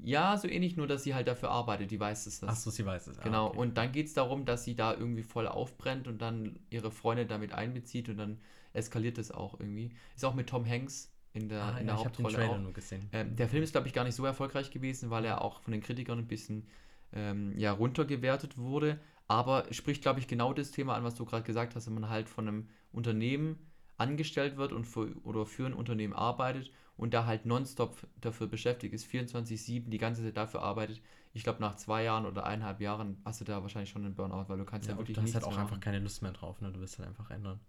Ja, 0.03 0.37
so 0.37 0.47
ähnlich, 0.47 0.77
nur 0.77 0.85
dass 0.87 1.03
sie 1.03 1.15
halt 1.15 1.27
dafür 1.27 1.49
arbeitet, 1.49 1.89
die 1.89 1.99
weiß 1.99 2.27
es 2.27 2.39
das. 2.39 2.49
Achso, 2.49 2.69
sie 2.69 2.85
weiß 2.85 3.07
es. 3.07 3.19
Ah, 3.19 3.23
Genau, 3.23 3.47
okay. 3.47 3.57
und 3.57 3.77
dann 3.77 3.91
geht 3.91 4.07
es 4.07 4.13
darum, 4.13 4.45
dass 4.45 4.63
sie 4.63 4.75
da 4.75 4.93
irgendwie 4.93 5.23
voll 5.23 5.47
aufbrennt 5.47 6.07
und 6.07 6.21
dann 6.21 6.59
ihre 6.69 6.91
Freunde 6.91 7.25
damit 7.25 7.53
einbezieht 7.53 8.07
und 8.09 8.17
dann 8.17 8.39
eskaliert 8.73 9.17
es 9.17 9.31
auch 9.31 9.59
irgendwie. 9.59 9.91
Ist 10.15 10.23
auch 10.25 10.35
mit 10.35 10.47
Tom 10.49 10.67
Hanks 10.67 11.11
in 11.37 11.49
der, 11.49 11.63
ah, 11.63 11.77
in 11.77 11.87
ja, 11.87 11.93
der 11.93 11.95
den 11.95 11.97
Hauptrolle 11.97 12.35
Trailer 12.35 12.51
auch. 12.51 12.59
nur 12.59 12.73
gesehen. 12.73 13.07
Ähm, 13.13 13.35
der 13.35 13.47
Film 13.47 13.63
ist, 13.63 13.71
glaube 13.71 13.87
ich, 13.87 13.93
gar 13.93 14.03
nicht 14.03 14.15
so 14.15 14.25
erfolgreich 14.25 14.71
gewesen, 14.71 15.09
weil 15.09 15.25
er 15.25 15.41
auch 15.41 15.61
von 15.61 15.71
den 15.71 15.81
Kritikern 15.81 16.19
ein 16.19 16.27
bisschen 16.27 16.67
ähm, 17.13 17.57
ja, 17.57 17.71
runtergewertet 17.71 18.57
wurde. 18.57 18.99
Aber 19.27 19.65
spricht, 19.71 20.01
glaube 20.01 20.19
ich, 20.19 20.27
genau 20.27 20.53
das 20.53 20.71
Thema 20.71 20.95
an, 20.95 21.03
was 21.03 21.15
du 21.15 21.25
gerade 21.25 21.43
gesagt 21.43 21.75
hast, 21.75 21.87
wenn 21.87 21.93
man 21.93 22.09
halt 22.09 22.29
von 22.29 22.47
einem 22.47 22.69
Unternehmen 22.91 23.57
angestellt 23.97 24.57
wird 24.57 24.71
und 24.71 24.85
für, 24.85 25.13
oder 25.23 25.45
für 25.45 25.65
ein 25.65 25.73
Unternehmen 25.73 26.13
arbeitet 26.13 26.71
und 26.95 27.13
da 27.13 27.25
halt 27.25 27.45
nonstop 27.45 27.95
dafür 28.21 28.47
beschäftigt 28.47 28.93
ist, 28.93 29.05
24-7 29.05 29.89
die 29.89 29.97
ganze 29.97 30.23
Zeit 30.23 30.37
dafür 30.37 30.61
arbeitet. 30.61 31.01
Ich 31.33 31.43
glaube, 31.43 31.61
nach 31.61 31.75
zwei 31.75 32.03
Jahren 32.03 32.25
oder 32.25 32.45
eineinhalb 32.45 32.79
Jahren 32.81 33.17
hast 33.25 33.41
du 33.41 33.45
da 33.45 33.61
wahrscheinlich 33.61 33.89
schon 33.89 34.05
einen 34.05 34.15
Burnout, 34.15 34.45
weil 34.47 34.57
du 34.57 34.65
kannst 34.65 34.87
ja, 34.87 34.93
ja, 34.93 34.97
wirklich 34.97 35.15
du 35.15 35.21
hast 35.21 35.33
halt 35.33 35.43
auch 35.43 35.51
mehr 35.51 35.59
einfach 35.59 35.71
machen. 35.71 35.81
keine 35.81 35.99
Lust 35.99 36.21
mehr 36.21 36.31
drauf, 36.31 36.61
ne? 36.61 36.71
Du 36.71 36.79
willst 36.79 36.97
halt 36.97 37.07
einfach 37.07 37.29
ändern. 37.29 37.59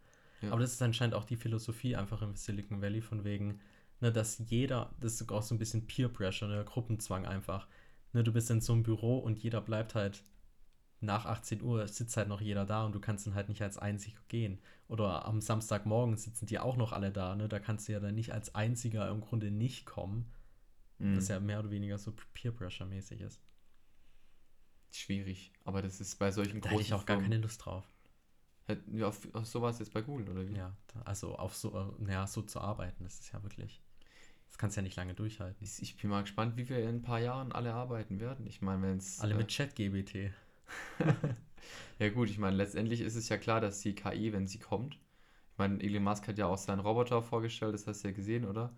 Ja. 0.42 0.52
Aber 0.52 0.60
das 0.60 0.72
ist 0.72 0.82
anscheinend 0.82 1.14
auch 1.14 1.24
die 1.24 1.36
Philosophie 1.36 1.96
einfach 1.96 2.22
im 2.22 2.36
Silicon 2.36 2.80
Valley, 2.80 3.00
von 3.00 3.24
wegen, 3.24 3.60
ne, 4.00 4.12
dass 4.12 4.38
jeder, 4.50 4.94
das 5.00 5.20
ist 5.20 5.30
auch 5.32 5.42
so 5.42 5.54
ein 5.54 5.58
bisschen 5.58 5.86
Peer 5.86 6.08
Pressure, 6.08 6.48
ne, 6.48 6.64
Gruppenzwang 6.64 7.26
einfach. 7.26 7.66
Ne, 8.12 8.22
du 8.24 8.32
bist 8.32 8.50
in 8.50 8.60
so 8.60 8.72
einem 8.72 8.82
Büro 8.82 9.18
und 9.18 9.38
jeder 9.38 9.60
bleibt 9.60 9.94
halt 9.94 10.24
nach 11.00 11.26
18 11.26 11.62
Uhr 11.62 11.86
sitzt 11.86 12.16
halt 12.16 12.28
noch 12.28 12.40
jeder 12.40 12.66
da 12.66 12.84
und 12.84 12.92
du 12.92 12.98
kannst 13.00 13.24
dann 13.26 13.34
halt 13.34 13.48
nicht 13.48 13.62
als 13.62 13.78
einziger 13.78 14.18
gehen. 14.26 14.58
Oder 14.88 15.26
am 15.26 15.40
Samstagmorgen 15.40 16.16
sitzen 16.16 16.46
die 16.46 16.58
auch 16.58 16.76
noch 16.76 16.92
alle 16.92 17.12
da, 17.12 17.36
ne? 17.36 17.48
Da 17.48 17.60
kannst 17.60 17.86
du 17.86 17.92
ja 17.92 18.00
dann 18.00 18.16
nicht 18.16 18.32
als 18.32 18.54
einziger 18.56 19.08
im 19.08 19.20
Grunde 19.20 19.50
nicht 19.52 19.86
kommen. 19.86 20.32
Mhm. 20.98 21.14
Das 21.14 21.28
ja 21.28 21.38
mehr 21.38 21.60
oder 21.60 21.70
weniger 21.70 21.98
so 21.98 22.12
Peer 22.34 22.50
Pressure 22.50 22.86
mäßig 22.86 23.20
ist. 23.20 23.40
Schwierig, 24.90 25.52
aber 25.64 25.82
das 25.82 26.00
ist 26.00 26.18
bei 26.18 26.30
solchen 26.32 26.60
Da 26.60 26.70
hätte 26.70 26.82
ich 26.82 26.94
auch 26.94 27.06
gar 27.06 27.18
Firmen- 27.18 27.30
keine 27.30 27.42
Lust 27.42 27.64
drauf. 27.64 27.84
Wir 28.86 29.08
auf, 29.08 29.26
auf 29.34 29.46
sowas 29.46 29.78
jetzt 29.78 29.92
bei 29.92 30.02
Google, 30.02 30.28
oder 30.28 30.48
wie? 30.48 30.54
Ja, 30.54 30.76
also 31.04 31.36
auf 31.36 31.56
so, 31.56 31.76
äh, 31.78 32.02
naja, 32.02 32.26
so 32.26 32.42
zu 32.42 32.60
arbeiten, 32.60 33.04
das 33.04 33.20
ist 33.20 33.32
ja 33.32 33.42
wirklich. 33.42 33.82
Das 34.48 34.58
kannst 34.58 34.76
du 34.76 34.80
ja 34.80 34.82
nicht 34.82 34.96
lange 34.96 35.14
durchhalten. 35.14 35.62
Ich, 35.62 35.82
ich 35.82 35.96
bin 35.96 36.10
mal 36.10 36.22
gespannt, 36.22 36.56
wie 36.56 36.68
wir 36.68 36.78
in 36.80 36.96
ein 36.96 37.02
paar 37.02 37.20
Jahren 37.20 37.52
alle 37.52 37.74
arbeiten 37.74 38.18
werden. 38.20 38.46
Ich 38.46 38.62
meine, 38.62 38.82
wenn 38.82 38.96
es. 38.98 39.20
Alle 39.20 39.34
mit 39.34 39.48
Chat-GBT. 39.48 40.32
Ja 41.98 42.08
gut, 42.10 42.30
ich 42.30 42.38
meine, 42.38 42.56
letztendlich 42.56 43.00
ist 43.00 43.16
es 43.16 43.28
ja 43.28 43.36
klar, 43.36 43.60
dass 43.60 43.80
die 43.80 43.94
KI, 43.94 44.32
wenn 44.32 44.46
sie 44.46 44.58
kommt, 44.58 44.94
ich 44.94 45.58
meine, 45.58 45.82
Elon 45.82 46.04
Musk 46.04 46.28
hat 46.28 46.38
ja 46.38 46.46
auch 46.46 46.56
seinen 46.56 46.80
Roboter 46.80 47.22
vorgestellt, 47.22 47.74
das 47.74 47.86
hast 47.86 48.04
du 48.04 48.08
ja 48.08 48.14
gesehen, 48.14 48.44
oder? 48.44 48.72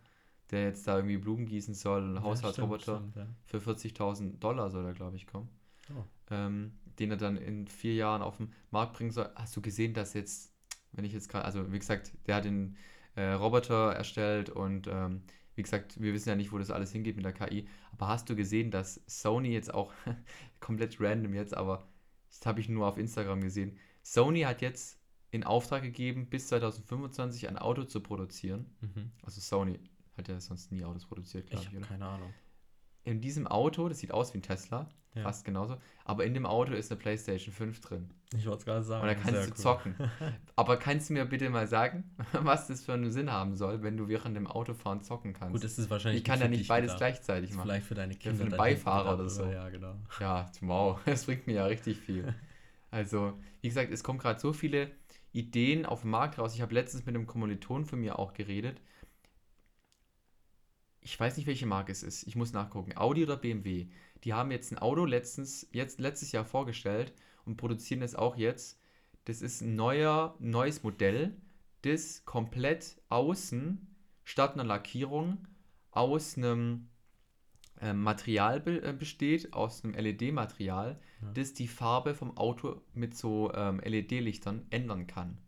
Der 0.50 0.64
jetzt 0.64 0.88
da 0.88 0.96
irgendwie 0.96 1.18
Blumen 1.18 1.46
gießen 1.46 1.74
soll, 1.74 2.03
ein 2.03 2.14
Ja, 2.16 2.22
Haushaltsroboter. 2.22 2.96
stimmt, 2.96 3.12
stimmt, 3.12 3.29
Für 3.44 3.59
40.000 3.59 4.38
Dollar 4.38 4.70
soll 4.70 4.87
er, 4.87 4.94
glaube 4.94 5.16
ich, 5.16 5.26
kommen. 5.26 5.48
Oh. 5.94 6.03
Ähm, 6.31 6.72
den 7.00 7.10
er 7.10 7.16
dann 7.16 7.36
in 7.36 7.66
vier 7.66 7.94
Jahren 7.94 8.22
auf 8.22 8.36
den 8.36 8.52
Markt 8.70 8.94
bringen 8.94 9.10
soll. 9.10 9.30
Hast 9.34 9.56
du 9.56 9.62
gesehen, 9.62 9.94
dass 9.94 10.14
jetzt, 10.14 10.52
wenn 10.92 11.04
ich 11.04 11.12
jetzt 11.12 11.28
gerade, 11.28 11.44
also 11.44 11.72
wie 11.72 11.78
gesagt, 11.78 12.12
der 12.26 12.36
hat 12.36 12.44
den 12.44 12.76
äh, 13.16 13.32
Roboter 13.32 13.92
erstellt 13.92 14.50
und 14.50 14.86
ähm, 14.86 15.22
wie 15.56 15.62
gesagt, 15.62 16.00
wir 16.00 16.12
wissen 16.14 16.28
ja 16.28 16.36
nicht, 16.36 16.52
wo 16.52 16.58
das 16.58 16.70
alles 16.70 16.92
hingeht 16.92 17.16
mit 17.16 17.24
der 17.24 17.32
KI. 17.32 17.68
Aber 17.92 18.08
hast 18.08 18.28
du 18.30 18.36
gesehen, 18.36 18.70
dass 18.70 19.00
Sony 19.06 19.52
jetzt 19.52 19.74
auch, 19.74 19.92
komplett 20.60 21.00
random 21.00 21.34
jetzt, 21.34 21.54
aber 21.56 21.88
das 22.28 22.44
habe 22.46 22.60
ich 22.60 22.68
nur 22.68 22.86
auf 22.86 22.98
Instagram 22.98 23.40
gesehen, 23.40 23.76
Sony 24.02 24.42
hat 24.42 24.62
jetzt 24.62 24.98
in 25.30 25.44
Auftrag 25.44 25.82
gegeben, 25.82 26.28
bis 26.28 26.48
2025 26.48 27.48
ein 27.48 27.58
Auto 27.58 27.84
zu 27.84 28.00
produzieren. 28.00 28.66
Mhm. 28.80 29.12
Also 29.22 29.40
Sony 29.40 29.80
hat 30.16 30.28
ja 30.28 30.40
sonst 30.40 30.72
nie 30.72 30.84
Autos 30.84 31.06
produziert, 31.06 31.48
glaube 31.48 31.64
Ich 31.64 31.68
ich, 31.68 31.74
habe 31.74 31.78
oder? 31.78 31.86
keine 31.86 32.06
Ahnung. 32.06 32.34
In 33.04 33.20
diesem 33.20 33.46
Auto, 33.46 33.88
das 33.88 33.98
sieht 33.98 34.12
aus 34.12 34.34
wie 34.34 34.38
ein 34.38 34.42
Tesla, 34.42 34.88
Ja. 35.14 35.22
fast 35.22 35.44
genauso, 35.44 35.76
aber 36.04 36.24
in 36.24 36.34
dem 36.34 36.46
Auto 36.46 36.72
ist 36.72 36.90
eine 36.92 37.00
PlayStation 37.00 37.52
5 37.52 37.80
drin. 37.80 38.10
Ich 38.36 38.46
wollte 38.46 38.58
es 38.60 38.64
gerade 38.66 38.82
sagen. 38.84 39.02
Und 39.02 39.08
da 39.08 39.14
kannst 39.14 39.32
du 39.46 39.50
cool. 39.50 39.54
zocken. 39.56 39.94
Aber 40.54 40.76
kannst 40.76 41.08
du 41.10 41.14
mir 41.14 41.24
bitte 41.24 41.50
mal 41.50 41.66
sagen, 41.66 42.04
was 42.32 42.68
das 42.68 42.84
für 42.84 42.92
einen 42.92 43.10
Sinn 43.10 43.32
haben 43.32 43.56
soll, 43.56 43.82
wenn 43.82 43.96
du 43.96 44.06
während 44.06 44.36
dem 44.36 44.46
Autofahren 44.46 45.02
zocken 45.02 45.32
kannst? 45.32 45.52
Gut, 45.54 45.64
es 45.64 45.78
ist 45.80 45.90
wahrscheinlich 45.90 46.20
ich 46.20 46.24
kann 46.24 46.38
für 46.38 46.44
ja 46.44 46.48
nicht 46.50 46.68
beides 46.68 46.92
gedacht. 46.92 46.98
gleichzeitig 46.98 47.50
machen. 47.54 47.62
Vielleicht 47.66 47.86
für 47.86 47.94
deine 47.96 48.12
für 48.12 48.18
Kinder. 48.20 48.40
einen 48.42 48.50
dann 48.50 48.58
Beifahrer 48.58 49.08
hinten 49.08 49.20
oder 49.22 49.30
so. 49.30 49.44
Ja, 49.46 49.68
genau. 49.68 49.94
Ja, 50.20 50.48
wow, 50.60 51.00
das 51.06 51.24
bringt 51.24 51.48
mir 51.48 51.54
ja 51.54 51.66
richtig 51.66 51.98
viel. 51.98 52.32
Also, 52.92 53.32
wie 53.62 53.68
gesagt, 53.68 53.90
es 53.90 54.04
kommen 54.04 54.20
gerade 54.20 54.38
so 54.38 54.52
viele 54.52 54.92
Ideen 55.32 55.86
auf 55.86 56.02
den 56.02 56.10
Markt 56.10 56.38
raus. 56.38 56.54
Ich 56.54 56.60
habe 56.62 56.74
letztens 56.74 57.04
mit 57.06 57.16
einem 57.16 57.26
Kommiliton 57.26 57.84
von 57.84 57.98
mir 58.00 58.18
auch 58.18 58.32
geredet. 58.34 58.80
Ich 61.02 61.18
weiß 61.18 61.36
nicht, 61.36 61.46
welche 61.46 61.66
Marke 61.66 61.92
es 61.92 62.02
ist. 62.02 62.26
Ich 62.26 62.36
muss 62.36 62.52
nachgucken. 62.52 62.96
Audi 62.96 63.22
oder 63.24 63.36
BMW. 63.36 63.88
Die 64.24 64.34
haben 64.34 64.50
jetzt 64.50 64.70
ein 64.70 64.78
Auto 64.78 65.04
letztens, 65.06 65.66
jetzt 65.72 65.98
letztes 65.98 66.32
Jahr 66.32 66.44
vorgestellt 66.44 67.14
und 67.44 67.56
produzieren 67.56 68.02
es 68.02 68.14
auch 68.14 68.36
jetzt. 68.36 68.78
Das 69.24 69.40
ist 69.42 69.62
ein 69.62 69.76
neuer, 69.76 70.36
neues 70.40 70.82
Modell, 70.82 71.36
das 71.82 72.24
komplett 72.24 73.00
außen 73.08 73.86
statt 74.24 74.54
einer 74.54 74.64
Lackierung 74.64 75.46
aus 75.90 76.36
einem 76.36 76.88
ähm, 77.80 78.02
Material 78.02 78.60
be 78.60 78.82
äh, 78.82 78.92
besteht, 78.92 79.52
aus 79.54 79.82
einem 79.84 79.94
LED-Material, 79.94 81.00
Ja. 81.22 81.32
das 81.32 81.54
die 81.54 81.68
Farbe 81.68 82.14
vom 82.14 82.36
Auto 82.36 82.82
mit 82.92 83.16
so 83.16 83.50
ähm, 83.54 83.80
LED-Lichtern 83.80 84.66
ändern 84.70 85.06
kann. 85.06 85.38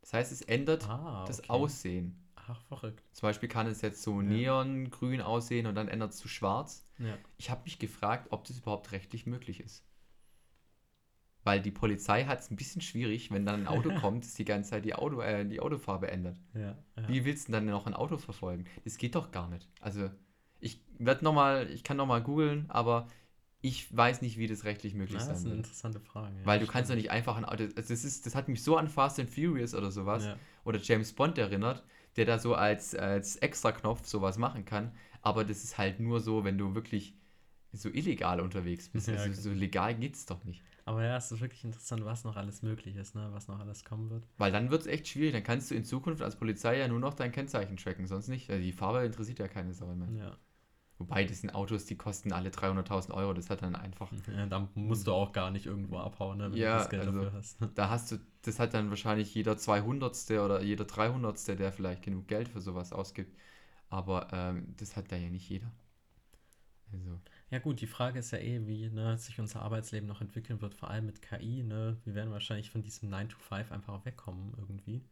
Das 0.00 0.12
heißt, 0.14 0.32
es 0.32 0.42
ändert 0.42 0.88
Ah, 0.88 1.24
das 1.26 1.40
okay. 1.40 1.48
Aussehen. 1.50 2.22
Ach, 2.48 2.60
verrückt. 2.62 3.02
Zum 3.12 3.28
Beispiel 3.28 3.48
kann 3.48 3.66
es 3.66 3.80
jetzt 3.82 4.02
so 4.02 4.20
Ja. 4.20 4.26
neongrün 4.28 5.20
aussehen 5.20 5.66
und 5.66 5.74
dann 5.74 5.88
ändert 5.88 6.12
es 6.12 6.18
zu 6.18 6.28
schwarz. 6.28 6.86
Ja. 6.98 7.18
Ich 7.38 7.50
habe 7.50 7.62
mich 7.64 7.78
gefragt, 7.78 8.28
ob 8.30 8.44
das 8.44 8.58
überhaupt 8.58 8.92
rechtlich 8.92 9.26
möglich 9.26 9.60
ist. 9.60 9.84
Weil 11.44 11.60
die 11.62 11.70
Polizei 11.70 12.24
hat 12.24 12.40
es 12.40 12.50
ein 12.50 12.56
bisschen 12.56 12.82
schwierig, 12.82 13.30
wenn 13.30 13.46
dann 13.46 13.62
ein 13.62 13.66
Auto 13.68 13.90
kommt, 14.00 14.24
das 14.24 14.34
die 14.34 14.44
ganze 14.44 14.70
Zeit 14.70 14.84
die, 14.84 14.94
Auto, 14.94 15.20
äh, 15.20 15.44
die 15.46 15.60
Autofarbe 15.60 16.10
ändert. 16.10 16.36
Ja. 16.54 16.76
Wie 17.08 17.24
willst 17.24 17.48
du 17.48 17.52
denn 17.52 17.66
dann 17.66 17.72
noch 17.74 17.86
ein 17.86 17.94
Auto 17.94 18.18
verfolgen? 18.18 18.64
Das 18.84 18.96
geht 18.98 19.14
doch 19.14 19.30
gar 19.30 19.48
nicht. 19.48 19.68
Also, 19.80 20.10
ich 20.58 20.80
werde 20.98 21.24
noch 21.24 21.32
mal, 21.34 21.70
ich 21.70 21.84
kann 21.84 21.96
nochmal 21.96 22.22
googeln, 22.22 22.68
aber 22.68 23.06
ich 23.60 23.94
weiß 23.96 24.22
nicht, 24.22 24.38
wie 24.38 24.46
das 24.48 24.64
rechtlich 24.64 24.94
möglich 24.94 25.20
Ja, 25.22 25.28
das 25.28 25.40
ist 25.40 25.46
eine 25.46 25.54
interessante 25.56 26.00
Frage. 26.00 26.36
ja, 26.36 26.46
Weil 26.46 26.58
du 26.58 26.66
kannst 26.66 26.90
doch 26.90 26.94
nicht 26.96 27.10
einfach 27.10 27.36
ein 27.36 27.44
Auto. 27.44 27.62
Also 27.64 27.74
das, 27.76 28.04
ist, 28.04 28.26
das 28.26 28.34
hat 28.34 28.48
mich 28.48 28.62
so 28.62 28.76
an 28.76 28.88
Fast 28.88 29.20
and 29.20 29.30
Furious 29.30 29.74
oder 29.74 29.90
sowas 29.92 30.24
Ja. 30.24 30.36
oder 30.64 30.80
James 30.80 31.12
Bond 31.12 31.38
erinnert, 31.38 31.84
der 32.16 32.24
da 32.24 32.38
so 32.38 32.54
als, 32.54 32.94
als 32.94 33.36
Extra-Knopf 33.36 34.06
sowas 34.06 34.38
machen 34.38 34.64
kann. 34.64 34.92
Aber 35.22 35.44
das 35.44 35.64
ist 35.64 35.78
halt 35.78 36.00
nur 36.00 36.20
so, 36.20 36.44
wenn 36.44 36.58
du 36.58 36.74
wirklich 36.74 37.14
so 37.72 37.88
illegal 37.90 38.40
unterwegs 38.40 38.88
bist. 38.88 39.08
Ja, 39.08 39.14
also 39.14 39.28
genau. 39.28 39.40
so 39.40 39.50
legal 39.50 39.94
geht's 39.94 40.26
doch 40.26 40.44
nicht. 40.44 40.62
Aber 40.84 41.02
ja, 41.02 41.16
es 41.16 41.32
ist 41.32 41.40
wirklich 41.40 41.64
interessant, 41.64 42.04
was 42.04 42.22
noch 42.22 42.36
alles 42.36 42.62
möglich 42.62 42.94
ist, 42.94 43.16
ne? 43.16 43.28
was 43.32 43.48
noch 43.48 43.58
alles 43.58 43.84
kommen 43.84 44.08
wird. 44.08 44.24
Weil 44.38 44.52
dann 44.52 44.70
wird 44.70 44.82
es 44.82 44.86
echt 44.86 45.08
schwierig. 45.08 45.32
Dann 45.32 45.42
kannst 45.42 45.70
du 45.70 45.74
in 45.74 45.84
Zukunft 45.84 46.22
als 46.22 46.36
Polizei 46.36 46.78
ja 46.78 46.86
nur 46.86 47.00
noch 47.00 47.14
dein 47.14 47.32
Kennzeichen 47.32 47.76
tracken, 47.76 48.06
sonst 48.06 48.28
nicht. 48.28 48.48
Also 48.50 48.62
die 48.62 48.72
Farbe 48.72 49.04
interessiert 49.04 49.40
ja 49.40 49.48
keine 49.48 49.74
Sau 49.74 49.92
mehr. 49.94 50.08
Ja. 50.12 50.36
Wobei, 50.98 51.24
das 51.24 51.42
sind 51.42 51.54
Autos, 51.54 51.84
die 51.84 51.96
kosten 51.96 52.32
alle 52.32 52.48
300.000 52.48 53.12
Euro. 53.12 53.34
Das 53.34 53.50
hat 53.50 53.60
dann 53.62 53.76
einfach. 53.76 54.10
ja, 54.34 54.46
da 54.46 54.66
musst 54.74 55.06
du 55.06 55.12
auch 55.12 55.32
gar 55.32 55.50
nicht 55.50 55.66
irgendwo 55.66 55.98
abhauen, 55.98 56.38
ne? 56.38 56.50
wenn 56.50 56.58
Ja, 56.58 56.74
du 56.74 56.78
das 56.78 56.88
Geld 56.90 57.06
also- 57.06 57.20
dafür 57.22 57.32
hast. 57.38 57.58
Da 57.74 57.90
hast 57.90 58.12
du, 58.12 58.16
das 58.42 58.58
hat 58.58 58.72
dann 58.72 58.88
wahrscheinlich 58.88 59.34
jeder 59.34 59.58
200. 59.58 60.30
oder 60.42 60.62
jeder 60.62 60.84
300. 60.86 61.58
der 61.58 61.70
vielleicht 61.72 62.02
genug 62.02 62.28
Geld 62.28 62.48
für 62.48 62.60
sowas 62.62 62.92
ausgibt. 62.92 63.36
Aber 63.90 64.28
ähm, 64.32 64.74
das 64.78 64.96
hat 64.96 65.12
da 65.12 65.16
ja 65.16 65.28
nicht 65.28 65.48
jeder. 65.50 65.70
Also, 66.92 67.20
Ja 67.50 67.58
gut, 67.58 67.80
die 67.80 67.86
Frage 67.86 68.20
ist 68.20 68.30
ja 68.30 68.38
eh, 68.38 68.66
wie 68.66 68.88
ne, 68.88 69.18
sich 69.18 69.38
unser 69.38 69.60
Arbeitsleben 69.62 70.08
noch 70.08 70.20
entwickeln 70.20 70.60
wird, 70.62 70.74
vor 70.74 70.88
allem 70.90 71.06
mit 71.06 71.20
KI. 71.20 71.62
Ne? 71.62 71.98
Wir 72.04 72.14
werden 72.14 72.30
wahrscheinlich 72.32 72.70
von 72.70 72.82
diesem 72.82 73.10
9 73.10 73.28
to 73.28 73.38
5 73.38 73.70
einfach 73.70 74.04
wegkommen 74.04 74.54
irgendwie, 74.56 75.04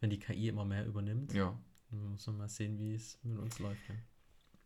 wenn 0.00 0.10
die 0.10 0.18
KI 0.20 0.48
immer 0.48 0.64
mehr 0.64 0.86
übernimmt. 0.86 1.32
ja. 1.34 1.54
Dann 1.90 2.10
muss 2.10 2.26
man 2.26 2.36
mal 2.36 2.48
sehen, 2.48 2.78
wie 2.78 2.92
es 2.94 3.18
mit 3.22 3.38
uns 3.38 3.58
läuft. 3.60 3.80
Ja. 3.88 3.94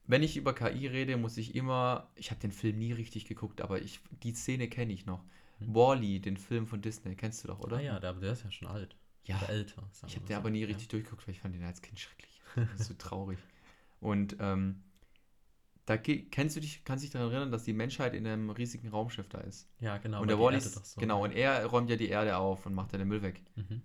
Wenn 0.07 0.23
ich 0.23 0.37
über 0.37 0.55
KI 0.55 0.87
rede, 0.89 1.17
muss 1.17 1.37
ich 1.37 1.55
immer. 1.55 2.11
Ich 2.17 2.31
habe 2.31 2.41
den 2.41 2.53
Film 2.53 2.79
nie 2.79 2.93
richtig 2.93 3.27
geguckt, 3.27 3.61
aber 3.61 3.81
ich, 3.81 4.01
die 4.23 4.33
Szene 4.35 4.69
kenne 4.69 4.93
ich 4.93 5.07
noch. 5.07 5.25
Hm. 5.59 5.75
Wall-E, 5.75 6.19
den 6.19 6.37
Film 6.37 6.67
von 6.67 6.81
Disney, 6.83 7.15
kennst 7.15 7.45
du 7.45 7.49
doch, 7.49 7.61
oder? 7.61 7.77
Ah 7.77 7.81
ja, 7.81 8.01
der, 8.01 8.13
der 8.15 8.33
ist 8.33 8.43
ja 8.45 8.51
schon 8.51 8.69
alt. 8.69 8.97
Ja, 9.25 9.37
Oder 9.39 9.51
älter. 9.51 9.89
Ich 10.09 10.17
habe 10.17 10.27
den 10.27 10.35
so. 10.35 10.41
aber 10.41 10.51
nie 10.51 10.61
Ja. 10.63 10.67
richtig 10.67 10.89
durchgeguckt, 10.89 11.27
weil 11.29 11.35
ich 11.35 11.41
fand 11.41 11.55
den 11.55 11.63
als 11.63 11.81
Kind 11.83 11.99
schrecklich. 12.01 12.41
Das 12.73 12.81
ist 12.81 12.89
so 12.89 12.95
traurig. 12.95 13.39
Und 14.01 14.37
ähm, 14.41 14.83
da 15.87 15.97
kennst 15.97 16.57
du 16.57 16.61
dich, 16.61 16.85
kannst 16.85 17.05
dich 17.05 17.11
daran 17.13 17.31
erinnern, 17.31 17.53
dass 17.53 17.63
die 17.65 17.73
Menschheit 17.73 18.15
in 18.15 18.27
einem 18.27 18.51
riesigen 18.51 18.89
Raumschiff 18.89 19.29
da 19.29 19.39
ist. 19.39 19.69
Ja, 19.81 19.99
genau. 19.99 20.21
und 20.23 20.29
der 20.29 20.37
die 20.37 20.43
Wall 20.43 20.55
Erde 20.55 20.67
ist, 20.67 20.75
so- 20.95 21.01
genau, 21.01 21.23
und 21.25 21.31
er 21.33 21.65
räumt 21.67 21.89
ja 21.91 21.97
die 21.97 22.09
Erde 22.09 22.37
auf 22.37 22.67
und 22.67 22.75
macht 22.75 22.93
dann 22.93 22.99
den 22.99 23.09
Müll 23.09 23.23
weg. 23.23 23.43
Mhm. 23.55 23.83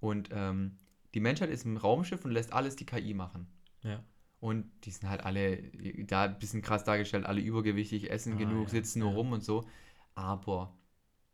Und 0.00 0.28
ähm, 0.32 0.76
die 1.14 1.20
Menschheit 1.20 1.50
ist 1.50 1.64
im 1.64 1.76
Raumschiff 1.76 2.24
und 2.24 2.32
lässt 2.32 2.52
alles 2.52 2.74
die 2.76 2.86
KI 2.86 3.14
machen. 3.14 3.46
Ja. 3.82 4.02
Und 4.40 4.70
die 4.84 4.90
sind 4.90 5.08
halt 5.08 5.22
alle, 5.24 5.62
da 6.06 6.24
ein 6.24 6.38
bisschen 6.38 6.62
krass 6.62 6.84
dargestellt, 6.84 7.26
alle 7.26 7.40
übergewichtig, 7.42 8.10
essen 8.10 8.34
Ah, 8.34 8.36
genug, 8.36 8.68
ja, 8.68 8.70
sitzen 8.70 9.00
nur 9.00 9.10
ja. 9.10 9.14
rum 9.14 9.32
und 9.32 9.44
so. 9.44 9.68
Aber 10.14 10.76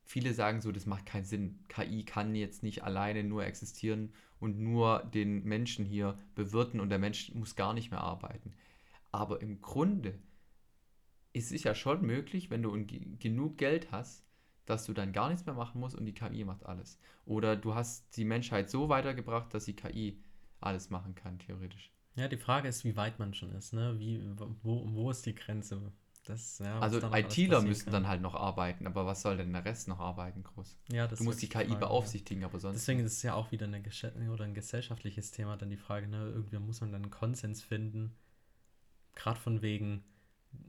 viele 0.05 0.35
sagen 0.35 0.61
so, 0.61 0.73
das 0.73 0.87
macht 0.87 1.07
keinen 1.07 1.25
Sinn. 1.25 1.61
KI 1.69 2.05
kann 2.05 2.35
jetzt 2.35 2.63
nicht 2.63 2.85
alleine 2.85 3.25
nur 3.25 3.45
existieren 3.47 4.13
und 4.41 4.59
nur 4.59 5.05
den 5.15 5.45
Menschen 5.45 5.85
hier 5.85 6.19
bewirten 6.35 6.81
und 6.81 6.91
der 6.91 6.99
Mensch 6.99 7.33
muss 7.35 7.57
gar 7.57 7.75
nicht 7.75 7.91
mehr 7.91 8.01
arbeiten. 8.03 8.55
Aber 9.13 9.41
im 9.43 9.61
Grunde 9.63 10.19
ist 11.33 11.53
es 11.53 11.63
ja 11.63 11.75
schon 11.75 12.05
möglich, 12.05 12.51
wenn 12.51 12.63
du 12.63 12.73
genug 13.19 13.59
Geld 13.59 13.93
hast, 13.93 14.25
dass 14.65 14.87
du 14.87 14.93
dann 14.93 15.13
gar 15.13 15.29
nichts 15.29 15.47
mehr 15.47 15.55
machen 15.55 15.81
musst 15.81 15.95
und 15.95 16.05
die 16.07 16.15
KI 16.15 16.45
macht 16.45 16.67
alles. 16.67 16.99
Oder 17.27 17.57
du 17.57 17.75
hast 17.75 18.17
die 18.17 18.25
Menschheit 18.25 18.71
so 18.71 18.89
weitergebracht, 18.89 19.53
dass 19.55 19.67
die 19.67 19.77
KI 19.77 20.21
alles 20.61 20.91
machen 20.91 21.15
kann, 21.15 21.39
theoretisch. 21.39 21.93
Ja, 22.17 22.29
die 22.29 22.37
Frage 22.37 22.69
ist, 22.69 22.85
wie 22.85 22.97
weit 22.97 23.19
man 23.19 23.35
schon 23.35 23.53
ist. 23.53 23.73
Ne? 23.73 23.99
Wie, 23.99 24.23
wo, 24.63 24.87
wo 24.93 25.11
ist 25.11 25.27
die 25.27 25.35
Grenze? 25.35 25.93
Das, 26.25 26.59
ja, 26.59 26.81
Also 26.81 26.99
ITler 27.13 27.63
müssen 27.63 27.85
kann. 27.85 27.93
dann 27.93 28.09
halt 28.09 28.21
noch 28.21 28.35
arbeiten, 28.35 28.89
aber 28.89 29.07
was 29.07 29.23
soll 29.23 29.37
denn 29.37 29.53
der 29.53 29.65
Rest 29.65 29.87
noch 29.87 30.01
arbeiten 30.01 30.43
groß? 30.43 30.77
Ja, 30.91 31.07
das 31.07 31.21
Du 31.21 31.25
musst 31.25 31.41
die 31.41 31.49
KI 31.49 31.59
Frage, 31.59 31.73
ja. 31.73 31.79
beaufsichtigen, 31.79 32.43
aber 32.43 32.59
sonst. 32.59 32.75
Deswegen 32.75 33.01
ist 33.01 33.13
es 33.13 33.23
ja 33.23 33.35
auch 33.35 33.53
wieder 33.53 33.67
eine 33.67 33.81
oder 34.33 34.45
ein 34.45 34.55
gesellschaftliches 34.55 35.31
Thema, 35.31 35.57
dann 35.57 35.71
die 35.71 35.77
Frage, 35.77 36.09
ne, 36.09 36.29
irgendwie 36.35 36.59
muss 36.59 36.81
man 36.81 36.91
dann 36.91 37.03
einen 37.03 37.11
Konsens 37.13 37.63
finden, 37.63 38.17
gerade 39.15 39.39
von 39.39 39.63
wegen, 39.63 40.05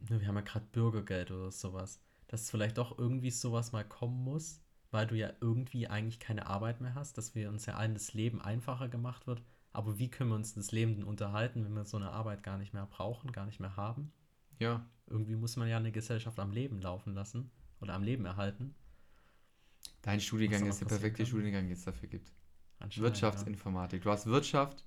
ne, 0.09 0.21
wir 0.21 0.27
haben 0.27 0.35
ja 0.35 0.41
gerade 0.41 0.65
Bürgergeld 0.71 1.31
oder 1.31 1.51
sowas, 1.51 1.99
dass 2.27 2.51
vielleicht 2.51 2.77
doch 2.77 2.97
irgendwie 2.99 3.31
sowas 3.31 3.71
mal 3.71 3.83
kommen 3.83 4.23
muss, 4.23 4.61
weil 4.91 5.07
du 5.07 5.15
ja 5.15 5.31
irgendwie 5.41 5.87
eigentlich 5.87 6.19
keine 6.19 6.45
Arbeit 6.45 6.81
mehr 6.81 6.93
hast, 6.95 7.17
dass 7.17 7.33
wir 7.35 7.49
uns 7.49 7.65
ja 7.65 7.75
allen 7.75 7.93
das 7.95 8.13
Leben 8.13 8.41
einfacher 8.41 8.89
gemacht 8.89 9.25
wird, 9.27 9.41
aber 9.77 9.99
wie 9.99 10.09
können 10.09 10.31
wir 10.31 10.35
uns 10.35 10.53
das 10.55 10.71
Leben 10.73 10.95
denn 10.95 11.05
unterhalten, 11.05 11.63
wenn 11.65 11.73
wir 11.75 11.85
so 11.85 11.97
eine 11.97 12.11
Arbeit 12.11 12.43
gar 12.43 12.57
nicht 12.57 12.73
mehr 12.73 12.87
brauchen, 12.87 13.31
gar 13.31 13.45
nicht 13.45 13.59
mehr 13.61 13.77
haben? 13.77 14.11
ja, 14.59 14.85
Irgendwie 15.07 15.35
muss 15.35 15.57
man 15.57 15.67
ja 15.69 15.77
eine 15.77 15.91
Gesellschaft 15.91 16.39
am 16.39 16.51
Leben 16.51 16.81
laufen 16.81 17.13
lassen 17.13 17.51
oder 17.81 17.93
am 17.95 18.03
Leben 18.03 18.25
erhalten. 18.25 18.75
dein 20.01 20.19
Studiengang 20.21 20.65
ist 20.65 20.81
der 20.81 20.85
perfekte 20.87 21.23
kann. 21.23 21.25
Studiengang, 21.25 21.65
den 21.65 21.73
es 21.73 21.83
dafür 21.83 22.09
gibt. 22.09 22.31
Wirtschaftsinformatik. 22.95 24.03
Du 24.03 24.09
hast 24.11 24.25
Wirtschaft, 24.27 24.83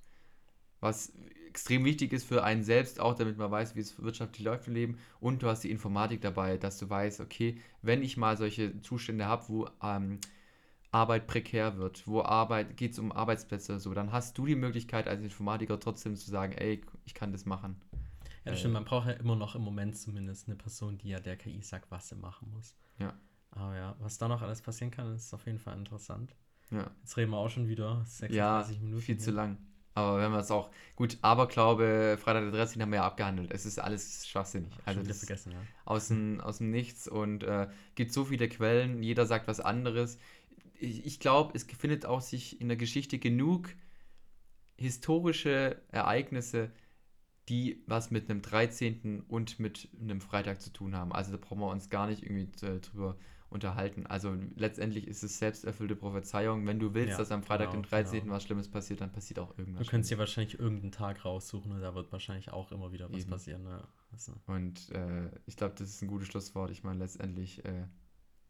was 0.81 1.13
extrem 1.49 1.85
wichtig 1.85 2.13
ist 2.13 2.25
für 2.25 2.43
einen 2.43 2.63
selbst, 2.63 2.99
auch 2.99 3.15
damit 3.15 3.37
man 3.37 3.51
weiß, 3.51 3.75
wie 3.75 3.81
es 3.81 4.01
wirtschaftlich 4.01 4.45
läuft 4.45 4.67
im 4.67 4.75
Leben. 4.75 4.99
Und 5.19 5.43
du 5.43 5.47
hast 5.47 5.63
die 5.63 5.71
Informatik 5.71 6.21
dabei, 6.21 6.57
dass 6.57 6.79
du 6.79 6.89
weißt, 6.89 7.21
okay, 7.21 7.59
wenn 7.81 8.03
ich 8.03 8.17
mal 8.17 8.37
solche 8.37 8.81
Zustände 8.81 9.25
habe, 9.25 9.49
wo 9.49 9.69
ähm, 9.83 10.19
Arbeit 10.91 11.27
prekär 11.27 11.77
wird, 11.77 12.05
wo 12.07 12.21
Arbeit, 12.21 12.75
geht 12.77 12.91
es 12.91 12.99
um 12.99 13.11
Arbeitsplätze, 13.11 13.79
so, 13.79 13.93
dann 13.93 14.11
hast 14.11 14.37
du 14.37 14.45
die 14.45 14.55
Möglichkeit 14.55 15.07
als 15.07 15.21
Informatiker 15.21 15.79
trotzdem 15.79 16.15
zu 16.15 16.29
sagen, 16.29 16.53
ey, 16.53 16.81
ich 17.05 17.13
kann 17.13 17.31
das 17.31 17.45
machen. 17.45 17.81
Ja, 18.43 18.51
das 18.51 18.59
stimmt, 18.59 18.73
man 18.73 18.85
braucht 18.85 19.07
ja 19.07 19.13
immer 19.13 19.35
noch 19.35 19.55
im 19.55 19.61
Moment 19.61 19.97
zumindest 19.97 20.47
eine 20.47 20.55
Person, 20.57 20.97
die 20.97 21.09
ja 21.09 21.19
der 21.19 21.37
KI 21.37 21.61
sagt, 21.61 21.91
was 21.91 22.09
sie 22.09 22.15
machen 22.15 22.51
muss. 22.51 22.75
Ja. 22.97 23.13
Aber 23.51 23.75
ja, 23.75 23.95
was 23.99 24.17
da 24.17 24.27
noch 24.27 24.41
alles 24.41 24.61
passieren 24.61 24.91
kann, 24.91 25.13
ist 25.15 25.33
auf 25.33 25.45
jeden 25.45 25.59
Fall 25.59 25.77
interessant. 25.77 26.35
Ja. 26.71 26.89
Jetzt 27.01 27.17
reden 27.17 27.31
wir 27.31 27.37
auch 27.37 27.49
schon 27.49 27.67
wieder 27.67 28.03
36 28.05 28.35
Ja, 28.35 28.65
Minuten. 28.81 29.01
viel 29.01 29.17
zu 29.17 29.25
hier. 29.25 29.33
lang. 29.33 29.57
Aber 29.93 30.19
wenn 30.19 30.31
wir 30.31 30.39
es 30.39 30.49
auch, 30.51 30.71
gut, 30.95 31.17
Aberglaube, 31.21 32.17
Freitag 32.19 32.43
der 32.43 32.51
13. 32.51 32.81
haben 32.81 32.91
wir 32.91 32.97
ja 32.97 33.05
abgehandelt. 33.05 33.51
Es 33.51 33.65
ist 33.65 33.77
alles 33.77 34.25
schwachsinnig. 34.25 34.73
Schon 34.73 34.81
Also 34.85 35.03
das 35.03 35.19
vergessen, 35.19 35.51
ja. 35.51 35.57
aus 35.83 36.07
dem, 36.07 36.39
aus 36.39 36.59
dem 36.59 36.71
Nichts 36.71 37.09
und 37.09 37.43
äh, 37.43 37.67
gibt 37.95 38.13
so 38.13 38.23
viele 38.23 38.47
Quellen, 38.47 39.03
jeder 39.03 39.25
sagt 39.25 39.47
was 39.49 39.59
anderes. 39.59 40.17
Ich, 40.81 41.19
glaube, 41.19 41.51
es 41.55 41.63
findet 41.63 42.05
auch 42.05 42.21
sich 42.21 42.59
in 42.59 42.67
der 42.67 42.77
Geschichte 42.77 43.19
genug 43.19 43.69
historische 44.77 45.81
Ereignisse, 45.89 46.71
die 47.49 47.83
was 47.85 48.11
mit 48.11 48.29
einem 48.29 48.41
13. 48.41 49.21
und 49.27 49.59
mit 49.59 49.89
einem 49.99 50.21
Freitag 50.21 50.61
zu 50.61 50.71
tun 50.71 50.95
haben. 50.95 51.11
Also 51.11 51.31
da 51.31 51.37
brauchen 51.37 51.59
wir 51.59 51.67
uns 51.69 51.89
gar 51.89 52.07
nicht 52.07 52.23
irgendwie 52.23 52.49
äh, 52.65 52.79
drüber 52.79 53.17
unterhalten. 53.51 54.05
Also 54.07 54.33
letztendlich 54.55 55.07
ist 55.07 55.23
es 55.23 55.37
selbsterfüllte 55.37 55.95
Prophezeiung. 55.95 56.65
Wenn 56.65 56.79
du 56.79 56.93
willst, 56.93 57.11
Ja, 57.11 57.17
dass 57.17 57.31
am 57.31 57.43
Freitag, 57.43 57.71
genau, 57.71 57.81
den 57.81 57.89
13. 57.89 58.21
genau. 58.21 58.33
was 58.35 58.43
Schlimmes 58.43 58.69
passiert, 58.69 59.01
dann 59.01 59.11
passiert 59.11 59.39
auch 59.39 59.57
irgendwas 59.57 59.85
Du 59.85 59.91
könntest 59.91 60.11
dir 60.11 60.17
wahrscheinlich 60.17 60.57
irgendeinen 60.57 60.93
Tag 60.93 61.25
raussuchen 61.25 61.71
und 61.73 61.81
da 61.81 61.93
wird 61.93 62.11
wahrscheinlich 62.13 62.51
auch 62.53 62.71
immer 62.71 62.93
wieder 62.93 63.11
was 63.11 63.21
Eben. 63.21 63.29
passieren. 63.29 63.63
Ne? 63.63 63.83
Also, 64.13 64.33
Und 64.47 64.89
äh, 64.91 65.29
ich 65.45 65.57
glaube, 65.57 65.75
das 65.77 65.89
ist 65.89 66.01
ein 66.01 66.07
gutes 66.07 66.29
Schlusswort. 66.29 66.71
Ich 66.71 66.83
meine, 66.83 66.99
letztendlich 66.99 67.65
äh, 67.65 67.87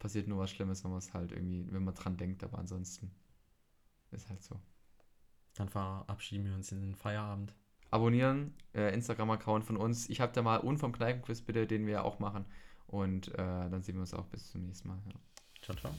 passiert 0.02 0.26
nur 0.26 0.38
was 0.38 0.50
Schlimmes, 0.50 0.82
wenn 0.82 0.90
man 0.90 0.98
es 0.98 1.14
halt 1.14 1.30
irgendwie, 1.30 1.64
wenn 1.70 1.84
man 1.84 1.94
dran 1.94 2.16
denkt, 2.16 2.42
aber 2.42 2.58
ansonsten 2.58 3.12
ist 4.10 4.28
halt 4.28 4.42
so. 4.42 4.60
dann 5.54 5.68
verabschieden 5.68 6.44
wir 6.44 6.54
uns 6.54 6.72
in 6.72 6.80
den 6.80 6.96
Feierabend. 6.96 7.54
Abonnieren, 7.90 8.54
äh, 8.74 8.92
Instagram-Account 8.92 9.64
von 9.64 9.76
uns. 9.76 10.08
Ich 10.08 10.20
habe 10.20 10.32
da 10.32 10.42
mal 10.42 10.60
Un 10.60 10.76
vom 10.76 10.92
Kneipenquiz 10.92 11.42
bitte, 11.42 11.66
den 11.66 11.86
wir 11.86 12.04
auch 12.04 12.18
machen. 12.18 12.46
Und 12.86 13.28
äh, 13.28 13.36
dann 13.36 13.82
sehen 13.82 13.94
wir 13.96 14.00
uns 14.00 14.14
auch 14.14 14.26
bis 14.26 14.50
zum 14.50 14.62
nächsten 14.62 14.88
Mal. 14.88 14.98
Ja. 15.06 15.20
Ciao, 15.62 15.76
ciao. 15.76 15.94